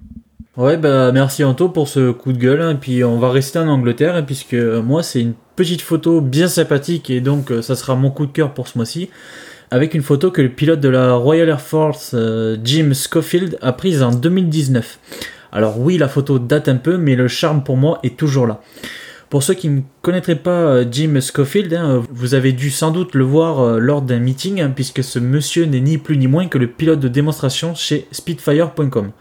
Ouais 0.55 0.78
bah 0.78 1.11
merci 1.11 1.43
Anto 1.43 1.70
pour 1.70 1.88
ce 1.88 2.11
coup 2.11 2.32
de 2.32 2.38
gueule 2.38 2.72
et 2.72 2.76
puis 2.76 3.03
on 3.03 3.18
va 3.18 3.32
rester 3.32 3.57
en 3.57 3.68
Angleterre 3.68 4.24
puisque 4.24 4.53
moi 4.53 5.01
c'est 5.01 5.22
une 5.22 5.34
petite 5.55 5.82
photo 5.82 6.22
bien 6.22 6.47
sympathique 6.47 7.09
et 7.09 7.22
donc 7.22 7.51
ça 7.61 7.76
sera 7.76 7.95
mon 7.95 8.11
coup 8.11 8.28
de 8.28 8.32
cœur 8.32 8.53
pour 8.53 8.68
ce 8.68 8.78
mois-ci 8.78 9.09
avec 9.72 9.95
une 9.95 10.03
photo 10.03 10.30
que 10.30 10.43
le 10.43 10.49
pilote 10.49 10.80
de 10.80 10.89
la 10.89 11.16
Royal 11.16 11.49
Air 11.49 11.61
Force 11.61 12.16
Jim 12.64 12.91
Schofield 12.93 13.57
a 13.61 13.74
prise 13.74 14.03
en 14.03 14.11
2019. 14.11 14.99
Alors 15.54 15.80
oui, 15.80 15.97
la 15.99 16.08
photo 16.08 16.39
date 16.39 16.68
un 16.68 16.78
peu, 16.78 16.97
mais 16.97 17.16
le 17.16 17.28
charme 17.28 17.64
pour 17.64 17.78
moi 17.78 17.99
est 18.01 18.18
toujours 18.18 18.47
là. 18.47 18.62
Pour 19.30 19.43
ceux 19.43 19.54
qui 19.54 19.70
ne 19.70 19.82
connaîtraient 20.01 20.36
pas 20.36 20.51
euh, 20.51 20.86
Jim 20.91 21.20
Schofield, 21.20 21.74
hein, 21.74 22.04
vous 22.12 22.34
avez 22.34 22.51
dû 22.51 22.70
sans 22.70 22.91
doute 22.91 23.16
le 23.16 23.24
voir 23.24 23.60
euh, 23.60 23.80
lors 23.80 24.01
d'un 24.01 24.20
meeting, 24.20 24.62
hein, 24.62 24.72
puisque 24.76 25.04
ce 25.04 25.20
monsieur 25.20 25.66
n'est 25.66 25.80
ni 25.80 25.97
plus 25.97 26.18
ni 26.18 26.28
moins 26.28 26.47
que 26.47 26.58
le 26.58 26.68
pilote 26.68 26.99
de 26.99 27.08
démonstration 27.08 27.76
chez 27.76 28.08
Speedfire.com. 28.12 29.12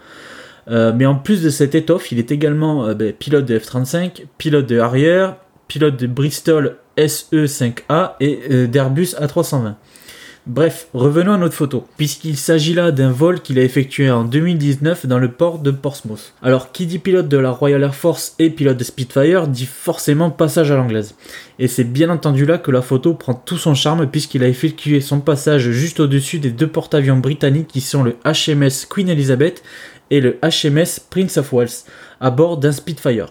Euh, 0.69 0.91
mais 0.95 1.05
en 1.05 1.15
plus 1.15 1.43
de 1.43 1.49
cette 1.49 1.75
étoffe, 1.75 2.11
il 2.11 2.19
est 2.19 2.31
également 2.31 2.93
ben, 2.93 3.13
pilote 3.13 3.45
de 3.45 3.57
F-35, 3.57 4.25
pilote 4.37 4.65
de 4.67 4.79
Harrier, 4.79 5.29
pilote 5.67 5.97
de 5.97 6.07
Bristol 6.07 6.77
SE5A 6.97 8.13
et 8.19 8.67
d'Airbus 8.67 9.15
A320. 9.19 9.75
Bref, 10.45 10.87
revenons 10.93 11.31
à 11.31 11.37
notre 11.37 11.53
photo, 11.53 11.87
puisqu'il 11.95 12.35
s'agit 12.35 12.73
là 12.73 12.91
d'un 12.91 13.11
vol 13.11 13.39
qu'il 13.39 13.57
a 13.59 13.63
effectué 13.63 14.11
en 14.11 14.25
2019 14.25 15.05
dans 15.05 15.17
le 15.17 15.31
port 15.31 15.59
de 15.59 15.71
Portsmouth. 15.71 16.33
Alors, 16.41 16.73
qui 16.73 16.85
dit 16.85 16.99
pilote 16.99 17.29
de 17.29 17.37
la 17.37 17.49
Royal 17.49 17.81
Air 17.81 17.95
Force 17.95 18.35
et 18.39 18.49
pilote 18.49 18.75
de 18.75 18.83
Spitfire 18.83 19.47
dit 19.47 19.65
forcément 19.65 20.31
passage 20.31 20.69
à 20.69 20.75
l'anglaise. 20.75 21.15
Et 21.59 21.69
c'est 21.69 21.85
bien 21.85 22.09
entendu 22.09 22.45
là 22.45 22.57
que 22.57 22.71
la 22.71 22.81
photo 22.81 23.13
prend 23.13 23.33
tout 23.33 23.55
son 23.55 23.73
charme 23.73 24.05
puisqu'il 24.07 24.43
a 24.43 24.49
effectué 24.49 24.99
son 24.99 25.21
passage 25.21 25.71
juste 25.71 26.01
au-dessus 26.01 26.39
des 26.39 26.51
deux 26.51 26.67
porte-avions 26.67 27.17
britanniques 27.17 27.69
qui 27.69 27.79
sont 27.79 28.03
le 28.03 28.17
HMS 28.25 28.85
Queen 28.89 29.07
Elizabeth 29.07 29.63
et 30.11 30.19
le 30.19 30.39
HMS 30.43 30.99
Prince 31.09 31.37
of 31.37 31.53
Wales, 31.53 31.69
à 32.19 32.31
bord 32.31 32.57
d'un 32.57 32.73
Spitfire. 32.73 33.27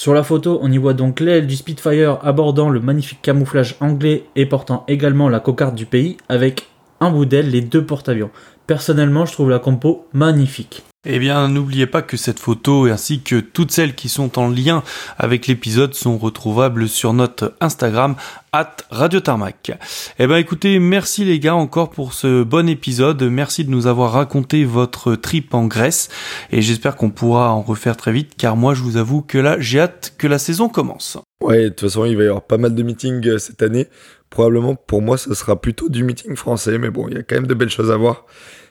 Sur 0.00 0.14
la 0.14 0.22
photo, 0.22 0.58
on 0.62 0.72
y 0.72 0.78
voit 0.78 0.94
donc 0.94 1.20
l'aile 1.20 1.46
du 1.46 1.56
Spitfire 1.56 2.20
abordant 2.22 2.70
le 2.70 2.80
magnifique 2.80 3.20
camouflage 3.20 3.76
anglais 3.80 4.24
et 4.34 4.46
portant 4.46 4.82
également 4.88 5.28
la 5.28 5.40
cocarde 5.40 5.74
du 5.74 5.84
pays 5.84 6.16
avec 6.30 6.70
un 7.00 7.10
bout 7.10 7.26
d'aile 7.26 7.50
les 7.50 7.60
deux 7.60 7.84
porte-avions. 7.84 8.30
Personnellement, 8.66 9.26
je 9.26 9.34
trouve 9.34 9.50
la 9.50 9.58
compo 9.58 10.06
magnifique. 10.14 10.84
Eh 11.06 11.18
bien, 11.18 11.48
n'oubliez 11.48 11.86
pas 11.86 12.02
que 12.02 12.18
cette 12.18 12.38
photo 12.38 12.84
ainsi 12.84 13.22
que 13.22 13.40
toutes 13.40 13.70
celles 13.70 13.94
qui 13.94 14.10
sont 14.10 14.38
en 14.38 14.50
lien 14.50 14.82
avec 15.16 15.46
l'épisode 15.46 15.94
sont 15.94 16.18
retrouvables 16.18 16.90
sur 16.90 17.14
notre 17.14 17.54
Instagram 17.62 18.16
at 18.52 18.76
Radio 18.90 19.20
Tarmac. 19.20 19.72
Eh 20.18 20.26
ben 20.26 20.36
écoutez, 20.36 20.78
merci 20.78 21.24
les 21.24 21.38
gars 21.38 21.54
encore 21.54 21.88
pour 21.88 22.12
ce 22.12 22.42
bon 22.42 22.68
épisode. 22.68 23.22
Merci 23.22 23.64
de 23.64 23.70
nous 23.70 23.86
avoir 23.86 24.12
raconté 24.12 24.66
votre 24.66 25.14
trip 25.14 25.54
en 25.54 25.64
Grèce 25.64 26.10
et 26.52 26.60
j'espère 26.60 26.96
qu'on 26.96 27.08
pourra 27.08 27.50
en 27.50 27.62
refaire 27.62 27.96
très 27.96 28.12
vite 28.12 28.34
car 28.36 28.54
moi 28.54 28.74
je 28.74 28.82
vous 28.82 28.98
avoue 28.98 29.22
que 29.22 29.38
là 29.38 29.56
j'ai 29.58 29.80
hâte 29.80 30.12
que 30.18 30.26
la 30.26 30.38
saison 30.38 30.68
commence. 30.68 31.16
Ouais, 31.42 31.64
de 31.64 31.68
toute 31.70 31.80
façon 31.80 32.04
il 32.04 32.18
va 32.18 32.24
y 32.24 32.26
avoir 32.26 32.42
pas 32.42 32.58
mal 32.58 32.74
de 32.74 32.82
meetings 32.82 33.26
euh, 33.26 33.38
cette 33.38 33.62
année. 33.62 33.88
Probablement 34.28 34.74
pour 34.74 35.00
moi 35.00 35.16
ce 35.16 35.32
sera 35.32 35.58
plutôt 35.58 35.88
du 35.88 36.04
meeting 36.04 36.36
français 36.36 36.76
mais 36.76 36.90
bon 36.90 37.08
il 37.08 37.14
y 37.14 37.18
a 37.18 37.22
quand 37.22 37.36
même 37.36 37.46
de 37.46 37.54
belles 37.54 37.70
choses 37.70 37.90
à 37.90 37.96
voir. 37.96 38.26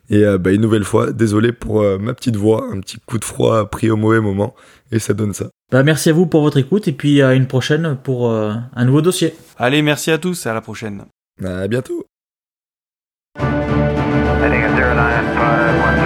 Et 0.10 0.24
euh, 0.26 0.38
bah, 0.38 0.52
une 0.52 0.62
nouvelle 0.62 0.84
fois, 0.84 1.12
désolé 1.12 1.52
pour 1.52 1.82
euh, 1.82 1.98
ma 1.98 2.14
petite 2.14 2.36
voix, 2.36 2.68
un 2.72 2.80
petit 2.80 2.98
coup 3.06 3.20
de 3.20 3.26
froid 3.26 3.70
pris 3.70 3.92
au 3.92 3.98
mauvais 3.98 4.20
moment, 4.20 4.56
et 4.92 5.00
ça 5.00 5.14
donne 5.14 5.34
ça. 5.34 5.50
Bah, 5.72 5.84
merci 5.84 6.10
à 6.10 6.14
vous 6.14 6.26
pour 6.26 6.42
votre 6.42 6.58
écoute, 6.58 6.88
et 6.88 6.94
puis 6.94 7.22
à 7.22 7.36
une 7.36 7.46
prochaine 7.46 7.98
pour 8.04 8.32
euh, 8.32 8.54
un 8.76 8.86
nouveau 8.86 9.02
dossier. 9.02 9.36
Allez, 9.58 9.82
merci 9.82 10.10
à 10.10 10.18
tous, 10.18 10.46
et 10.46 10.50
à 10.50 10.54
la 10.54 10.62
prochaine. 10.62 11.04
À 11.44 11.68
bientôt. 11.68 12.06
Heading 14.42 14.64
at 14.64 14.76
095. 14.76 15.99